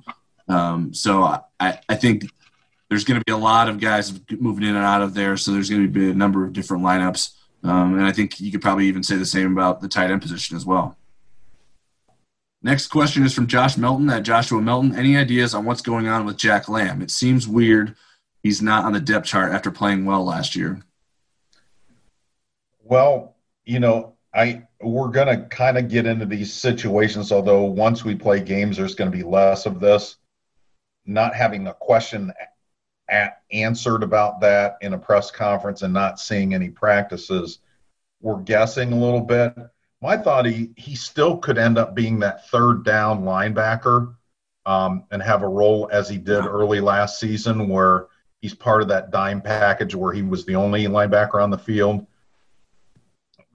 Um, 0.48 0.94
so 0.94 1.24
I, 1.60 1.80
I 1.90 1.96
think 1.96 2.26
there's 2.90 3.04
going 3.04 3.20
to 3.20 3.26
be 3.26 3.32
a 3.32 3.38
lot 3.38 3.70
of 3.70 3.80
guys 3.80 4.18
moving 4.32 4.64
in 4.64 4.76
and 4.76 4.86
out 4.86 5.02
of 5.02 5.14
there. 5.14 5.38
So 5.38 5.52
there's 5.52 5.70
going 5.70 5.84
to 5.84 5.90
be 5.90 6.10
a 6.10 6.14
number 6.14 6.46
of 6.46 6.54
different 6.54 6.84
lineups. 6.84 7.32
Um, 7.64 7.96
and 7.96 8.06
I 8.06 8.12
think 8.12 8.40
you 8.40 8.52
could 8.52 8.62
probably 8.62 8.88
even 8.88 9.04
say 9.04 9.18
the 9.18 9.26
same 9.26 9.52
about 9.52 9.82
the 9.82 9.88
tight 9.88 10.12
end 10.12 10.22
position 10.22 10.56
as 10.56 10.66
well. 10.66 10.96
Next 12.64 12.88
question 12.88 13.24
is 13.24 13.34
from 13.34 13.48
Josh 13.48 13.78
Melton 13.78 14.10
at 14.10 14.24
Joshua 14.24 14.62
Melton. 14.62 14.96
Any 14.96 15.16
ideas 15.16 15.54
on 15.54 15.66
what's 15.66 15.82
going 15.82 16.08
on 16.08 16.26
with 16.26 16.38
Jack 16.38 16.68
Lamb? 16.68 17.02
It 17.02 17.12
seems 17.12 17.48
weird 17.48 17.96
he's 18.44 18.62
not 18.62 18.86
on 18.86 18.94
the 18.94 19.00
depth 19.00 19.28
chart 19.28 19.52
after 19.52 19.72
playing 19.72 20.06
well 20.06 20.24
last 20.24 20.56
year. 20.56 20.82
Well, 22.84 23.36
you 23.66 23.80
know, 23.80 24.14
I 24.34 24.64
we're 24.82 25.10
going 25.10 25.28
to 25.28 25.46
kind 25.48 25.78
of 25.78 25.90
get 25.90 26.06
into 26.06 26.26
these 26.26 26.54
situations 26.54 27.32
although 27.32 27.64
once 27.64 28.06
we 28.06 28.14
play 28.14 28.40
games 28.40 28.78
there's 28.78 28.96
going 28.96 29.12
to 29.12 29.18
be 29.18 29.24
less 29.24 29.66
of 29.66 29.80
this. 29.80 30.18
Not 31.08 31.36
having 31.36 31.68
a 31.68 31.74
question 31.74 32.34
answered 33.52 34.04
about 34.04 34.42
that 34.42 34.78
in 34.82 34.94
a 34.94 34.98
press 34.98 35.32
conference 35.32 35.82
and 35.82 35.94
not 35.94 36.20
seeing 36.20 36.54
any 36.54 36.70
practices, 36.70 37.60
we're 38.22 38.42
guessing 38.42 38.92
a 38.92 39.00
little 39.00 39.22
bit. 39.22 39.54
My 40.02 40.18
thought 40.18 40.46
he 40.46 40.72
he 40.76 40.96
still 40.96 41.38
could 41.38 41.58
end 41.58 41.78
up 41.78 41.96
being 41.96 42.20
that 42.20 42.48
third 42.50 42.84
down 42.84 43.24
linebacker 43.24 44.16
um, 44.66 45.06
and 45.12 45.24
have 45.24 45.42
a 45.42 45.48
role 45.48 45.90
as 45.92 46.10
he 46.10 46.18
did 46.18 46.46
early 46.46 46.82
last 46.82 47.20
season, 47.20 47.70
where 47.70 48.08
he's 48.42 48.54
part 48.54 48.82
of 48.82 48.90
that 48.90 49.12
dime 49.12 49.42
package 49.42 49.96
where 49.96 50.14
he 50.14 50.22
was 50.22 50.46
the 50.46 50.56
only 50.56 50.86
linebacker 50.86 51.42
on 51.42 51.50
the 51.50 51.58
field. 51.58 52.06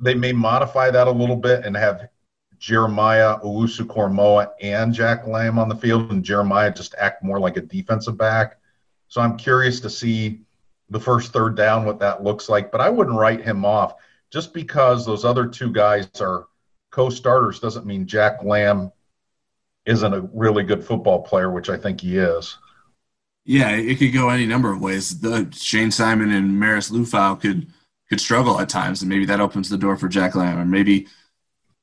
They 0.00 0.14
may 0.14 0.32
modify 0.32 0.90
that 0.90 1.06
a 1.06 1.12
little 1.12 1.36
bit 1.36 1.64
and 1.64 1.76
have 1.76 2.08
Jeremiah 2.62 3.40
Owusu-Koramoah 3.40 4.52
and 4.62 4.94
Jack 4.94 5.26
Lamb 5.26 5.58
on 5.58 5.68
the 5.68 5.74
field, 5.74 6.12
and 6.12 6.24
Jeremiah 6.24 6.72
just 6.72 6.94
act 6.96 7.24
more 7.24 7.40
like 7.40 7.56
a 7.56 7.60
defensive 7.60 8.16
back. 8.16 8.58
So 9.08 9.20
I'm 9.20 9.36
curious 9.36 9.80
to 9.80 9.90
see 9.90 10.42
the 10.88 11.00
first 11.00 11.32
third 11.32 11.56
down 11.56 11.84
what 11.84 11.98
that 11.98 12.22
looks 12.22 12.48
like. 12.48 12.70
But 12.70 12.80
I 12.80 12.88
wouldn't 12.88 13.18
write 13.18 13.42
him 13.42 13.64
off 13.64 13.94
just 14.30 14.54
because 14.54 15.04
those 15.04 15.24
other 15.24 15.48
two 15.48 15.72
guys 15.72 16.08
are 16.20 16.46
co-starters 16.92 17.58
doesn't 17.58 17.84
mean 17.84 18.06
Jack 18.06 18.44
Lamb 18.44 18.92
isn't 19.84 20.14
a 20.14 20.20
really 20.32 20.62
good 20.62 20.84
football 20.84 21.20
player, 21.20 21.50
which 21.50 21.68
I 21.68 21.76
think 21.76 22.00
he 22.00 22.16
is. 22.16 22.58
Yeah, 23.44 23.70
it 23.70 23.98
could 23.98 24.12
go 24.12 24.28
any 24.28 24.46
number 24.46 24.72
of 24.72 24.80
ways. 24.80 25.18
The 25.18 25.52
Shayne 25.52 25.90
Simon 25.90 26.30
and 26.30 26.60
Maris 26.60 26.90
Liufau 26.90 27.40
could 27.40 27.66
could 28.08 28.20
struggle 28.20 28.60
at 28.60 28.68
times, 28.68 29.02
and 29.02 29.08
maybe 29.08 29.26
that 29.26 29.40
opens 29.40 29.68
the 29.68 29.78
door 29.78 29.96
for 29.96 30.06
Jack 30.06 30.36
Lamb, 30.36 30.60
or 30.60 30.64
maybe 30.64 31.08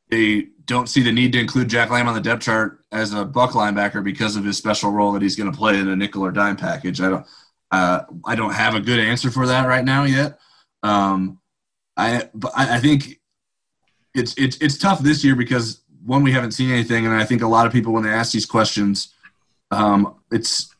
they 0.10 0.48
don't 0.66 0.88
see 0.88 1.02
the 1.02 1.12
need 1.12 1.34
to 1.34 1.40
include 1.40 1.68
Jack 1.68 1.90
Lamb 1.90 2.08
on 2.08 2.14
the 2.14 2.22
depth 2.22 2.44
chart 2.44 2.84
as 2.92 3.14
a 3.14 3.26
buck 3.26 3.52
linebacker 3.52 4.04
because 4.04 4.36
of 4.36 4.44
his 4.44 4.58
special 4.58 4.92
role 4.92 5.12
that 5.14 5.22
he's 5.22 5.36
going 5.36 5.52
to 5.52 5.58
play 5.58 5.78
in 5.78 5.88
a 5.88 5.96
nickel 5.96 6.24
or 6.24 6.32
dime 6.32 6.56
package. 6.56 7.02
I 7.02 7.10
don't, 7.10 7.26
uh, 7.72 8.02
I 8.26 8.36
don't 8.36 8.54
have 8.54 8.76
a 8.76 8.80
good 8.80 9.00
answer 9.00 9.32
for 9.32 9.48
that 9.48 9.68
right 9.68 9.86
now 9.86 10.04
yet. 10.04 10.40
Um, 10.84 11.40
I, 11.98 12.30
but 12.34 12.52
I, 12.56 12.80
think 12.80 13.20
it's 14.16 14.34
it's 14.38 14.58
it's 14.58 14.78
tough 14.78 15.00
this 15.00 15.24
year 15.24 15.36
because 15.36 15.82
one 16.06 16.24
we 16.24 16.32
haven't 16.32 16.52
seen 16.52 16.72
anything, 16.72 17.06
and 17.06 17.14
I 17.14 17.26
think 17.26 17.42
a 17.42 17.48
lot 17.48 17.68
of 17.68 17.74
people 17.74 17.92
when 17.92 18.04
they 18.04 18.10
ask 18.10 18.32
these 18.32 18.46
questions, 18.46 19.14
um, 19.72 20.16
it's 20.32 20.74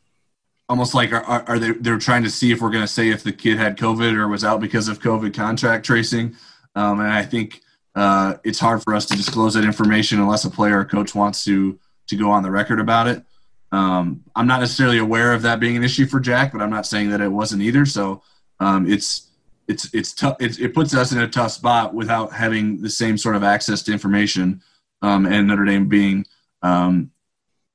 almost 0.68 0.94
like 0.94 1.12
are, 1.12 1.22
are 1.22 1.58
they 1.58 1.72
they're 1.72 1.98
trying 1.98 2.22
to 2.22 2.30
see 2.30 2.52
if 2.52 2.62
we're 2.62 2.70
going 2.70 2.84
to 2.84 2.88
say 2.88 3.10
if 3.10 3.22
the 3.22 3.32
kid 3.32 3.58
had 3.58 3.76
COVID 3.76 4.14
or 4.14 4.28
was 4.28 4.44
out 4.44 4.60
because 4.60 4.88
of 4.88 5.00
COVID 5.00 5.34
contract 5.34 5.84
tracing, 5.84 6.34
um, 6.74 7.00
and 7.00 7.12
I 7.12 7.22
think 7.22 7.60
uh, 7.94 8.34
it's 8.44 8.58
hard 8.58 8.82
for 8.82 8.94
us 8.94 9.06
to 9.06 9.16
disclose 9.16 9.54
that 9.54 9.64
information 9.64 10.20
unless 10.20 10.44
a 10.44 10.50
player 10.50 10.80
or 10.80 10.84
coach 10.84 11.14
wants 11.14 11.44
to 11.44 11.78
to 12.08 12.16
go 12.16 12.30
on 12.30 12.42
the 12.42 12.50
record 12.50 12.80
about 12.80 13.06
it. 13.06 13.24
Um, 13.72 14.24
I'm 14.34 14.46
not 14.46 14.60
necessarily 14.60 14.98
aware 14.98 15.32
of 15.32 15.42
that 15.42 15.60
being 15.60 15.76
an 15.76 15.84
issue 15.84 16.06
for 16.06 16.18
Jack, 16.18 16.52
but 16.52 16.60
I'm 16.60 16.70
not 16.70 16.86
saying 16.86 17.10
that 17.10 17.20
it 17.20 17.28
wasn't 17.28 17.62
either. 17.62 17.86
So 17.86 18.22
um, 18.58 18.90
it's 18.90 19.28
it's 19.68 19.92
it's 19.94 20.12
tough. 20.12 20.36
It, 20.40 20.74
puts 20.74 20.94
us 20.94 21.12
in 21.12 21.20
a 21.20 21.28
tough 21.28 21.52
spot 21.52 21.94
without 21.94 22.32
having 22.32 22.82
the 22.82 22.90
same 22.90 23.16
sort 23.16 23.36
of 23.36 23.44
access 23.44 23.82
to 23.84 23.92
information, 23.92 24.62
um, 25.02 25.26
and 25.26 25.46
Notre 25.46 25.64
Dame 25.64 25.88
being 25.88 26.26
um, 26.62 27.12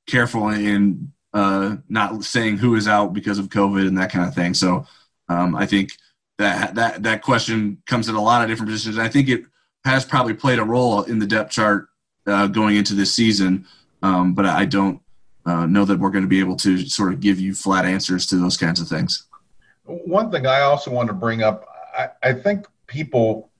careful 0.05 0.49
in 0.49 1.13
uh, 1.33 1.77
not 1.87 2.23
saying 2.23 2.57
who 2.57 2.75
is 2.75 2.87
out 2.87 3.13
because 3.13 3.39
of 3.39 3.47
COVID 3.47 3.87
and 3.87 3.97
that 3.97 4.11
kind 4.11 4.27
of 4.27 4.35
thing. 4.35 4.53
So 4.53 4.85
um, 5.29 5.55
I 5.55 5.65
think 5.65 5.91
that 6.37 6.75
that 6.75 7.03
that 7.03 7.21
question 7.21 7.81
comes 7.85 8.09
in 8.09 8.15
a 8.15 8.21
lot 8.21 8.41
of 8.41 8.49
different 8.49 8.69
positions. 8.69 8.97
I 8.97 9.07
think 9.07 9.29
it 9.29 9.45
has 9.85 10.03
probably 10.03 10.33
played 10.33 10.59
a 10.59 10.63
role 10.63 11.03
in 11.03 11.19
the 11.19 11.27
depth 11.27 11.51
chart 11.51 11.87
uh, 12.25 12.47
going 12.47 12.75
into 12.75 12.95
this 12.95 13.13
season, 13.13 13.65
um, 14.01 14.33
but 14.33 14.45
I 14.45 14.65
don't 14.65 14.99
uh, 15.45 15.67
know 15.67 15.85
that 15.85 15.99
we're 15.99 16.09
going 16.09 16.23
to 16.23 16.27
be 16.27 16.39
able 16.39 16.55
to 16.57 16.87
sort 16.87 17.13
of 17.13 17.19
give 17.19 17.39
you 17.39 17.53
flat 17.53 17.85
answers 17.85 18.25
to 18.27 18.35
those 18.37 18.57
kinds 18.57 18.81
of 18.81 18.87
things. 18.87 19.27
One 19.85 20.31
thing 20.31 20.47
I 20.47 20.61
also 20.61 20.89
want 20.89 21.07
to 21.09 21.13
bring 21.13 21.43
up, 21.43 21.67
I, 21.95 22.09
I 22.23 22.33
think 22.33 22.65
people 22.87 23.51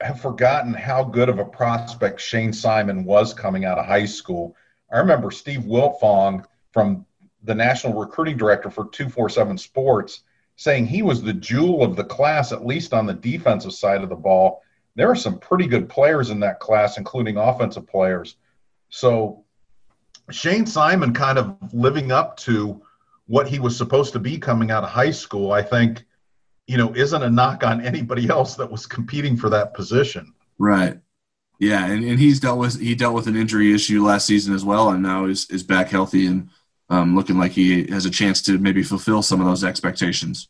have 0.00 0.20
forgotten 0.20 0.74
how 0.74 1.04
good 1.04 1.28
of 1.28 1.38
a 1.38 1.44
prospect 1.44 2.20
Shayne 2.20 2.52
Simon 2.52 3.04
was 3.04 3.32
coming 3.32 3.64
out 3.64 3.78
of 3.78 3.86
high 3.86 4.06
school. 4.06 4.56
I 4.92 4.98
remember 4.98 5.30
Steve 5.30 5.60
Wiltfong 5.60 6.44
from 6.72 7.06
the 7.44 7.54
national 7.54 7.94
recruiting 7.94 8.36
director 8.36 8.70
for 8.70 8.88
247 8.88 9.56
Sports 9.58 10.22
saying 10.56 10.86
he 10.86 11.02
was 11.02 11.22
the 11.22 11.32
jewel 11.32 11.84
of 11.84 11.94
the 11.94 12.04
class, 12.04 12.50
at 12.50 12.66
least 12.66 12.92
on 12.92 13.06
the 13.06 13.14
defensive 13.14 13.72
side 13.72 14.02
of 14.02 14.08
the 14.08 14.16
ball 14.16 14.62
there 14.94 15.10
are 15.10 15.16
some 15.16 15.38
pretty 15.38 15.66
good 15.66 15.88
players 15.88 16.30
in 16.30 16.40
that 16.40 16.60
class, 16.60 16.98
including 16.98 17.36
offensive 17.36 17.86
players. 17.86 18.36
So 18.88 19.44
Shayne 20.30 20.66
Simon 20.66 21.14
kind 21.14 21.38
of 21.38 21.56
living 21.72 22.12
up 22.12 22.36
to 22.38 22.82
what 23.26 23.46
he 23.46 23.58
was 23.58 23.76
supposed 23.76 24.12
to 24.14 24.18
be 24.18 24.38
coming 24.38 24.70
out 24.70 24.84
of 24.84 24.90
high 24.90 25.10
school, 25.10 25.52
I 25.52 25.62
think, 25.62 26.04
you 26.66 26.76
know, 26.76 26.94
isn't 26.94 27.22
a 27.22 27.30
knock 27.30 27.64
on 27.64 27.84
anybody 27.84 28.28
else 28.28 28.56
that 28.56 28.70
was 28.70 28.86
competing 28.86 29.36
for 29.36 29.50
that 29.50 29.74
position. 29.74 30.34
Right. 30.58 30.98
Yeah, 31.58 31.86
and, 31.86 32.04
and 32.04 32.18
he's 32.18 32.40
dealt 32.40 32.58
with 32.58 32.80
he 32.80 32.94
dealt 32.94 33.14
with 33.14 33.26
an 33.26 33.36
injury 33.36 33.74
issue 33.74 34.04
last 34.04 34.26
season 34.26 34.54
as 34.54 34.64
well, 34.64 34.90
and 34.90 35.02
now 35.02 35.24
is 35.26 35.50
is 35.50 35.64
back 35.64 35.88
healthy 35.88 36.26
and 36.26 36.50
um, 36.88 37.16
looking 37.16 37.36
like 37.36 37.52
he 37.52 37.90
has 37.90 38.06
a 38.06 38.10
chance 38.10 38.40
to 38.42 38.58
maybe 38.58 38.82
fulfill 38.82 39.22
some 39.22 39.40
of 39.40 39.46
those 39.46 39.64
expectations. 39.64 40.48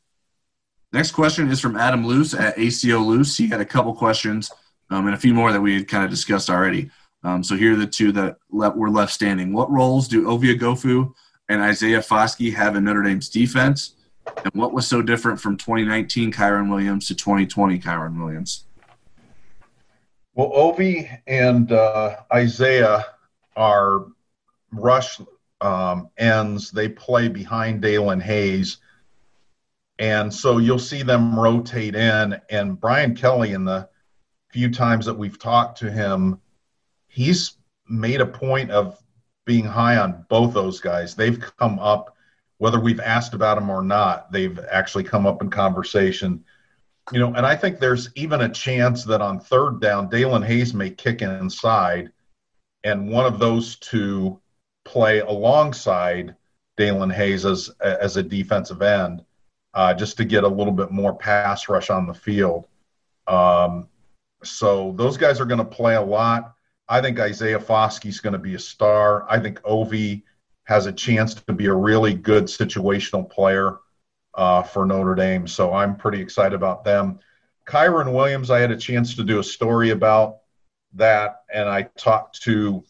Next 0.93 1.11
question 1.11 1.51
is 1.51 1.61
from 1.61 1.76
Adam 1.76 2.07
Luce 2.07 2.34
at 2.34 2.59
ACO 2.59 3.01
Luce. 3.01 3.36
He 3.36 3.49
had 3.49 3.61
a 3.61 3.64
couple 3.64 3.95
questions 3.95 4.51
um, 4.91 5.07
and 5.07 5.14
a 5.14 5.18
few 5.18 5.34
more 5.34 5.53
that 5.53 5.61
we 5.61 5.74
had 5.74 5.89
kind 5.89 6.05
of 6.05 6.11
discussed 6.11 6.49
already. 6.49 6.91
Um, 7.24 7.43
so 7.43 7.57
here 7.57 7.74
are 7.74 7.76
the 7.76 7.86
two 7.86 8.12
that 8.12 8.39
le- 8.51 8.70
were 8.70 8.91
left 8.91 9.12
standing. 9.12 9.53
What 9.53 9.70
roles 9.70 10.09
do 10.09 10.28
Ovie 10.28 10.57
Oghoufo 10.57 11.12
and 11.49 11.61
Isaiah 11.61 12.01
Foskey 12.01 12.55
have 12.55 12.76
in 12.76 12.84
Notre 12.84 13.03
Dame's 13.03 13.28
defense? 13.28 13.97
And 14.45 14.53
what 14.55 14.72
was 14.72 14.86
so 14.86 15.03
different 15.03 15.41
from 15.41 15.57
2019 15.57 16.32
Kyren 16.32 16.70
Williams 16.70 17.07
to 17.09 17.14
2020 17.14 17.78
Kyren 17.80 18.18
Williams? 18.22 18.64
Well, 20.34 20.51
Ovie 20.55 21.11
and 21.26 21.72
uh, 21.72 22.16
Isaiah 22.32 23.05
are 23.57 24.07
rush 24.70 25.20
um, 25.61 26.11
ends. 26.16 26.70
They 26.70 26.89
play 26.89 27.28
behind 27.28 27.82
Daelin 27.82 28.22
Hayes 28.22 28.78
and 29.99 30.32
so 30.32 30.59
you'll 30.59 30.78
see 30.78 31.03
them 31.03 31.38
rotate 31.38 31.96
in. 31.96 32.40
And 32.51 32.80
Brian 32.80 33.14
Kelly, 33.16 33.53
in 33.53 33.64
the 33.64 33.88
few 34.51 34.70
times 34.70 35.07
that 35.07 35.18
we've 35.18 35.38
talked 35.38 35.78
to 35.78 35.90
him, 35.90 36.40
he's 37.09 37.57
made 37.88 38.20
a 38.20 38.26
point 38.26 38.70
of 38.70 39.03
being 39.44 39.64
high 39.64 39.96
on 39.96 40.24
both 40.28 40.55
those 40.55 40.80
guys. 40.80 41.14
They've 41.14 41.40
come 41.59 41.78
up, 41.78 42.16
whether 42.59 42.78
we've 42.78 43.01
asked 43.01 43.34
about 43.34 43.59
them 43.59 43.70
or 43.70 43.82
not, 43.82 44.30
they've 44.30 44.59
actually 44.70 45.05
come 45.05 45.26
up 45.26 45.42
in 45.42 45.51
conversation. 45.51 46.44
You 47.12 47.20
know, 47.20 47.34
and 47.34 47.46
I 47.46 47.57
think 47.57 47.78
there's 47.78 48.11
even 48.14 48.42
a 48.42 48.49
chance 48.49 49.05
that 49.05 49.22
on 49.22 49.40
third 49.40 49.80
down, 49.80 50.11
Daelin 50.11 50.44
Hayes 50.44 50.74
may 50.74 50.90
kick 50.90 51.22
inside, 51.22 52.11
and 52.84 53.09
one 53.09 53.24
of 53.24 53.38
those 53.38 53.76
two 53.76 54.40
play 54.84 55.20
alongside 55.20 56.36
Daelin 56.76 57.12
Hayes 57.12 57.46
as 57.46 57.70
as 57.80 58.18
a 58.18 58.22
defensive 58.22 58.82
end 58.82 59.24
uh, 59.79 59.95
just 59.95 60.16
to 60.16 60.24
get 60.24 60.43
a 60.43 60.49
little 60.49 60.72
bit 60.72 60.91
more 60.91 61.14
pass 61.14 61.68
rush 61.68 61.89
on 61.89 62.05
the 62.05 62.12
field. 62.12 62.66
Um, 63.29 63.87
so 64.43 64.93
those 64.97 65.16
guys 65.16 65.41
are 65.41 65.45
going 65.45 65.61
to 65.61 65.64
play 65.64 65.95
a 65.95 66.03
lot. 66.03 66.55
I 66.89 67.01
think 67.01 67.20
Isaiah 67.20 67.61
Foskey's 67.61 68.18
going 68.18 68.33
to 68.33 68.41
be 68.41 68.57
a 68.57 68.59
star. 68.59 69.24
I 69.31 69.39
think 69.39 69.61
Ovie 69.64 70.24
has 70.64 70.87
a 70.87 70.93
chance 70.93 71.33
to 71.35 71.53
be 71.53 71.66
a 71.66 71.72
really 71.72 72.12
good 72.12 72.47
situational 72.47 73.31
player 73.31 73.76
uh, 74.35 74.64
for 74.64 74.85
Notre 74.85 75.14
Dame. 75.14 75.47
So 75.47 75.72
I'm 75.72 75.95
pretty 75.95 76.20
excited 76.20 76.57
about 76.57 76.83
them. 76.83 77.20
Kyren 77.64 78.12
Williams, 78.12 78.51
I 78.51 78.59
had 78.59 78.72
a 78.72 78.76
chance 78.76 79.14
to 79.14 79.22
do 79.22 79.39
a 79.39 79.45
story 79.45 79.91
about 79.91 80.39
that, 80.95 81.43
and 81.55 81.68
I 81.68 81.83
talked 81.97 82.43
to 82.43 82.83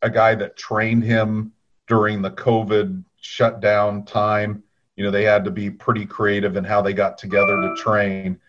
a 0.00 0.10
guy 0.10 0.36
that 0.36 0.56
trained 0.56 1.02
him 1.02 1.54
during 1.88 2.22
the 2.22 2.30
COVID 2.30 3.02
shutdown 3.20 4.04
time 4.04 4.62
you 4.96 5.04
know 5.04 5.10
they 5.10 5.24
had 5.24 5.44
to 5.44 5.50
be 5.50 5.70
pretty 5.70 6.06
creative 6.06 6.56
in 6.56 6.64
how 6.64 6.82
they 6.82 6.92
got 6.92 7.18
together 7.18 7.60
to 7.60 7.74
train. 7.76 8.40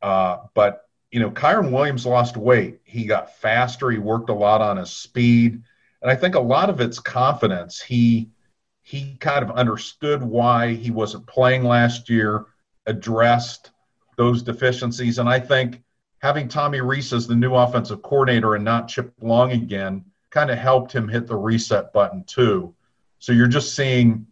Uh, 0.00 0.38
but 0.54 0.88
you 1.10 1.20
know, 1.20 1.30
Kyren 1.30 1.70
Williams 1.70 2.06
lost 2.06 2.36
weight. 2.36 2.80
He 2.84 3.04
got 3.04 3.36
faster. 3.36 3.90
He 3.90 3.98
worked 3.98 4.30
a 4.30 4.34
lot 4.34 4.62
on 4.62 4.78
his 4.78 4.90
speed, 4.90 5.62
and 6.00 6.10
I 6.10 6.14
think 6.14 6.34
a 6.34 6.40
lot 6.40 6.70
of 6.70 6.80
it's 6.80 6.98
confidence. 6.98 7.80
He 7.80 8.30
he 8.82 9.16
kind 9.20 9.44
of 9.44 9.50
understood 9.52 10.22
why 10.22 10.74
he 10.74 10.90
wasn't 10.90 11.26
playing 11.26 11.64
last 11.64 12.08
year, 12.08 12.46
addressed 12.86 13.70
those 14.16 14.42
deficiencies, 14.42 15.18
and 15.18 15.28
I 15.28 15.40
think 15.40 15.82
having 16.18 16.48
Tommy 16.48 16.80
Rees 16.80 17.12
as 17.12 17.26
the 17.26 17.34
new 17.34 17.54
offensive 17.54 18.02
coordinator 18.02 18.54
and 18.54 18.64
not 18.64 18.88
Chip 18.88 19.12
Long 19.20 19.52
again 19.52 20.04
kind 20.30 20.50
of 20.50 20.58
helped 20.58 20.92
him 20.92 21.08
hit 21.08 21.26
the 21.26 21.36
reset 21.36 21.92
button 21.92 22.24
too. 22.24 22.74
So 23.18 23.32
you're 23.32 23.48
just 23.48 23.74
seeing 23.74 24.26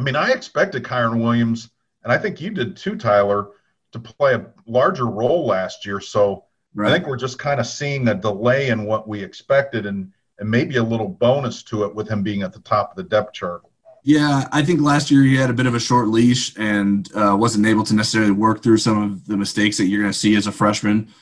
I 0.00 0.02
mean, 0.02 0.16
I 0.16 0.30
expected 0.30 0.82
Kyren 0.82 1.20
Williams, 1.20 1.68
and 2.04 2.12
I 2.12 2.16
think 2.16 2.40
you 2.40 2.48
did 2.48 2.74
too, 2.74 2.96
Tyler, 2.96 3.50
to 3.92 3.98
play 3.98 4.32
a 4.32 4.46
larger 4.66 5.04
role 5.04 5.44
last 5.44 5.84
year. 5.84 6.00
So 6.00 6.44
right. 6.74 6.88
I 6.88 6.94
think 6.94 7.06
we're 7.06 7.18
just 7.18 7.38
kind 7.38 7.60
of 7.60 7.66
seeing 7.66 8.08
a 8.08 8.14
delay 8.14 8.70
in 8.70 8.86
what 8.86 9.06
we 9.06 9.22
expected 9.22 9.84
and, 9.84 10.10
and 10.38 10.50
maybe 10.50 10.76
a 10.76 10.82
little 10.82 11.06
bonus 11.06 11.62
to 11.64 11.84
it 11.84 11.94
with 11.94 12.08
him 12.08 12.22
being 12.22 12.40
at 12.40 12.54
the 12.54 12.60
top 12.60 12.92
of 12.92 12.96
the 12.96 13.02
depth 13.02 13.34
chart. 13.34 13.60
Yeah, 14.02 14.48
I 14.50 14.62
think 14.62 14.80
last 14.80 15.10
year 15.10 15.22
he 15.22 15.36
had 15.36 15.50
a 15.50 15.52
bit 15.52 15.66
of 15.66 15.74
a 15.74 15.80
short 15.80 16.08
leash 16.08 16.56
and 16.56 17.06
uh, 17.14 17.36
wasn't 17.38 17.66
able 17.66 17.84
to 17.84 17.94
necessarily 17.94 18.30
work 18.30 18.62
through 18.62 18.78
some 18.78 19.02
of 19.02 19.26
the 19.26 19.36
mistakes 19.36 19.76
that 19.76 19.84
you're 19.84 20.00
going 20.00 20.14
to 20.14 20.18
see 20.18 20.34
as 20.34 20.46
a 20.46 20.52
freshman. 20.52 21.12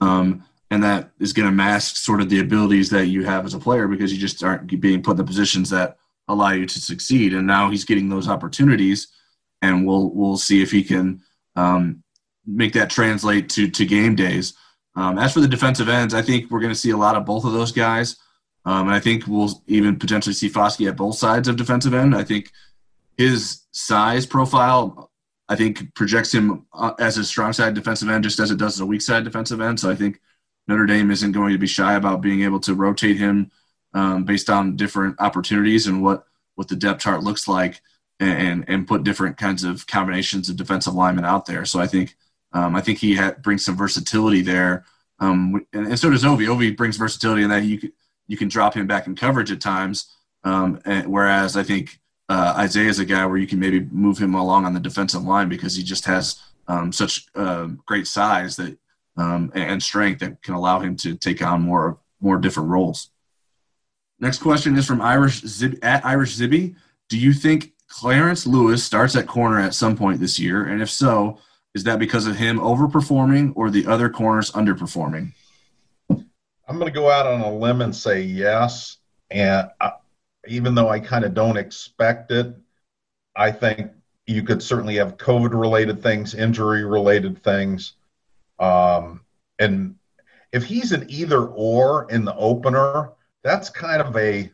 Um, 0.00 0.44
and 0.70 0.84
that 0.84 1.10
is 1.18 1.32
going 1.32 1.48
to 1.48 1.52
mask 1.52 1.96
sort 1.96 2.20
of 2.20 2.28
the 2.28 2.38
abilities 2.38 2.90
that 2.90 3.06
you 3.06 3.24
have 3.24 3.44
as 3.44 3.54
a 3.54 3.58
player 3.58 3.88
because 3.88 4.12
you 4.12 4.20
just 4.20 4.44
aren't 4.44 4.80
being 4.80 5.02
put 5.02 5.12
in 5.12 5.16
the 5.16 5.24
positions 5.24 5.68
that 5.70 5.96
allow 6.32 6.50
you 6.50 6.66
to 6.66 6.80
succeed. 6.80 7.34
And 7.34 7.46
now 7.46 7.70
he's 7.70 7.84
getting 7.84 8.08
those 8.08 8.28
opportunities, 8.28 9.08
and 9.62 9.86
we'll 9.86 10.10
we'll 10.10 10.38
see 10.38 10.62
if 10.62 10.70
he 10.70 10.82
can 10.82 11.22
um, 11.56 12.02
make 12.46 12.72
that 12.74 12.90
translate 12.90 13.48
to 13.50 13.68
to 13.70 13.84
game 13.84 14.14
days. 14.14 14.54
Um, 14.96 15.18
as 15.18 15.32
for 15.32 15.40
the 15.40 15.48
defensive 15.48 15.88
ends, 15.88 16.14
I 16.14 16.22
think 16.22 16.50
we're 16.50 16.60
going 16.60 16.72
to 16.72 16.78
see 16.78 16.90
a 16.90 16.96
lot 16.96 17.16
of 17.16 17.24
both 17.24 17.44
of 17.44 17.52
those 17.52 17.72
guys. 17.72 18.16
Um, 18.64 18.88
and 18.88 18.94
I 18.94 19.00
think 19.00 19.26
we'll 19.26 19.62
even 19.66 19.98
potentially 19.98 20.34
see 20.34 20.50
Foskey 20.50 20.88
at 20.88 20.96
both 20.96 21.16
sides 21.16 21.48
of 21.48 21.56
defensive 21.56 21.94
end. 21.94 22.14
I 22.14 22.24
think 22.24 22.50
his 23.16 23.62
size 23.72 24.26
profile, 24.26 25.10
I 25.48 25.56
think, 25.56 25.94
projects 25.94 26.34
him 26.34 26.66
uh, 26.72 26.92
as 26.98 27.16
a 27.16 27.24
strong 27.24 27.52
side 27.52 27.74
defensive 27.74 28.10
end 28.10 28.24
just 28.24 28.40
as 28.40 28.50
it 28.50 28.58
does 28.58 28.74
as 28.74 28.80
a 28.80 28.86
weak 28.86 29.02
side 29.02 29.24
defensive 29.24 29.60
end. 29.60 29.80
So 29.80 29.90
I 29.90 29.94
think 29.94 30.20
Notre 30.68 30.86
Dame 30.86 31.10
isn't 31.10 31.32
going 31.32 31.52
to 31.52 31.58
be 31.58 31.66
shy 31.66 31.94
about 31.94 32.20
being 32.20 32.42
able 32.42 32.60
to 32.60 32.74
rotate 32.74 33.16
him 33.16 33.50
um, 33.94 34.24
based 34.24 34.50
on 34.50 34.76
different 34.76 35.16
opportunities 35.20 35.86
and 35.86 36.02
what, 36.02 36.24
what 36.54 36.68
the 36.68 36.76
depth 36.76 37.02
chart 37.02 37.22
looks 37.22 37.48
like 37.48 37.80
and, 38.18 38.64
and 38.68 38.86
put 38.86 39.02
different 39.02 39.36
kinds 39.36 39.64
of 39.64 39.86
combinations 39.86 40.48
of 40.48 40.56
defensive 40.56 40.94
linemen 40.94 41.24
out 41.24 41.46
there. 41.46 41.64
So 41.64 41.80
I 41.80 41.86
think 41.86 42.16
um, 42.52 42.74
I 42.74 42.80
think 42.80 42.98
he 42.98 43.14
ha- 43.14 43.34
brings 43.40 43.64
some 43.64 43.76
versatility 43.76 44.42
there. 44.42 44.84
Um, 45.18 45.66
and, 45.72 45.86
and, 45.86 45.98
so 45.98 46.10
does 46.10 46.24
Ovie. 46.24 46.48
Ovie 46.48 46.72
brings 46.72 46.96
versatility 46.96 47.42
in 47.42 47.50
that 47.50 47.64
you 47.64 47.78
could, 47.78 47.92
you 48.26 48.36
can 48.36 48.48
drop 48.48 48.74
him 48.74 48.86
back 48.86 49.06
in 49.06 49.14
coverage 49.14 49.52
at 49.52 49.60
times. 49.60 50.16
Um, 50.42 50.80
and, 50.84 51.06
whereas 51.06 51.56
I 51.56 51.62
think 51.62 52.00
uh, 52.28 52.54
Isaiah 52.56 52.88
is 52.88 52.98
a 52.98 53.04
guy 53.04 53.26
where 53.26 53.36
you 53.36 53.46
can 53.46 53.60
maybe 53.60 53.80
move 53.80 54.18
him 54.18 54.34
along 54.34 54.64
on 54.64 54.74
the 54.74 54.80
defensive 54.80 55.22
line 55.22 55.48
because 55.48 55.76
he 55.76 55.82
just 55.82 56.06
has 56.06 56.40
um, 56.68 56.92
such 56.92 57.26
uh, 57.34 57.66
great 57.86 58.06
size 58.06 58.56
that 58.56 58.78
um, 59.16 59.52
and 59.54 59.82
strength 59.82 60.20
that 60.20 60.42
can 60.42 60.54
allow 60.54 60.80
him 60.80 60.96
to 60.96 61.16
take 61.16 61.42
on 61.42 61.62
more 61.62 61.98
more 62.20 62.38
different 62.38 62.70
roles. 62.70 63.09
Next 64.20 64.38
question 64.38 64.76
is 64.76 64.86
from 64.86 65.00
Irish 65.00 65.40
Zib, 65.42 65.78
at 65.82 66.04
Irish 66.04 66.36
Zibby. 66.36 66.76
Do 67.08 67.18
you 67.18 67.32
think 67.32 67.72
Clarence 67.88 68.46
Lewis 68.46 68.84
starts 68.84 69.16
at 69.16 69.26
corner 69.26 69.58
at 69.58 69.74
some 69.74 69.96
point 69.96 70.20
this 70.20 70.38
year? 70.38 70.64
And 70.64 70.82
if 70.82 70.90
so, 70.90 71.38
is 71.74 71.84
that 71.84 71.98
because 71.98 72.26
of 72.26 72.36
him 72.36 72.58
overperforming 72.58 73.52
or 73.56 73.70
the 73.70 73.86
other 73.86 74.10
corners 74.10 74.50
underperforming? 74.52 75.32
I'm 76.10 76.78
going 76.78 76.86
to 76.86 76.90
go 76.90 77.10
out 77.10 77.26
on 77.26 77.40
a 77.40 77.52
limb 77.52 77.80
and 77.80 77.96
say 77.96 78.22
yes. 78.22 78.98
And 79.30 79.68
I, 79.80 79.92
even 80.46 80.74
though 80.74 80.88
I 80.88 81.00
kind 81.00 81.24
of 81.24 81.34
don't 81.34 81.56
expect 81.56 82.30
it, 82.30 82.54
I 83.34 83.50
think 83.50 83.90
you 84.26 84.42
could 84.42 84.62
certainly 84.62 84.96
have 84.96 85.16
COVID 85.16 85.58
related 85.58 86.02
things, 86.02 86.34
injury 86.34 86.84
related 86.84 87.42
things. 87.42 87.94
Um, 88.58 89.22
and 89.58 89.96
if 90.52 90.64
he's 90.64 90.92
an 90.92 91.06
either 91.08 91.46
or 91.46 92.10
in 92.10 92.24
the 92.24 92.34
opener, 92.36 93.12
that's 93.42 93.70
kind 93.70 94.02
of 94.02 94.16
a 94.16 94.50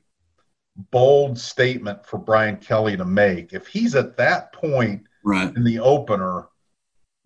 bold 0.90 1.38
statement 1.38 2.04
for 2.04 2.18
Brian 2.18 2.56
Kelly 2.56 2.96
to 2.96 3.04
make. 3.04 3.52
If 3.52 3.66
he's 3.66 3.94
at 3.94 4.16
that 4.16 4.52
point 4.52 5.04
right. 5.24 5.54
in 5.54 5.64
the 5.64 5.78
opener, 5.78 6.48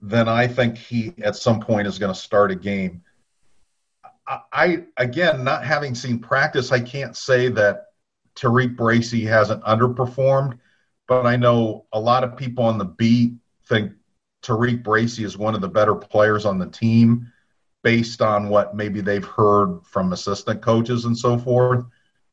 then 0.01 0.29
I 0.29 0.47
think 0.47 0.79
he 0.79 1.13
at 1.23 1.37
some 1.37 1.61
point 1.61 1.87
is 1.87 1.99
going 1.99 2.13
to 2.13 2.19
start 2.19 2.51
a 2.51 2.57
game. 2.57 3.03
I 4.53 4.85
again, 4.97 5.43
not 5.43 5.65
having 5.65 5.95
seen 5.95 6.21
practice, 6.21 6.71
I 6.71 6.81
can't 6.81 7.17
say 7.17 7.49
that 7.49 7.87
TaRiq 8.37 8.77
Bracy 8.77 9.25
hasn't 9.25 9.65
underperformed, 9.65 10.59
but 11.09 11.27
I 11.27 11.35
know 11.35 11.87
a 11.93 11.99
lot 11.99 12.23
of 12.23 12.37
people 12.37 12.65
on 12.65 12.79
the 12.79 12.85
beat 12.85 13.35
think 13.67 13.93
TaRiq 14.45 14.85
Bracy 14.85 15.25
is 15.25 15.37
one 15.37 15.57
of 15.57 15.61
the 15.61 15.69
better 15.69 15.97
players 15.97 16.47
on 16.47 16.59
the 16.59 16.69
team 16.69 17.30
based 17.83 18.21
on 18.21 18.49
what 18.49 18.75
maybe 18.75 19.01
they've 19.01 19.25
heard 19.25 19.81
from 19.85 20.13
assistant 20.13 20.61
coaches 20.61 21.05
and 21.05 21.17
so 21.17 21.39
forth. 21.39 21.85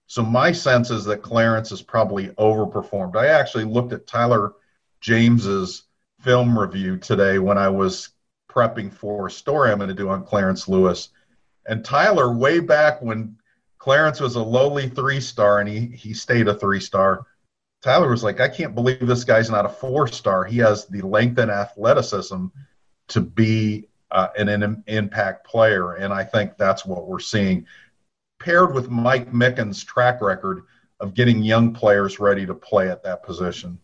So 0.07 0.23
my 0.23 0.51
sense 0.51 0.89
is 0.89 1.05
that 1.05 1.21
Clarence 1.21 1.71
is 1.71 1.81
probably 1.81 2.27
overperformed. 2.29 3.15
I 3.15 3.27
actually 3.27 3.65
looked 3.65 3.93
at 3.93 4.07
Tyler 4.07 4.53
James's 5.01 5.83
film 6.21 6.57
review 6.57 6.97
today 6.97 7.39
when 7.39 7.57
I 7.57 7.69
was 7.69 8.09
prepping 8.49 8.91
for 8.91 9.27
a 9.27 9.31
story 9.31 9.71
I'm 9.71 9.77
going 9.77 9.89
to 9.89 9.93
do 9.93 10.09
on 10.09 10.25
Clarence 10.25 10.67
Lewis 10.67 11.09
and 11.67 11.83
Tyler, 11.83 12.33
way 12.33 12.59
back 12.59 13.01
when 13.01 13.37
Clarence 13.77 14.19
was 14.19 14.35
a 14.35 14.41
lowly 14.41 14.89
three 14.89 15.19
star 15.19 15.59
and 15.59 15.69
he, 15.69 15.87
he 15.87 16.13
stayed 16.13 16.47
a 16.47 16.55
three 16.55 16.79
star, 16.79 17.27
Tyler 17.83 18.09
was 18.09 18.23
like, 18.23 18.39
I 18.39 18.47
can't 18.47 18.73
believe 18.73 19.05
this 19.05 19.23
guy's 19.23 19.51
not 19.51 19.65
a 19.65 19.69
four 19.69 20.07
star. 20.07 20.45
He 20.45 20.57
has 20.59 20.87
the 20.87 21.01
length 21.01 21.37
and 21.37 21.51
athleticism 21.51 22.47
to 23.09 23.21
be 23.21 23.86
uh, 24.11 24.29
an, 24.37 24.49
an 24.49 24.83
impact 24.87 25.45
player. 25.45 25.93
And 25.93 26.13
I 26.13 26.23
think 26.23 26.57
that's 26.57 26.85
what 26.85 27.07
we're 27.07 27.19
seeing. 27.19 27.65
Paired 28.39 28.73
with 28.73 28.89
Mike 28.89 29.31
Mickens' 29.31 29.85
track 29.85 30.21
record 30.21 30.63
of 30.99 31.13
getting 31.13 31.43
young 31.43 31.73
players 31.73 32.19
ready 32.19 32.45
to 32.45 32.53
play 32.53 32.89
at 32.89 33.03
that 33.03 33.23
position. 33.23 33.79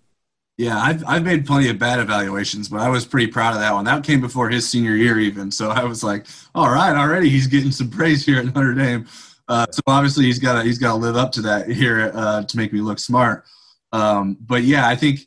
Yeah, 0.57 0.80
I've 0.80 1.03
I've 1.07 1.24
made 1.24 1.47
plenty 1.47 1.69
of 1.69 1.80
bad 1.80 1.99
evaluations, 1.99 2.69
but 2.69 2.80
I 2.80 2.88
was 2.88 3.05
pretty 3.05 3.28
proud 3.28 3.55
of 3.55 3.59
that 3.61 3.74
one. 3.74 3.86
That 3.86 4.03
came 4.03 4.21
before 4.21 4.49
his 4.49 4.69
senior 4.69 4.95
year, 4.95 5.19
even. 5.19 5.49
So 5.49 5.69
I 5.69 5.84
was 5.84 6.03
like, 6.03 6.28
all 6.53 6.69
right, 6.69 6.95
already 6.95 7.30
he's 7.30 7.47
getting 7.47 7.71
some 7.71 7.89
praise 7.89 8.24
here 8.24 8.38
at 8.38 8.45
Notre 8.53 8.76
Dame. 8.76 9.07
Uh, 9.47 9.65
so 9.71 9.82
obviously 9.88 10.26
he's 10.26 10.39
got 10.39 10.63
he's 10.63 10.78
got 10.78 10.89
to 10.89 10.97
live 10.97 11.15
up 11.15 11.32
to 11.34 11.41
that 11.41 11.67
here 11.67 12.11
uh, 12.13 12.43
to 12.43 12.57
make 12.57 12.71
me 12.71 12.82
look 12.82 12.99
smart. 12.99 13.45
Um, 13.91 14.38
but 14.41 14.63
yeah, 14.63 14.88
I 14.88 14.95
think 14.95 15.21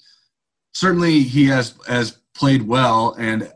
certainly 0.74 1.22
he 1.22 1.46
has 1.46 1.74
has 1.88 2.18
played 2.34 2.62
well, 2.62 3.16
and 3.18 3.52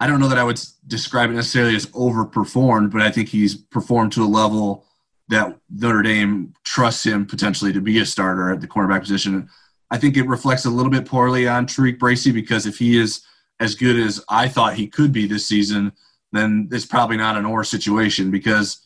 I 0.00 0.06
don't 0.06 0.20
know 0.20 0.28
that 0.28 0.38
I 0.38 0.44
would 0.44 0.60
describe 0.86 1.30
it 1.30 1.34
necessarily 1.34 1.76
as 1.76 1.86
overperformed, 1.86 2.90
but 2.90 3.00
I 3.00 3.10
think 3.10 3.28
he's 3.28 3.54
performed 3.56 4.12
to 4.12 4.24
a 4.24 4.26
level 4.26 4.84
that 5.28 5.58
Notre 5.70 6.02
Dame 6.02 6.52
trusts 6.64 7.04
him 7.04 7.26
potentially 7.26 7.72
to 7.72 7.80
be 7.80 7.98
a 7.98 8.06
starter 8.06 8.50
at 8.50 8.60
the 8.60 8.68
cornerback 8.68 9.00
position. 9.00 9.48
I 9.90 9.98
think 9.98 10.16
it 10.16 10.26
reflects 10.26 10.64
a 10.64 10.70
little 10.70 10.90
bit 10.90 11.06
poorly 11.06 11.48
on 11.48 11.66
TaRiq 11.66 11.98
Bracy 11.98 12.30
because 12.30 12.66
if 12.66 12.78
he 12.78 12.98
is 12.98 13.22
as 13.60 13.74
good 13.74 13.98
as 13.98 14.22
I 14.28 14.48
thought 14.48 14.74
he 14.74 14.86
could 14.86 15.12
be 15.12 15.26
this 15.26 15.46
season, 15.46 15.92
then 16.32 16.68
it's 16.72 16.84
probably 16.84 17.16
not 17.16 17.36
an 17.36 17.46
or 17.46 17.64
situation 17.64 18.30
because 18.30 18.80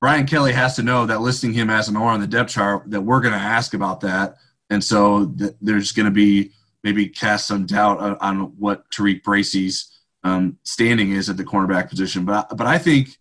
Brian 0.00 0.26
Kelly 0.26 0.52
has 0.52 0.76
to 0.76 0.82
know 0.82 1.04
that 1.06 1.20
listing 1.20 1.52
him 1.52 1.68
as 1.68 1.88
an 1.88 1.96
or 1.96 2.10
on 2.10 2.20
the 2.20 2.26
depth 2.26 2.50
chart 2.50 2.90
that 2.90 3.02
we're 3.02 3.20
going 3.20 3.34
to 3.34 3.38
ask 3.38 3.74
about 3.74 4.00
that, 4.00 4.36
and 4.70 4.82
so 4.82 5.26
th- 5.26 5.52
there's 5.60 5.92
going 5.92 6.06
to 6.06 6.10
be 6.10 6.52
maybe 6.82 7.06
cast 7.06 7.46
some 7.46 7.66
doubt 7.66 8.00
on, 8.00 8.16
on 8.16 8.40
what 8.58 8.90
TaRiq 8.90 9.22
Bracy's 9.22 9.99
um, 10.24 10.58
standing 10.64 11.12
is 11.12 11.28
at 11.28 11.36
the 11.36 11.44
cornerback 11.44 11.88
position. 11.88 12.24
But 12.24 12.56
but 12.56 12.66
I 12.66 12.78
think 12.78 13.16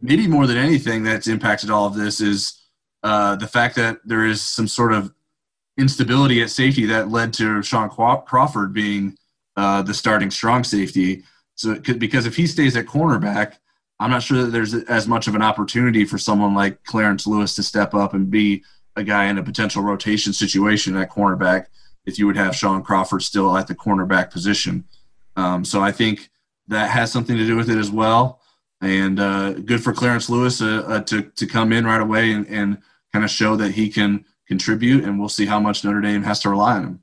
maybe 0.00 0.26
more 0.26 0.46
than 0.46 0.56
anything 0.56 1.02
that's 1.02 1.28
impacted 1.28 1.70
all 1.70 1.86
of 1.86 1.94
this 1.94 2.20
is 2.20 2.60
uh, 3.02 3.36
the 3.36 3.46
fact 3.46 3.76
that 3.76 3.98
there 4.04 4.24
is 4.24 4.40
some 4.42 4.68
sort 4.68 4.92
of 4.92 5.12
instability 5.76 6.42
at 6.42 6.50
safety 6.50 6.86
that 6.86 7.10
led 7.10 7.32
to 7.34 7.62
Shaun 7.62 7.88
Crawford 7.88 8.72
being 8.72 9.16
uh, 9.56 9.82
the 9.82 9.94
starting 9.94 10.30
strong 10.30 10.64
safety. 10.64 11.22
So 11.54 11.78
because 11.78 12.26
if 12.26 12.36
he 12.36 12.46
stays 12.46 12.76
at 12.76 12.86
cornerback, 12.86 13.54
I'm 14.00 14.10
not 14.10 14.22
sure 14.22 14.42
that 14.44 14.50
there's 14.50 14.74
as 14.74 15.08
much 15.08 15.26
of 15.26 15.34
an 15.34 15.42
opportunity 15.42 16.04
for 16.04 16.18
someone 16.18 16.54
like 16.54 16.84
Clarence 16.84 17.26
Lewis 17.26 17.54
to 17.56 17.62
step 17.62 17.94
up 17.94 18.14
and 18.14 18.30
be 18.30 18.62
a 18.94 19.02
guy 19.02 19.26
in 19.26 19.38
a 19.38 19.42
potential 19.42 19.82
rotation 19.82 20.32
situation 20.32 20.96
at 20.96 21.10
cornerback 21.10 21.66
if 22.06 22.18
you 22.18 22.26
would 22.26 22.36
have 22.36 22.54
Shaun 22.54 22.82
Crawford 22.82 23.22
still 23.22 23.56
at 23.56 23.66
the 23.66 23.74
cornerback 23.74 24.30
position. 24.30 24.84
Um, 25.36 25.64
so 25.64 25.80
I 25.80 25.92
think 25.92 26.30
that 26.68 26.90
has 26.90 27.10
something 27.10 27.36
to 27.36 27.46
do 27.46 27.56
with 27.56 27.70
it 27.70 27.78
as 27.78 27.90
well. 27.90 28.40
And 28.80 29.18
uh, 29.18 29.54
good 29.54 29.82
for 29.82 29.92
Clarence 29.92 30.30
Lewis 30.30 30.62
uh, 30.62 30.84
uh, 30.86 31.00
to, 31.02 31.22
to 31.22 31.46
come 31.46 31.72
in 31.72 31.84
right 31.84 32.00
away 32.00 32.32
and, 32.32 32.46
and 32.46 32.78
kind 33.12 33.24
of 33.24 33.30
show 33.30 33.56
that 33.56 33.72
he 33.72 33.88
can 33.88 34.24
contribute, 34.46 35.04
and 35.04 35.18
we'll 35.18 35.28
see 35.28 35.46
how 35.46 35.60
much 35.60 35.84
Notre 35.84 36.00
Dame 36.00 36.22
has 36.22 36.40
to 36.40 36.50
rely 36.50 36.76
on 36.76 36.84
him. 36.84 37.02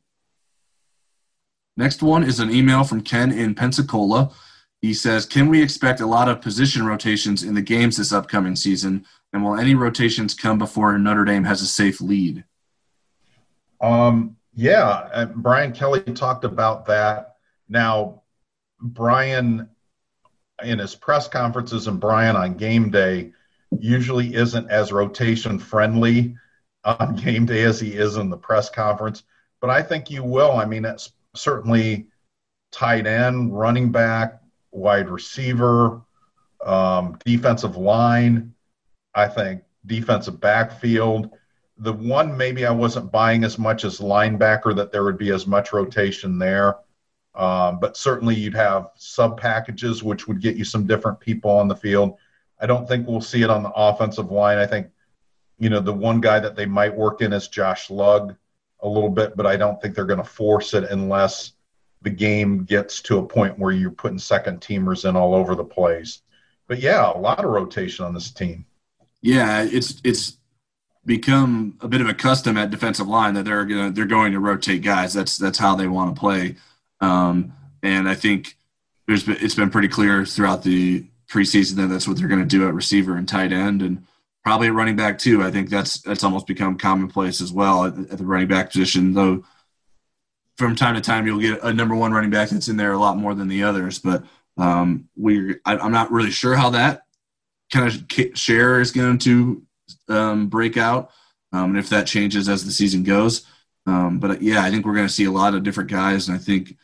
Next 1.77 2.01
one 2.01 2.23
is 2.23 2.39
an 2.39 2.51
email 2.51 2.83
from 2.83 3.01
Ken 3.01 3.31
in 3.31 3.53
Pensacola. 3.53 4.31
He 4.81 4.93
says, 4.93 5.25
Can 5.25 5.49
we 5.49 5.61
expect 5.61 5.99
a 5.99 6.05
lot 6.05 6.29
of 6.29 6.41
position 6.41 6.85
rotations 6.85 7.43
in 7.43 7.53
the 7.53 7.61
games 7.61 7.97
this 7.97 8.13
upcoming 8.13 8.55
season? 8.55 9.05
And 9.33 9.43
will 9.43 9.55
any 9.55 9.75
rotations 9.75 10.33
come 10.33 10.57
before 10.57 10.97
Notre 10.97 11.25
Dame 11.25 11.43
has 11.43 11.61
a 11.61 11.67
safe 11.67 11.99
lead? 11.99 12.45
Um, 13.81 14.37
yeah, 14.53 15.25
Brian 15.35 15.73
Kelly 15.73 15.99
talked 16.01 16.45
about 16.45 16.85
that. 16.85 17.35
Now, 17.67 18.21
Brian, 18.93 19.69
in 20.63 20.79
his 20.79 20.95
press 20.95 21.27
conferences 21.27 21.87
and 21.87 21.99
Brian 21.99 22.35
on 22.35 22.55
game 22.55 22.91
day, 22.91 23.31
usually 23.79 24.35
isn't 24.35 24.69
as 24.69 24.91
rotation 24.91 25.59
friendly 25.59 26.35
on 26.83 27.15
game 27.23 27.45
day 27.45 27.63
as 27.63 27.79
he 27.79 27.93
is 27.93 28.17
in 28.17 28.29
the 28.29 28.37
press 28.37 28.69
conference. 28.69 29.23
But 29.59 29.69
I 29.69 29.81
think 29.81 30.09
you 30.09 30.23
will. 30.23 30.51
I 30.53 30.65
mean, 30.65 30.85
it's 30.85 31.11
certainly 31.35 32.07
tight 32.71 33.07
end, 33.07 33.57
running 33.57 33.91
back, 33.91 34.41
wide 34.71 35.09
receiver, 35.09 36.01
um, 36.65 37.17
defensive 37.25 37.77
line. 37.77 38.53
I 39.13 39.27
think 39.27 39.63
defensive 39.85 40.39
backfield. 40.39 41.29
the 41.77 41.93
one 41.93 42.37
maybe 42.37 42.65
I 42.65 42.71
wasn't 42.71 43.11
buying 43.11 43.43
as 43.43 43.57
much 43.57 43.83
as 43.83 43.99
linebacker 43.99 44.75
that 44.75 44.91
there 44.91 45.03
would 45.03 45.17
be 45.17 45.31
as 45.31 45.45
much 45.45 45.73
rotation 45.73 46.39
there. 46.39 46.77
Um, 47.35 47.79
but 47.79 47.97
certainly 47.97 48.35
you'd 48.35 48.55
have 48.55 48.89
sub 48.95 49.39
packages 49.39 50.03
which 50.03 50.27
would 50.27 50.41
get 50.41 50.55
you 50.55 50.63
some 50.63 50.87
different 50.87 51.19
people 51.19 51.51
on 51.51 51.67
the 51.67 51.75
field. 51.75 52.17
I 52.59 52.65
don't 52.65 52.87
think 52.87 53.07
we'll 53.07 53.21
see 53.21 53.41
it 53.41 53.49
on 53.49 53.63
the 53.63 53.71
offensive 53.71 54.31
line. 54.31 54.57
I 54.57 54.65
think, 54.65 54.87
you 55.59 55.69
know, 55.69 55.81
the 55.81 55.93
one 55.93 56.21
guy 56.21 56.39
that 56.39 56.55
they 56.55 56.65
might 56.65 56.95
work 56.95 57.21
in 57.21 57.33
is 57.33 57.47
Josh 57.47 57.89
Lugg 57.89 58.35
a 58.81 58.87
little 58.87 59.09
bit, 59.09 59.35
but 59.35 59.45
I 59.45 59.57
don't 59.57 59.81
think 59.81 59.95
they're 59.95 60.05
going 60.05 60.23
to 60.23 60.29
force 60.29 60.73
it 60.73 60.85
unless 60.85 61.53
the 62.01 62.09
game 62.09 62.63
gets 62.63 63.01
to 63.01 63.17
a 63.17 63.25
point 63.25 63.59
where 63.59 63.71
you're 63.71 63.91
putting 63.91 64.19
second 64.19 64.61
teamers 64.61 65.09
in 65.09 65.15
all 65.15 65.33
over 65.33 65.55
the 65.55 65.63
place. 65.63 66.21
But 66.67 66.79
yeah, 66.79 67.11
a 67.11 67.17
lot 67.17 67.43
of 67.43 67.51
rotation 67.51 68.05
on 68.05 68.13
this 68.13 68.31
team. 68.31 68.65
Yeah, 69.21 69.63
it's 69.63 70.01
it's 70.03 70.37
become 71.05 71.77
a 71.81 71.87
bit 71.87 72.01
of 72.01 72.07
a 72.07 72.13
custom 72.13 72.57
at 72.57 72.69
defensive 72.69 73.07
line 73.07 73.33
that 73.35 73.45
they're 73.45 73.65
gonna 73.65 73.91
they're 73.91 74.05
going 74.05 74.31
to 74.31 74.39
rotate 74.39 74.83
guys. 74.83 75.13
That's 75.13 75.37
that's 75.37 75.57
how 75.57 75.75
they 75.75 75.87
want 75.87 76.15
to 76.15 76.19
play. 76.19 76.55
Um, 77.01 77.53
and 77.83 78.07
I 78.07 78.15
think 78.15 78.57
there's 79.07 79.23
been, 79.23 79.37
it's 79.39 79.55
been 79.55 79.69
pretty 79.69 79.87
clear 79.87 80.25
throughout 80.25 80.63
the 80.63 81.05
preseason 81.29 81.75
that 81.75 81.87
that's 81.87 82.07
what 82.07 82.17
they're 82.17 82.27
going 82.27 82.41
to 82.41 82.45
do 82.45 82.67
at 82.67 82.73
receiver 82.73 83.17
and 83.17 83.27
tight 83.27 83.51
end, 83.51 83.81
and 83.81 84.05
probably 84.43 84.67
at 84.67 84.73
running 84.73 84.95
back 84.95 85.17
too. 85.17 85.43
I 85.43 85.51
think 85.51 85.69
that's 85.69 85.99
that's 86.01 86.23
almost 86.23 86.47
become 86.47 86.77
commonplace 86.77 87.41
as 87.41 87.51
well 87.51 87.85
at, 87.85 87.97
at 87.97 88.17
the 88.17 88.25
running 88.25 88.47
back 88.47 88.71
position. 88.71 89.13
Though 89.13 89.43
from 90.57 90.75
time 90.75 90.95
to 90.95 91.01
time 91.01 91.27
you'll 91.27 91.39
get 91.39 91.63
a 91.63 91.73
number 91.73 91.95
one 91.95 92.13
running 92.13 92.29
back 92.29 92.49
that's 92.49 92.69
in 92.69 92.77
there 92.77 92.93
a 92.93 92.99
lot 92.99 93.17
more 93.17 93.35
than 93.35 93.47
the 93.47 93.63
others, 93.63 93.99
but 93.99 94.23
um, 94.57 95.09
we 95.15 95.55
I'm 95.65 95.91
not 95.91 96.11
really 96.11 96.31
sure 96.31 96.55
how 96.55 96.69
that 96.71 97.03
kind 97.71 97.87
of 97.87 98.37
share 98.37 98.79
is 98.79 98.91
going 98.91 99.17
to 99.19 99.63
um, 100.07 100.47
break 100.47 100.77
out, 100.77 101.11
um, 101.51 101.71
and 101.71 101.77
if 101.77 101.89
that 101.89 102.07
changes 102.07 102.47
as 102.47 102.63
the 102.65 102.71
season 102.71 103.03
goes. 103.03 103.45
Um, 103.87 104.19
but 104.19 104.41
yeah, 104.41 104.63
I 104.63 104.71
think 104.71 104.85
we're 104.85 104.95
going 104.95 105.07
to 105.07 105.13
see 105.13 105.25
a 105.25 105.31
lot 105.31 105.53
of 105.53 105.63
different 105.63 105.91
guys, 105.91 106.27
and 106.27 106.35
I 106.35 106.39
think 106.39 106.77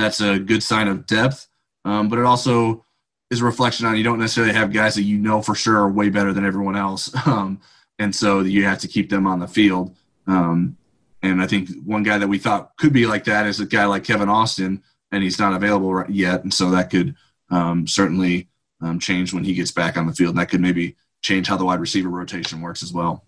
that's 0.00 0.20
a 0.20 0.38
good 0.38 0.62
sign 0.62 0.88
of 0.88 1.06
depth. 1.06 1.48
Um, 1.84 2.08
but 2.08 2.18
it 2.18 2.24
also 2.24 2.84
is 3.30 3.40
a 3.40 3.44
reflection 3.44 3.86
on 3.86 3.96
you 3.96 4.04
don't 4.04 4.18
necessarily 4.18 4.52
have 4.52 4.72
guys 4.72 4.94
that 4.96 5.02
you 5.02 5.18
know 5.18 5.40
for 5.40 5.54
sure 5.54 5.78
are 5.78 5.90
way 5.90 6.10
better 6.10 6.32
than 6.32 6.44
everyone 6.44 6.76
else, 6.76 7.14
um, 7.26 7.60
and 7.98 8.14
so 8.14 8.40
you 8.40 8.64
have 8.64 8.78
to 8.78 8.88
keep 8.88 9.10
them 9.10 9.26
on 9.26 9.38
the 9.38 9.48
field. 9.48 9.94
Um, 10.26 10.76
and 11.22 11.42
I 11.42 11.46
think 11.46 11.68
one 11.84 12.02
guy 12.02 12.18
that 12.18 12.28
we 12.28 12.38
thought 12.38 12.76
could 12.76 12.92
be 12.92 13.06
like 13.06 13.24
that 13.24 13.46
is 13.46 13.60
a 13.60 13.66
guy 13.66 13.84
like 13.86 14.04
Kevin 14.04 14.28
Austin, 14.28 14.82
and 15.12 15.22
he's 15.22 15.38
not 15.38 15.52
available 15.52 16.04
yet, 16.08 16.42
and 16.42 16.52
so 16.52 16.70
that 16.70 16.90
could 16.90 17.14
um, 17.50 17.86
certainly 17.86 18.48
um, 18.80 18.98
change 18.98 19.34
when 19.34 19.44
he 19.44 19.54
gets 19.54 19.72
back 19.72 19.96
on 19.96 20.06
the 20.06 20.14
field. 20.14 20.30
And 20.30 20.38
that 20.38 20.48
could 20.48 20.60
maybe 20.60 20.96
change 21.22 21.48
how 21.48 21.56
the 21.56 21.64
wide 21.64 21.80
receiver 21.80 22.08
rotation 22.08 22.60
works 22.60 22.82
as 22.82 22.92
well. 22.92 23.24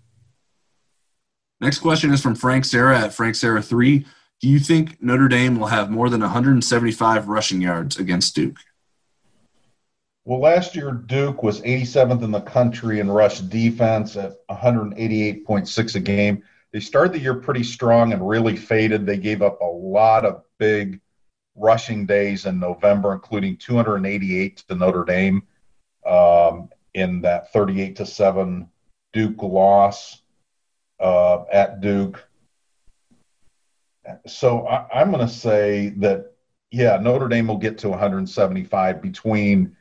Next 1.60 1.78
question 1.78 2.12
is 2.12 2.22
from 2.22 2.34
Frank 2.34 2.64
Sarah 2.64 2.98
at 2.98 3.14
Frank 3.14 3.34
Sarah 3.34 3.62
three. 3.62 4.06
Do 4.42 4.48
you 4.48 4.58
think 4.58 5.00
Notre 5.00 5.28
Dame 5.28 5.56
will 5.56 5.68
have 5.68 5.88
more 5.88 6.10
than 6.10 6.20
175 6.20 7.28
rushing 7.28 7.62
yards 7.62 7.96
against 7.96 8.34
Duke? 8.34 8.58
Well, 10.24 10.40
last 10.40 10.74
year 10.74 10.90
Duke 10.90 11.44
was 11.44 11.60
87th 11.62 12.22
in 12.22 12.32
the 12.32 12.40
country 12.40 12.98
in 12.98 13.08
rush 13.08 13.38
defense 13.38 14.16
at 14.16 14.34
188.6 14.48 15.94
a 15.94 16.00
game. 16.00 16.42
They 16.72 16.80
started 16.80 17.12
the 17.12 17.20
year 17.20 17.34
pretty 17.34 17.62
strong 17.62 18.12
and 18.12 18.28
really 18.28 18.56
faded. 18.56 19.06
They 19.06 19.16
gave 19.16 19.42
up 19.42 19.60
a 19.60 19.64
lot 19.64 20.24
of 20.24 20.42
big 20.58 21.00
rushing 21.54 22.04
days 22.04 22.46
in 22.46 22.58
November, 22.58 23.12
including 23.12 23.58
288 23.58 24.56
to 24.68 24.74
Notre 24.74 25.04
Dame 25.04 25.42
um, 26.04 26.68
in 26.94 27.20
that 27.20 27.52
38 27.52 27.94
to 27.96 28.06
7 28.06 28.68
Duke 29.12 29.42
loss 29.42 30.20
uh, 30.98 31.44
at 31.52 31.80
Duke. 31.80 32.24
So 34.26 34.66
I, 34.66 35.00
I'm 35.00 35.10
going 35.10 35.26
to 35.26 35.32
say 35.32 35.90
that, 35.98 36.32
yeah, 36.70 36.96
Notre 36.98 37.28
Dame 37.28 37.46
will 37.46 37.58
get 37.58 37.78
to 37.78 37.88
175 37.88 39.02
between 39.02 39.76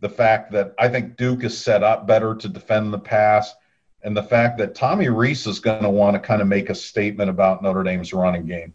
the 0.00 0.08
fact 0.08 0.52
that 0.52 0.74
I 0.78 0.88
think 0.88 1.16
Duke 1.16 1.44
is 1.44 1.56
set 1.56 1.82
up 1.82 2.06
better 2.06 2.34
to 2.34 2.48
defend 2.48 2.92
the 2.92 2.98
pass 2.98 3.54
and 4.02 4.16
the 4.16 4.22
fact 4.22 4.58
that 4.58 4.74
Tommy 4.74 5.08
Rees 5.08 5.46
is 5.46 5.60
going 5.60 5.82
to 5.82 5.90
want 5.90 6.14
to 6.14 6.20
kind 6.20 6.42
of 6.42 6.48
make 6.48 6.70
a 6.70 6.74
statement 6.74 7.30
about 7.30 7.62
Notre 7.62 7.84
Dame's 7.84 8.12
running 8.12 8.46
game. 8.46 8.72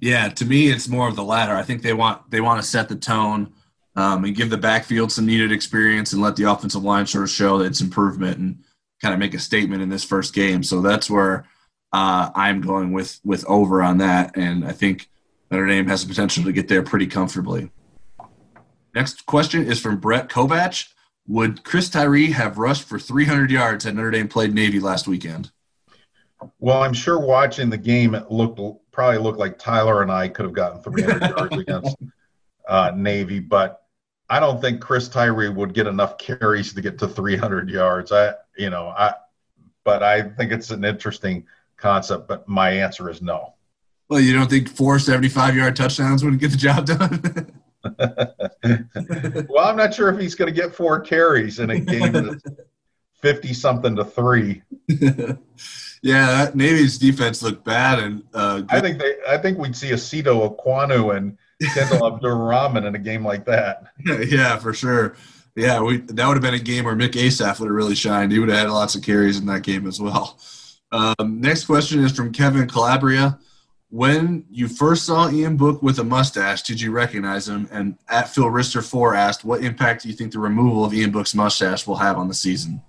Yeah, 0.00 0.28
to 0.28 0.44
me, 0.44 0.68
it's 0.68 0.88
more 0.88 1.08
of 1.08 1.16
the 1.16 1.24
latter. 1.24 1.54
I 1.54 1.62
think 1.62 1.82
they 1.82 1.94
want 1.94 2.30
they 2.30 2.40
want 2.40 2.62
to 2.62 2.68
set 2.68 2.88
the 2.88 2.96
tone 2.96 3.52
um, 3.96 4.24
and 4.24 4.36
give 4.36 4.50
the 4.50 4.58
backfield 4.58 5.10
some 5.10 5.26
needed 5.26 5.50
experience 5.50 6.12
and 6.12 6.22
let 6.22 6.36
the 6.36 6.44
offensive 6.44 6.84
line 6.84 7.06
sort 7.06 7.24
of 7.24 7.30
show 7.30 7.58
that 7.58 7.64
its 7.64 7.80
improvement 7.80 8.38
and 8.38 8.58
kind 9.00 9.14
of 9.14 9.20
make 9.20 9.34
a 9.34 9.38
statement 9.38 9.82
in 9.82 9.88
this 9.88 10.04
first 10.04 10.34
game. 10.34 10.62
So 10.62 10.80
that's 10.80 11.10
where 11.10 11.46
uh, 11.92 12.30
I'm 12.34 12.60
going 12.60 12.92
with 12.92 13.20
with 13.24 13.44
over 13.46 13.82
on 13.82 13.98
that, 13.98 14.36
and 14.36 14.64
I 14.64 14.72
think 14.72 15.08
Notre 15.50 15.66
Dame 15.66 15.86
has 15.86 16.02
the 16.02 16.08
potential 16.08 16.44
to 16.44 16.52
get 16.52 16.68
there 16.68 16.82
pretty 16.82 17.06
comfortably. 17.06 17.70
Next 18.94 19.26
question 19.26 19.66
is 19.66 19.80
from 19.80 19.98
Brett 19.98 20.28
Kovach. 20.28 20.88
Would 21.28 21.64
Chris 21.64 21.90
Tyree 21.90 22.30
have 22.30 22.56
rushed 22.56 22.84
for 22.84 22.98
300 22.98 23.50
yards 23.50 23.84
had 23.84 23.96
Notre 23.96 24.10
Dame 24.10 24.28
played 24.28 24.54
Navy 24.54 24.80
last 24.80 25.08
weekend? 25.08 25.50
Well, 26.60 26.82
I'm 26.82 26.92
sure 26.92 27.18
watching 27.18 27.68
the 27.68 27.78
game, 27.78 28.14
it 28.14 28.30
looked 28.30 28.60
probably 28.92 29.18
looked 29.18 29.38
like 29.38 29.58
Tyler 29.58 30.02
and 30.02 30.10
I 30.10 30.28
could 30.28 30.44
have 30.44 30.54
gotten 30.54 30.82
300 30.82 31.30
yards 31.36 31.56
against 31.56 31.96
uh, 32.68 32.92
Navy, 32.94 33.40
but 33.40 33.82
I 34.28 34.40
don't 34.40 34.60
think 34.60 34.80
Chris 34.80 35.08
Tyree 35.08 35.48
would 35.48 35.74
get 35.74 35.86
enough 35.86 36.18
carries 36.18 36.72
to 36.74 36.80
get 36.80 36.98
to 36.98 37.08
300 37.08 37.70
yards. 37.70 38.12
I, 38.12 38.34
you 38.56 38.70
know, 38.70 38.88
I, 38.88 39.14
but 39.84 40.02
I 40.02 40.22
think 40.22 40.52
it's 40.52 40.70
an 40.70 40.84
interesting 40.84 41.46
concept. 41.76 42.28
But 42.28 42.48
my 42.48 42.70
answer 42.70 43.10
is 43.10 43.22
no. 43.22 43.54
Well, 44.08 44.20
you 44.20 44.32
don't 44.32 44.48
think 44.48 44.68
four 44.68 44.98
75 44.98 45.56
yard 45.56 45.76
touchdowns 45.76 46.24
would 46.24 46.38
get 46.38 46.52
the 46.52 46.56
job 46.56 46.86
done? 46.86 47.52
well, 49.48 49.66
I'm 49.66 49.76
not 49.76 49.94
sure 49.94 50.08
if 50.12 50.20
he's 50.20 50.34
going 50.34 50.52
to 50.52 50.60
get 50.60 50.74
four 50.74 51.00
carries 51.00 51.58
in 51.58 51.70
a 51.70 51.80
game 51.80 52.12
that's 52.12 52.42
50 53.20 53.52
something 53.54 53.96
to 53.96 54.04
three. 54.04 54.62
yeah, 56.02 56.50
Navy's 56.54 56.98
defense 56.98 57.42
looked 57.42 57.64
bad, 57.64 57.98
and 57.98 58.22
uh, 58.34 58.62
I 58.68 58.80
think 58.80 58.98
they, 58.98 59.14
I 59.28 59.38
think 59.38 59.58
we'd 59.58 59.76
see 59.76 59.90
a 59.90 59.96
Sito 59.96 60.56
Ekwonu 60.56 61.16
and 61.16 61.36
Kendall 61.74 62.06
Abdur-Rahman 62.06 62.84
in 62.84 62.94
a 62.94 62.98
game 62.98 63.24
like 63.24 63.44
that. 63.46 63.86
yeah, 64.28 64.56
for 64.58 64.72
sure. 64.72 65.16
Yeah, 65.54 65.80
we 65.80 65.98
that 65.98 66.26
would 66.26 66.34
have 66.34 66.42
been 66.42 66.54
a 66.54 66.58
game 66.58 66.84
where 66.84 66.94
Mick 66.94 67.12
Assaf 67.12 67.58
would 67.58 67.66
have 67.66 67.74
really 67.74 67.94
shined. 67.94 68.30
He 68.30 68.38
would 68.38 68.50
have 68.50 68.58
had 68.58 68.70
lots 68.70 68.94
of 68.94 69.02
carries 69.02 69.38
in 69.38 69.46
that 69.46 69.62
game 69.62 69.86
as 69.86 69.98
well. 69.98 70.38
Um, 70.96 71.40
next 71.42 71.66
question 71.66 72.02
is 72.02 72.12
from 72.12 72.32
Kevin 72.32 72.66
Calabria. 72.66 73.38
When 73.90 74.46
you 74.50 74.66
first 74.66 75.04
saw 75.04 75.30
Ian 75.30 75.56
Book 75.56 75.82
with 75.82 75.98
a 75.98 76.04
mustache, 76.04 76.62
did 76.62 76.80
you 76.80 76.90
recognize 76.90 77.48
him? 77.48 77.68
And 77.70 77.98
at 78.08 78.30
Phil 78.30 78.46
Rister 78.46 78.82
4 78.82 79.14
asked, 79.14 79.44
what 79.44 79.62
impact 79.62 80.02
do 80.02 80.08
you 80.08 80.14
think 80.14 80.32
the 80.32 80.38
removal 80.38 80.84
of 80.84 80.94
Ian 80.94 81.12
Book's 81.12 81.34
mustache 81.34 81.86
will 81.86 81.96
have 81.96 82.16
on 82.16 82.28
the 82.28 82.34
season? 82.34 82.82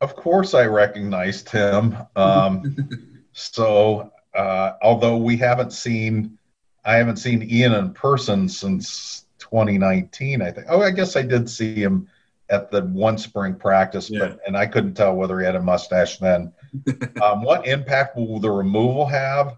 Of 0.00 0.14
course, 0.14 0.54
I 0.54 0.66
recognized 0.66 1.50
him. 1.50 1.96
Um, 2.14 3.18
so, 3.32 4.12
uh, 4.34 4.72
although 4.82 5.16
we 5.16 5.36
haven't 5.36 5.72
seen, 5.72 6.38
I 6.84 6.94
haven't 6.94 7.16
seen 7.16 7.42
Ian 7.42 7.74
in 7.74 7.92
person 7.92 8.48
since 8.48 9.26
2019, 9.38 10.42
I 10.42 10.50
think. 10.52 10.66
Oh, 10.70 10.80
I 10.80 10.92
guess 10.92 11.16
I 11.16 11.22
did 11.22 11.50
see 11.50 11.74
him 11.74 12.08
at 12.50 12.70
the 12.70 12.82
one 12.82 13.16
spring 13.16 13.54
practice, 13.54 14.10
yeah. 14.10 14.20
but 14.20 14.40
and 14.46 14.56
I 14.56 14.66
couldn't 14.66 14.94
tell 14.94 15.14
whether 15.14 15.38
he 15.38 15.46
had 15.46 15.56
a 15.56 15.62
mustache 15.62 16.18
then. 16.18 16.52
um, 17.22 17.42
what 17.42 17.66
impact 17.66 18.16
will 18.16 18.40
the 18.40 18.50
removal 18.50 19.06
have? 19.06 19.56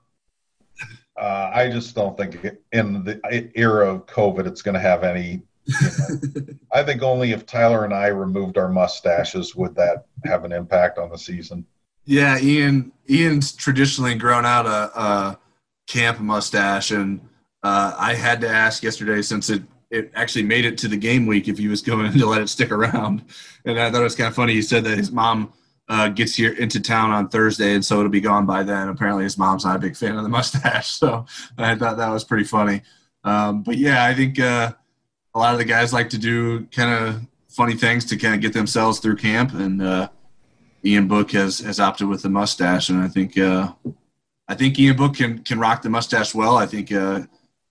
Uh, 1.19 1.51
I 1.55 1.71
just 1.71 1.95
don't 1.95 2.17
think 2.17 2.47
in 2.73 3.05
the 3.05 3.51
era 3.55 3.93
of 3.93 4.07
COVID 4.07 4.47
it's 4.47 4.63
going 4.63 4.75
to 4.75 4.81
have 4.81 5.05
any. 5.05 5.43
You 5.67 5.75
know, 6.35 6.45
I 6.73 6.83
think 6.83 7.03
only 7.03 7.33
if 7.33 7.47
Tyler 7.47 7.85
and 7.85 7.95
I 7.95 8.09
removed 8.09 8.59
our 8.59 8.69
mustaches 8.69 9.55
would 9.55 9.75
that 9.77 10.07
have 10.25 10.45
an 10.45 10.53
impact 10.53 10.99
on 10.99 11.11
the 11.11 11.19
season. 11.19 11.67
Yeah, 12.05 12.39
Ian. 12.39 12.93
Ian's 13.09 13.53
traditionally 13.53 14.15
grown 14.15 14.45
out 14.45 14.67
a, 14.67 15.01
a 15.01 15.39
camp 15.87 16.19
mustache, 16.19 16.91
and 16.91 17.21
uh, 17.63 17.95
I 17.97 18.15
had 18.15 18.41
to 18.41 18.49
ask 18.49 18.83
yesterday 18.83 19.23
since 19.23 19.51
it 19.51 19.63
it 19.93 20.11
actually 20.15 20.43
made 20.43 20.65
it 20.65 20.79
to 20.79 20.89
the 20.89 20.97
game 20.97 21.27
week 21.27 21.47
if 21.47 21.59
he 21.59 21.69
was 21.69 21.83
going 21.83 22.13
to 22.19 22.27
let 22.27 22.43
it 22.43 22.49
stick 22.49 22.73
around. 22.73 23.25
And 23.65 23.79
I 23.79 23.91
thought 23.91 24.01
it 24.01 24.05
was 24.05 24.17
kind 24.17 24.29
of 24.29 24.35
funny. 24.35 24.55
He 24.55 24.63
said 24.63 24.85
that 24.85 24.99
his 24.99 25.13
mom 25.13 25.53
uh, 25.89 26.09
gets 26.09 26.35
here 26.35 26.53
into 26.53 26.81
town 26.81 27.11
on 27.11 27.29
Thursday, 27.29 27.75
and 27.75 27.85
so 27.85 27.99
it'll 27.99 28.11
be 28.11 28.21
gone 28.21 28.47
by 28.47 28.63
then. 28.63 28.89
Apparently, 28.89 29.25
his 29.25 29.37
mom's 29.37 29.65
not 29.65 29.77
a 29.77 29.79
big 29.79 29.97
fan 29.97 30.17
of 30.17 30.23
the 30.23 30.29
mustache, 30.29 30.91
so 30.99 31.27
I 31.59 31.75
thought 31.75 31.99
that 31.99 32.09
was 32.09 32.25
pretty 32.25 32.45
funny. 32.45 32.83
Um, 33.25 33.63
but 33.63 33.77
yeah, 33.77 34.05
I 34.05 34.15
think 34.15 34.41
uh, 34.41 34.73
a 35.35 35.39
lot 35.39 35.53
of 35.53 35.59
the 35.59 35.65
guys 35.65 35.93
like 35.93 36.11
to 36.11 36.19
do 36.19 36.65
kind 36.67 36.91
of 36.91 37.23
funny 37.49 37.75
things 37.75 38.05
to 38.07 38.17
kind 38.17 38.35
of 38.35 38.41
get 38.41 38.53
themselves 38.53 38.99
through 38.99 39.17
camp, 39.17 39.53
and 39.53 39.83
uh, 39.83 40.09
Ian 40.85 41.09
Book 41.09 41.33
has 41.33 41.59
has 41.61 41.79
opted 41.79 42.09
with 42.09 42.23
the 42.23 42.31
mustache, 42.31 42.89
and 42.89 43.01
I 43.01 43.09
think 43.09 43.37
uh, 43.39 43.73
I 44.49 44.55
think 44.55 44.79
Ian 44.79 44.97
Book 44.97 45.17
can 45.17 45.43
can 45.43 45.59
rock 45.59 45.83
the 45.83 45.91
mustache 45.91 46.35
well. 46.35 46.57
I 46.57 46.67
think 46.67 46.91
uh, 46.91 47.23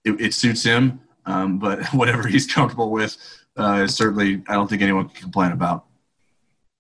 it, 0.06 0.22
it, 0.22 0.34
suits 0.34 0.64
him, 0.64 1.00
um, 1.26 1.60
but 1.60 1.86
whatever 1.94 2.28
he's 2.28 2.52
comfortable 2.52 2.92
with, 2.92 3.18
uh, 3.58 3.88
certainly 3.88 4.44
I 4.48 4.54
don't 4.54 4.70
think 4.70 4.82
anyone 4.82 5.10
can 5.10 5.22
complain 5.22 5.52
about. 5.52 5.86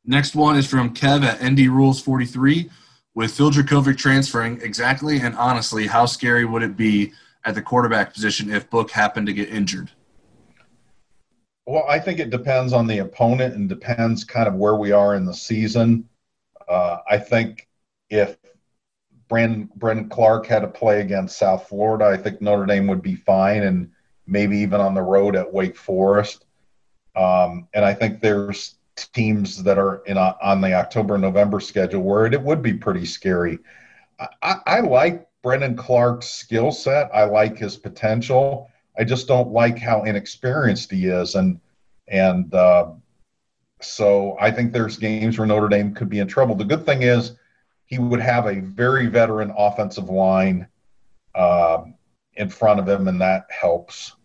Next 0.05 0.35
one 0.35 0.57
is 0.57 0.67
from 0.67 0.93
Kev 0.93 1.23
at 1.23 1.43
ND 1.43 1.67
Rules 1.67 2.01
43. 2.01 2.69
With 3.13 3.33
Phil 3.33 3.51
Jurkovec 3.51 3.97
transferring, 3.97 4.61
exactly 4.61 5.19
and 5.19 5.35
honestly, 5.35 5.85
how 5.85 6.05
scary 6.05 6.45
would 6.45 6.63
it 6.63 6.77
be 6.77 7.11
at 7.43 7.55
the 7.55 7.61
quarterback 7.61 8.13
position 8.13 8.49
if 8.49 8.69
Book 8.69 8.89
happened 8.89 9.27
to 9.27 9.33
get 9.33 9.49
injured? 9.49 9.91
Well, 11.65 11.85
I 11.87 11.99
think 11.99 12.19
it 12.19 12.29
depends 12.29 12.73
on 12.73 12.87
the 12.87 12.99
opponent 12.99 13.55
and 13.55 13.69
depends 13.69 14.23
kind 14.23 14.47
of 14.47 14.55
where 14.55 14.75
we 14.75 14.91
are 14.91 15.15
in 15.15 15.25
the 15.25 15.33
season. 15.33 16.07
Uh, 16.67 16.97
I 17.09 17.17
think 17.17 17.67
if 18.09 18.37
Brandon, 19.27 20.09
Clark 20.09 20.45
had 20.47 20.59
to 20.59 20.67
play 20.67 21.01
against 21.01 21.37
South 21.37 21.67
Florida, 21.67 22.05
I 22.05 22.17
think 22.17 22.41
Notre 22.41 22.65
Dame 22.65 22.87
would 22.87 23.01
be 23.01 23.15
fine 23.15 23.63
and 23.63 23.91
maybe 24.27 24.57
even 24.57 24.79
on 24.79 24.93
the 24.93 25.01
road 25.01 25.35
at 25.35 25.51
Wake 25.51 25.77
Forest. 25.77 26.45
Um, 27.15 27.67
and 27.73 27.83
I 27.83 27.93
think 27.93 28.21
there's 28.21 28.75
teams 28.95 29.63
that 29.63 29.77
are 29.77 30.03
in 30.05 30.17
a, 30.17 30.35
on 30.41 30.61
the 30.61 30.73
October 30.73 31.17
November 31.17 31.59
schedule 31.59 32.01
where 32.01 32.25
it, 32.25 32.33
it 32.33 32.41
would 32.41 32.61
be 32.61 32.73
pretty 32.73 33.05
scary. 33.05 33.59
I, 34.41 34.55
I 34.65 34.79
like 34.81 35.27
Brendon 35.41 35.75
Clark's 35.75 36.29
skill 36.29 36.71
set. 36.71 37.09
I 37.13 37.23
like 37.23 37.57
his 37.57 37.77
potential. 37.77 38.69
I 38.97 39.03
just 39.03 39.27
don't 39.27 39.51
like 39.51 39.79
how 39.79 40.03
inexperienced 40.03 40.91
he 40.91 41.07
is, 41.07 41.35
and 41.35 41.59
and 42.07 42.53
uh, 42.53 42.91
so 43.81 44.37
I 44.39 44.51
think 44.51 44.71
there's 44.71 44.97
games 44.97 45.37
where 45.37 45.47
Notre 45.47 45.69
Dame 45.69 45.95
could 45.95 46.09
be 46.09 46.19
in 46.19 46.27
trouble. 46.27 46.55
The 46.55 46.65
good 46.65 46.85
thing 46.85 47.01
is 47.01 47.33
he 47.85 47.97
would 47.97 48.19
have 48.19 48.45
a 48.45 48.59
very 48.59 49.07
veteran 49.07 49.53
offensive 49.57 50.09
line 50.09 50.67
uh, 51.33 51.85
in 52.35 52.49
front 52.49 52.79
of 52.79 52.87
him, 52.87 53.07
and 53.07 53.19
that 53.21 53.47
helps. 53.49 54.15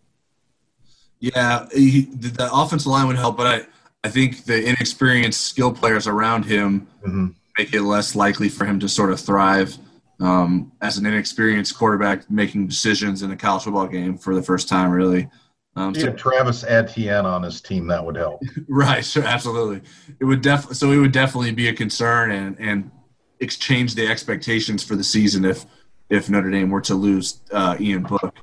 Yeah, 1.19 1.67
he, 1.73 2.01
the 2.01 2.49
offensive 2.53 2.87
line 2.87 3.07
would 3.07 3.15
help, 3.15 3.37
but 3.37 3.47
I 3.47 3.65
I 4.03 4.09
think 4.09 4.45
the 4.45 4.63
inexperienced 4.63 5.41
skill 5.41 5.73
players 5.73 6.07
around 6.07 6.45
him 6.45 6.87
mm-hmm. 7.05 7.27
make 7.57 7.73
it 7.73 7.81
less 7.81 8.15
likely 8.15 8.49
for 8.49 8.65
him 8.65 8.79
to 8.79 8.87
sort 8.87 9.11
of 9.11 9.19
thrive 9.19 9.77
um, 10.19 10.71
as 10.81 10.97
an 10.97 11.05
inexperienced 11.05 11.77
quarterback 11.77 12.29
making 12.29 12.67
decisions 12.67 13.21
in 13.21 13.31
a 13.31 13.35
college 13.35 13.63
football 13.63 13.87
game 13.87 14.17
for 14.17 14.33
the 14.33 14.41
first 14.41 14.69
time, 14.69 14.91
really. 14.91 15.29
Um, 15.75 15.93
so, 15.93 16.11
Travis 16.11 16.63
Etienne 16.63 17.25
on 17.25 17.43
his 17.43 17.61
team, 17.61 17.85
that 17.87 18.03
would 18.03 18.15
help. 18.15 18.41
right, 18.67 19.05
sure, 19.05 19.23
absolutely. 19.23 19.81
It 20.19 20.25
would 20.25 20.41
def- 20.41 20.73
so 20.73 20.91
it 20.91 20.97
would 20.97 21.11
definitely 21.11 21.51
be 21.51 21.67
a 21.67 21.73
concern 21.73 22.31
and 22.31 22.57
and 22.59 22.91
exchange 23.39 23.93
the 23.93 24.07
expectations 24.07 24.83
for 24.83 24.95
the 24.95 25.03
season 25.03 25.45
if 25.45 25.65
if 26.09 26.29
Notre 26.29 26.49
Dame 26.49 26.69
were 26.69 26.81
to 26.81 26.95
lose 26.95 27.39
uh, 27.51 27.75
Ian 27.79 28.03
Book. 28.03 28.35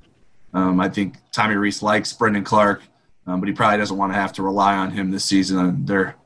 Um, 0.53 0.81
I 0.81 0.89
think 0.89 1.17
Tommy 1.33 1.57
Rees 1.57 1.83
likes 1.83 2.12
Brendon 2.12 2.45
Clark 2.45 2.83
um, 3.27 3.41
but 3.41 3.49
he 3.49 3.55
probably 3.55 3.79
doesn't 3.79 3.97
want 3.97 4.12
to 4.12 4.19
have 4.19 4.33
to 4.35 4.43
rely 4.43 4.77
on 4.77 4.91
him 4.91 5.11
this 5.11 5.25
season. 5.25 5.85
They're 5.87 6.17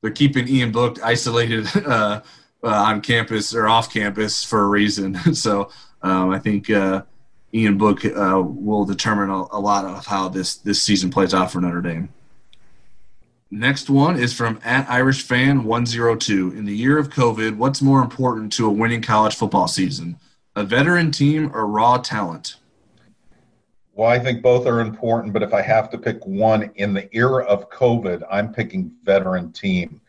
they're 0.00 0.10
keeping 0.10 0.48
Ian 0.48 0.70
Book 0.70 1.02
isolated 1.02 1.66
uh, 1.86 2.20
uh, 2.62 2.68
on 2.68 3.00
campus 3.00 3.54
or 3.54 3.68
off 3.68 3.92
campus 3.92 4.44
for 4.44 4.62
a 4.62 4.68
reason. 4.68 5.34
so 5.34 5.70
um, 6.02 6.30
I 6.30 6.38
think 6.38 6.70
uh, 6.70 7.02
Ian 7.52 7.78
Book 7.78 8.04
uh, 8.04 8.42
will 8.44 8.84
determine 8.84 9.30
a, 9.30 9.44
a, 9.52 9.60
lot 9.60 9.84
of 9.84 10.06
how 10.06 10.28
this 10.28 10.56
this 10.56 10.82
season 10.82 11.10
plays 11.10 11.34
out 11.34 11.50
for 11.50 11.60
Notre 11.60 11.80
Dame. 11.80 12.10
Next 13.50 13.88
one 13.88 14.18
is 14.18 14.32
from 14.32 14.58
at 14.64 14.88
Irish 14.88 15.22
fan 15.22 15.64
102. 15.64 16.52
In 16.56 16.64
the 16.64 16.76
year 16.76 16.98
of 16.98 17.10
COVID, 17.10 17.56
what's 17.56 17.80
more 17.80 18.02
important 18.02 18.52
to 18.54 18.66
a 18.66 18.70
winning 18.70 19.02
college 19.02 19.36
football 19.36 19.68
season? 19.68 20.18
A 20.56 20.62
veteran 20.62 21.10
team 21.10 21.50
or 21.52 21.66
raw 21.66 21.98
talent? 21.98 22.56
Well, 23.92 24.08
I 24.08 24.20
think 24.20 24.40
both 24.40 24.66
are 24.66 24.80
important, 24.80 25.32
but 25.32 25.42
if 25.42 25.52
I 25.52 25.62
have 25.62 25.90
to 25.90 25.98
pick 25.98 26.24
one 26.24 26.70
in 26.76 26.94
the 26.94 27.12
era 27.14 27.44
of 27.44 27.70
COVID, 27.70 28.22
I'm 28.30 28.52
picking 28.52 28.92
veteran 29.02 29.50
team 29.52 30.00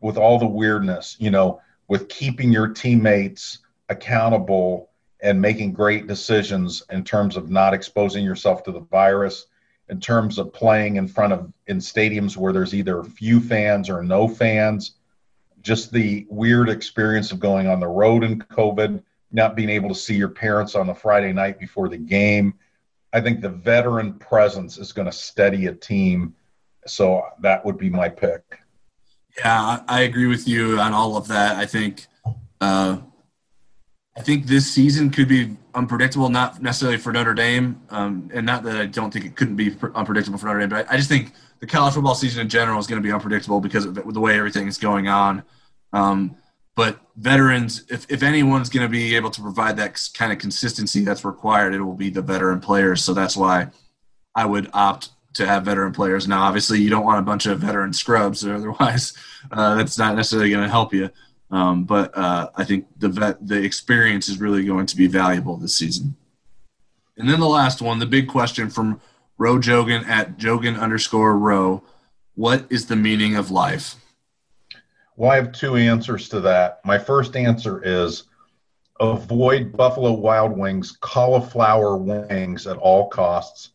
with 0.00 0.16
all 0.16 0.38
the 0.38 0.46
weirdness, 0.46 1.16
you 1.20 1.30
know, 1.30 1.60
with 1.86 2.08
keeping 2.08 2.52
your 2.52 2.68
teammates 2.68 3.58
accountable 3.88 4.90
and 5.22 5.40
making 5.40 5.72
great 5.72 6.08
decisions 6.08 6.82
in 6.90 7.04
terms 7.04 7.36
of 7.36 7.48
not 7.48 7.72
exposing 7.72 8.24
yourself 8.24 8.64
to 8.64 8.72
the 8.72 8.80
virus, 8.80 9.46
in 9.88 10.00
terms 10.00 10.38
of 10.38 10.52
playing 10.52 10.96
in 10.96 11.06
front 11.06 11.32
of 11.32 11.52
in 11.68 11.78
stadiums 11.78 12.36
where 12.36 12.52
there's 12.52 12.74
either 12.74 13.04
few 13.04 13.40
fans 13.40 13.88
or 13.88 14.02
no 14.02 14.26
fans, 14.26 14.96
just 15.62 15.92
the 15.92 16.26
weird 16.28 16.68
experience 16.68 17.30
of 17.30 17.38
going 17.38 17.68
on 17.68 17.78
the 17.78 17.86
road 17.86 18.24
in 18.24 18.40
COVID, 18.40 19.02
not 19.34 19.54
being 19.56 19.68
able 19.68 19.90
to 19.90 19.94
see 19.94 20.14
your 20.14 20.28
parents 20.28 20.74
on 20.74 20.86
the 20.86 20.94
Friday 20.94 21.32
night 21.32 21.58
before 21.58 21.88
the 21.88 21.98
game 21.98 22.54
I 23.14 23.20
think 23.20 23.40
the 23.40 23.48
veteran 23.48 24.14
presence 24.14 24.76
is 24.76 24.92
going 24.92 25.06
to 25.06 25.12
steady 25.12 25.66
a 25.66 25.72
team. 25.72 26.34
So 26.84 27.22
that 27.40 27.64
would 27.64 27.78
be 27.78 27.88
my 27.88 28.08
pick. 28.08 28.42
Yeah, 29.38 29.82
I 29.86 30.00
agree 30.00 30.26
with 30.26 30.48
you 30.48 30.80
on 30.80 30.92
all 30.92 31.16
of 31.16 31.28
that. 31.28 31.56
I 31.56 31.64
think, 31.64 32.08
uh, 32.60 32.98
I 34.16 34.20
think 34.20 34.46
this 34.46 34.70
season 34.70 35.10
could 35.10 35.28
be 35.28 35.56
unpredictable, 35.74 36.28
not 36.28 36.60
necessarily 36.60 36.98
for 36.98 37.12
Notre 37.12 37.34
Dame, 37.34 37.80
um, 37.90 38.30
and 38.34 38.44
not 38.44 38.64
that 38.64 38.76
I 38.76 38.86
don't 38.86 39.12
think 39.12 39.24
it 39.24 39.36
couldn't 39.36 39.56
be 39.56 39.76
unpredictable 39.94 40.38
for 40.38 40.46
Notre 40.46 40.60
Dame, 40.60 40.68
but 40.68 40.90
I, 40.90 40.96
just 40.96 41.08
think 41.08 41.32
the 41.60 41.66
college 41.66 41.94
football 41.94 42.14
season 42.16 42.40
in 42.40 42.48
general 42.48 42.80
is 42.80 42.86
going 42.88 43.00
to 43.00 43.06
be 43.06 43.12
unpredictable 43.12 43.60
because 43.60 43.84
of 43.84 43.94
the 43.94 44.20
way 44.20 44.36
everything 44.36 44.66
is 44.66 44.78
going 44.78 45.06
on. 45.06 45.44
Um, 45.92 46.36
but 46.76 46.98
veterans, 47.16 47.84
if, 47.88 48.10
if 48.10 48.22
anyone's 48.22 48.68
going 48.68 48.84
to 48.84 48.90
be 48.90 49.14
able 49.14 49.30
to 49.30 49.40
provide 49.40 49.76
that 49.76 50.00
kind 50.14 50.32
of 50.32 50.38
consistency 50.38 51.04
that's 51.04 51.24
required, 51.24 51.74
it 51.74 51.80
will 51.80 51.94
be 51.94 52.10
the 52.10 52.22
veteran 52.22 52.60
players. 52.60 53.02
So 53.04 53.14
that's 53.14 53.36
why 53.36 53.68
I 54.34 54.46
would 54.46 54.70
opt 54.72 55.10
to 55.34 55.46
have 55.46 55.64
veteran 55.64 55.92
players. 55.92 56.26
Now, 56.26 56.42
obviously, 56.42 56.80
you 56.80 56.90
don't 56.90 57.04
want 57.04 57.18
a 57.18 57.22
bunch 57.22 57.46
of 57.46 57.60
veteran 57.60 57.92
scrubs, 57.92 58.44
or 58.44 58.54
otherwise, 58.56 59.14
uh, 59.52 59.76
that's 59.76 59.98
not 59.98 60.16
necessarily 60.16 60.50
going 60.50 60.64
to 60.64 60.70
help 60.70 60.92
you. 60.92 61.10
Um, 61.50 61.84
but 61.84 62.16
uh, 62.16 62.50
I 62.56 62.64
think 62.64 62.86
the 62.98 63.08
vet, 63.08 63.46
the 63.46 63.62
experience 63.62 64.28
is 64.28 64.40
really 64.40 64.64
going 64.64 64.86
to 64.86 64.96
be 64.96 65.06
valuable 65.06 65.56
this 65.56 65.76
season. 65.76 66.16
And 67.16 67.28
then 67.28 67.38
the 67.38 67.46
last 67.46 67.80
one, 67.80 68.00
the 68.00 68.06
big 68.06 68.26
question 68.26 68.70
from 68.70 69.00
Roe 69.38 69.58
Jogan 69.58 70.04
at 70.06 70.36
Jogan 70.36 70.78
underscore 70.78 71.38
Roe: 71.38 71.84
What 72.34 72.66
is 72.70 72.86
the 72.86 72.96
meaning 72.96 73.36
of 73.36 73.52
life? 73.52 73.94
Well, 75.16 75.30
I 75.30 75.36
have 75.36 75.52
two 75.52 75.76
answers 75.76 76.28
to 76.30 76.40
that. 76.40 76.80
My 76.84 76.98
first 76.98 77.36
answer 77.36 77.80
is 77.84 78.24
avoid 79.00 79.76
Buffalo 79.76 80.12
Wild 80.12 80.56
Wings 80.56 80.96
cauliflower 81.00 81.96
wings 81.96 82.66
at 82.66 82.76
all 82.76 83.08
costs. 83.08 83.70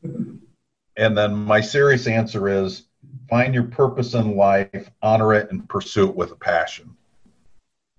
And 0.98 1.18
then 1.18 1.34
my 1.34 1.62
serious 1.62 2.08
answer 2.08 2.50
is 2.50 2.84
find 3.30 3.54
your 3.54 3.64
purpose 3.64 4.16
in 4.16 4.36
life, 4.36 4.92
honor 5.02 5.34
it, 5.34 5.50
and 5.52 5.68
pursue 5.70 6.10
it 6.10 6.16
with 6.16 6.32
a 6.32 6.36
passion. 6.36 6.98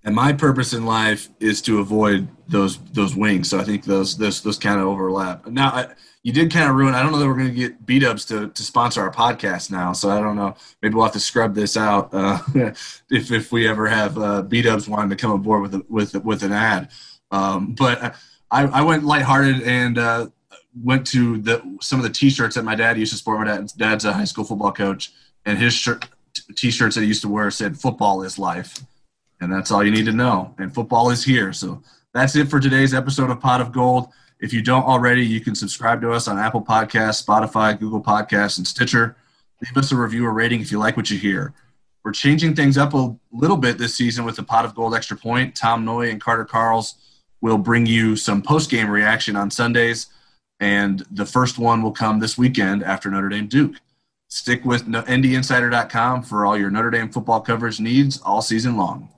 And 0.02 0.14
my 0.14 0.32
purpose 0.32 0.72
in 0.72 0.86
life 0.86 1.28
is 1.40 1.60
to 1.62 1.80
avoid 1.80 2.28
those 2.48 2.78
those 2.92 3.14
wings. 3.14 3.50
So 3.50 3.60
I 3.60 3.64
think 3.64 3.84
those 3.84 4.16
those 4.16 4.42
those 4.42 4.58
kind 4.58 4.80
of 4.80 4.86
overlap. 4.86 5.46
Now, 5.46 5.68
I, 5.68 5.86
you 6.22 6.32
did 6.32 6.50
kind 6.52 6.68
of 6.68 6.76
ruin. 6.76 6.94
I 6.94 7.02
don't 7.02 7.12
know 7.12 7.18
that 7.18 7.26
we're 7.26 7.36
going 7.36 7.48
to 7.48 7.54
get 7.54 7.86
B-Dubs 7.86 8.26
to, 8.26 8.48
to 8.48 8.62
sponsor 8.62 9.00
our 9.00 9.10
podcast 9.10 9.70
now. 9.70 9.92
So 9.94 10.10
I 10.10 10.20
don't 10.20 10.36
know. 10.36 10.54
Maybe 10.82 10.94
we'll 10.94 11.04
have 11.04 11.14
to 11.14 11.20
scrub 11.20 11.54
this 11.54 11.76
out 11.76 12.12
uh, 12.12 12.38
if 13.10 13.30
if 13.30 13.52
we 13.52 13.68
ever 13.68 13.86
have 13.86 14.18
uh, 14.18 14.42
B-Dubs 14.42 14.88
wanting 14.88 15.10
to 15.10 15.16
come 15.16 15.32
aboard 15.32 15.62
with 15.62 15.74
a, 15.74 15.84
with 15.88 16.14
with 16.24 16.42
an 16.42 16.52
ad. 16.52 16.90
Um, 17.30 17.74
but 17.74 18.16
I, 18.50 18.64
I 18.64 18.82
went 18.82 19.04
lighthearted 19.04 19.62
and 19.62 19.98
uh, 19.98 20.26
went 20.82 21.06
to 21.08 21.38
the 21.38 21.78
some 21.80 21.98
of 21.98 22.02
the 22.02 22.10
T-shirts 22.10 22.54
that 22.56 22.64
my 22.64 22.74
dad 22.74 22.98
used 22.98 23.12
to 23.12 23.18
sport. 23.18 23.38
My 23.40 23.44
dad, 23.44 23.72
dad's 23.76 24.04
a 24.04 24.12
high 24.12 24.24
school 24.24 24.44
football 24.44 24.72
coach, 24.72 25.12
and 25.44 25.58
his 25.58 25.72
shirt, 25.72 26.06
T-shirts 26.56 26.94
that 26.96 27.02
he 27.02 27.06
used 27.06 27.22
to 27.22 27.28
wear 27.28 27.50
said 27.50 27.78
"Football 27.78 28.22
is 28.22 28.38
life," 28.38 28.78
and 29.40 29.52
that's 29.52 29.70
all 29.70 29.84
you 29.84 29.90
need 29.90 30.06
to 30.06 30.12
know. 30.12 30.54
And 30.58 30.72
football 30.72 31.10
is 31.10 31.24
here. 31.24 31.52
So 31.52 31.82
that's 32.12 32.36
it 32.36 32.48
for 32.48 32.60
today's 32.60 32.94
episode 32.94 33.30
of 33.30 33.40
Pod 33.40 33.60
of 33.60 33.72
Gold. 33.72 34.08
If 34.40 34.52
you 34.52 34.62
don't 34.62 34.84
already, 34.84 35.24
you 35.24 35.40
can 35.40 35.54
subscribe 35.54 36.00
to 36.02 36.12
us 36.12 36.28
on 36.28 36.38
Apple 36.38 36.62
Podcasts, 36.62 37.24
Spotify, 37.24 37.78
Google 37.78 38.02
Podcasts, 38.02 38.58
and 38.58 38.66
Stitcher. 38.66 39.16
Leave 39.62 39.76
us 39.76 39.92
a 39.92 39.96
review 39.96 40.26
or 40.26 40.32
rating 40.32 40.60
if 40.60 40.72
you 40.72 40.78
like 40.78 40.96
what 40.96 41.10
you 41.10 41.18
hear. 41.18 41.52
We're 42.02 42.12
changing 42.12 42.56
things 42.56 42.78
up 42.78 42.94
a 42.94 43.14
little 43.30 43.58
bit 43.58 43.76
this 43.76 43.94
season 43.94 44.24
with 44.24 44.36
the 44.36 44.42
Pod 44.42 44.64
of 44.64 44.74
Gold 44.74 44.94
Extra 44.94 45.16
Point. 45.16 45.54
Tom 45.54 45.84
Loy 45.84 46.10
and 46.10 46.20
Carter 46.20 46.46
Karels 46.46 46.94
will 47.42 47.58
bring 47.58 47.84
you 47.84 48.16
some 48.16 48.40
post 48.40 48.70
game 48.70 48.88
reaction 48.88 49.36
on 49.36 49.50
Sundays, 49.50 50.06
and 50.60 51.04
the 51.10 51.26
first 51.26 51.58
one 51.58 51.82
will 51.82 51.92
come 51.92 52.18
this 52.18 52.38
weekend 52.38 52.82
after 52.82 53.10
Notre 53.10 53.28
Dame 53.28 53.46
Duke. 53.46 53.76
Stick 54.28 54.64
with 54.64 54.86
ndinsider.com 54.86 56.22
for 56.22 56.46
all 56.46 56.56
your 56.56 56.70
Notre 56.70 56.90
Dame 56.90 57.10
football 57.10 57.40
coverage 57.40 57.80
needs 57.80 58.20
all 58.22 58.40
season 58.40 58.76
long. 58.76 59.10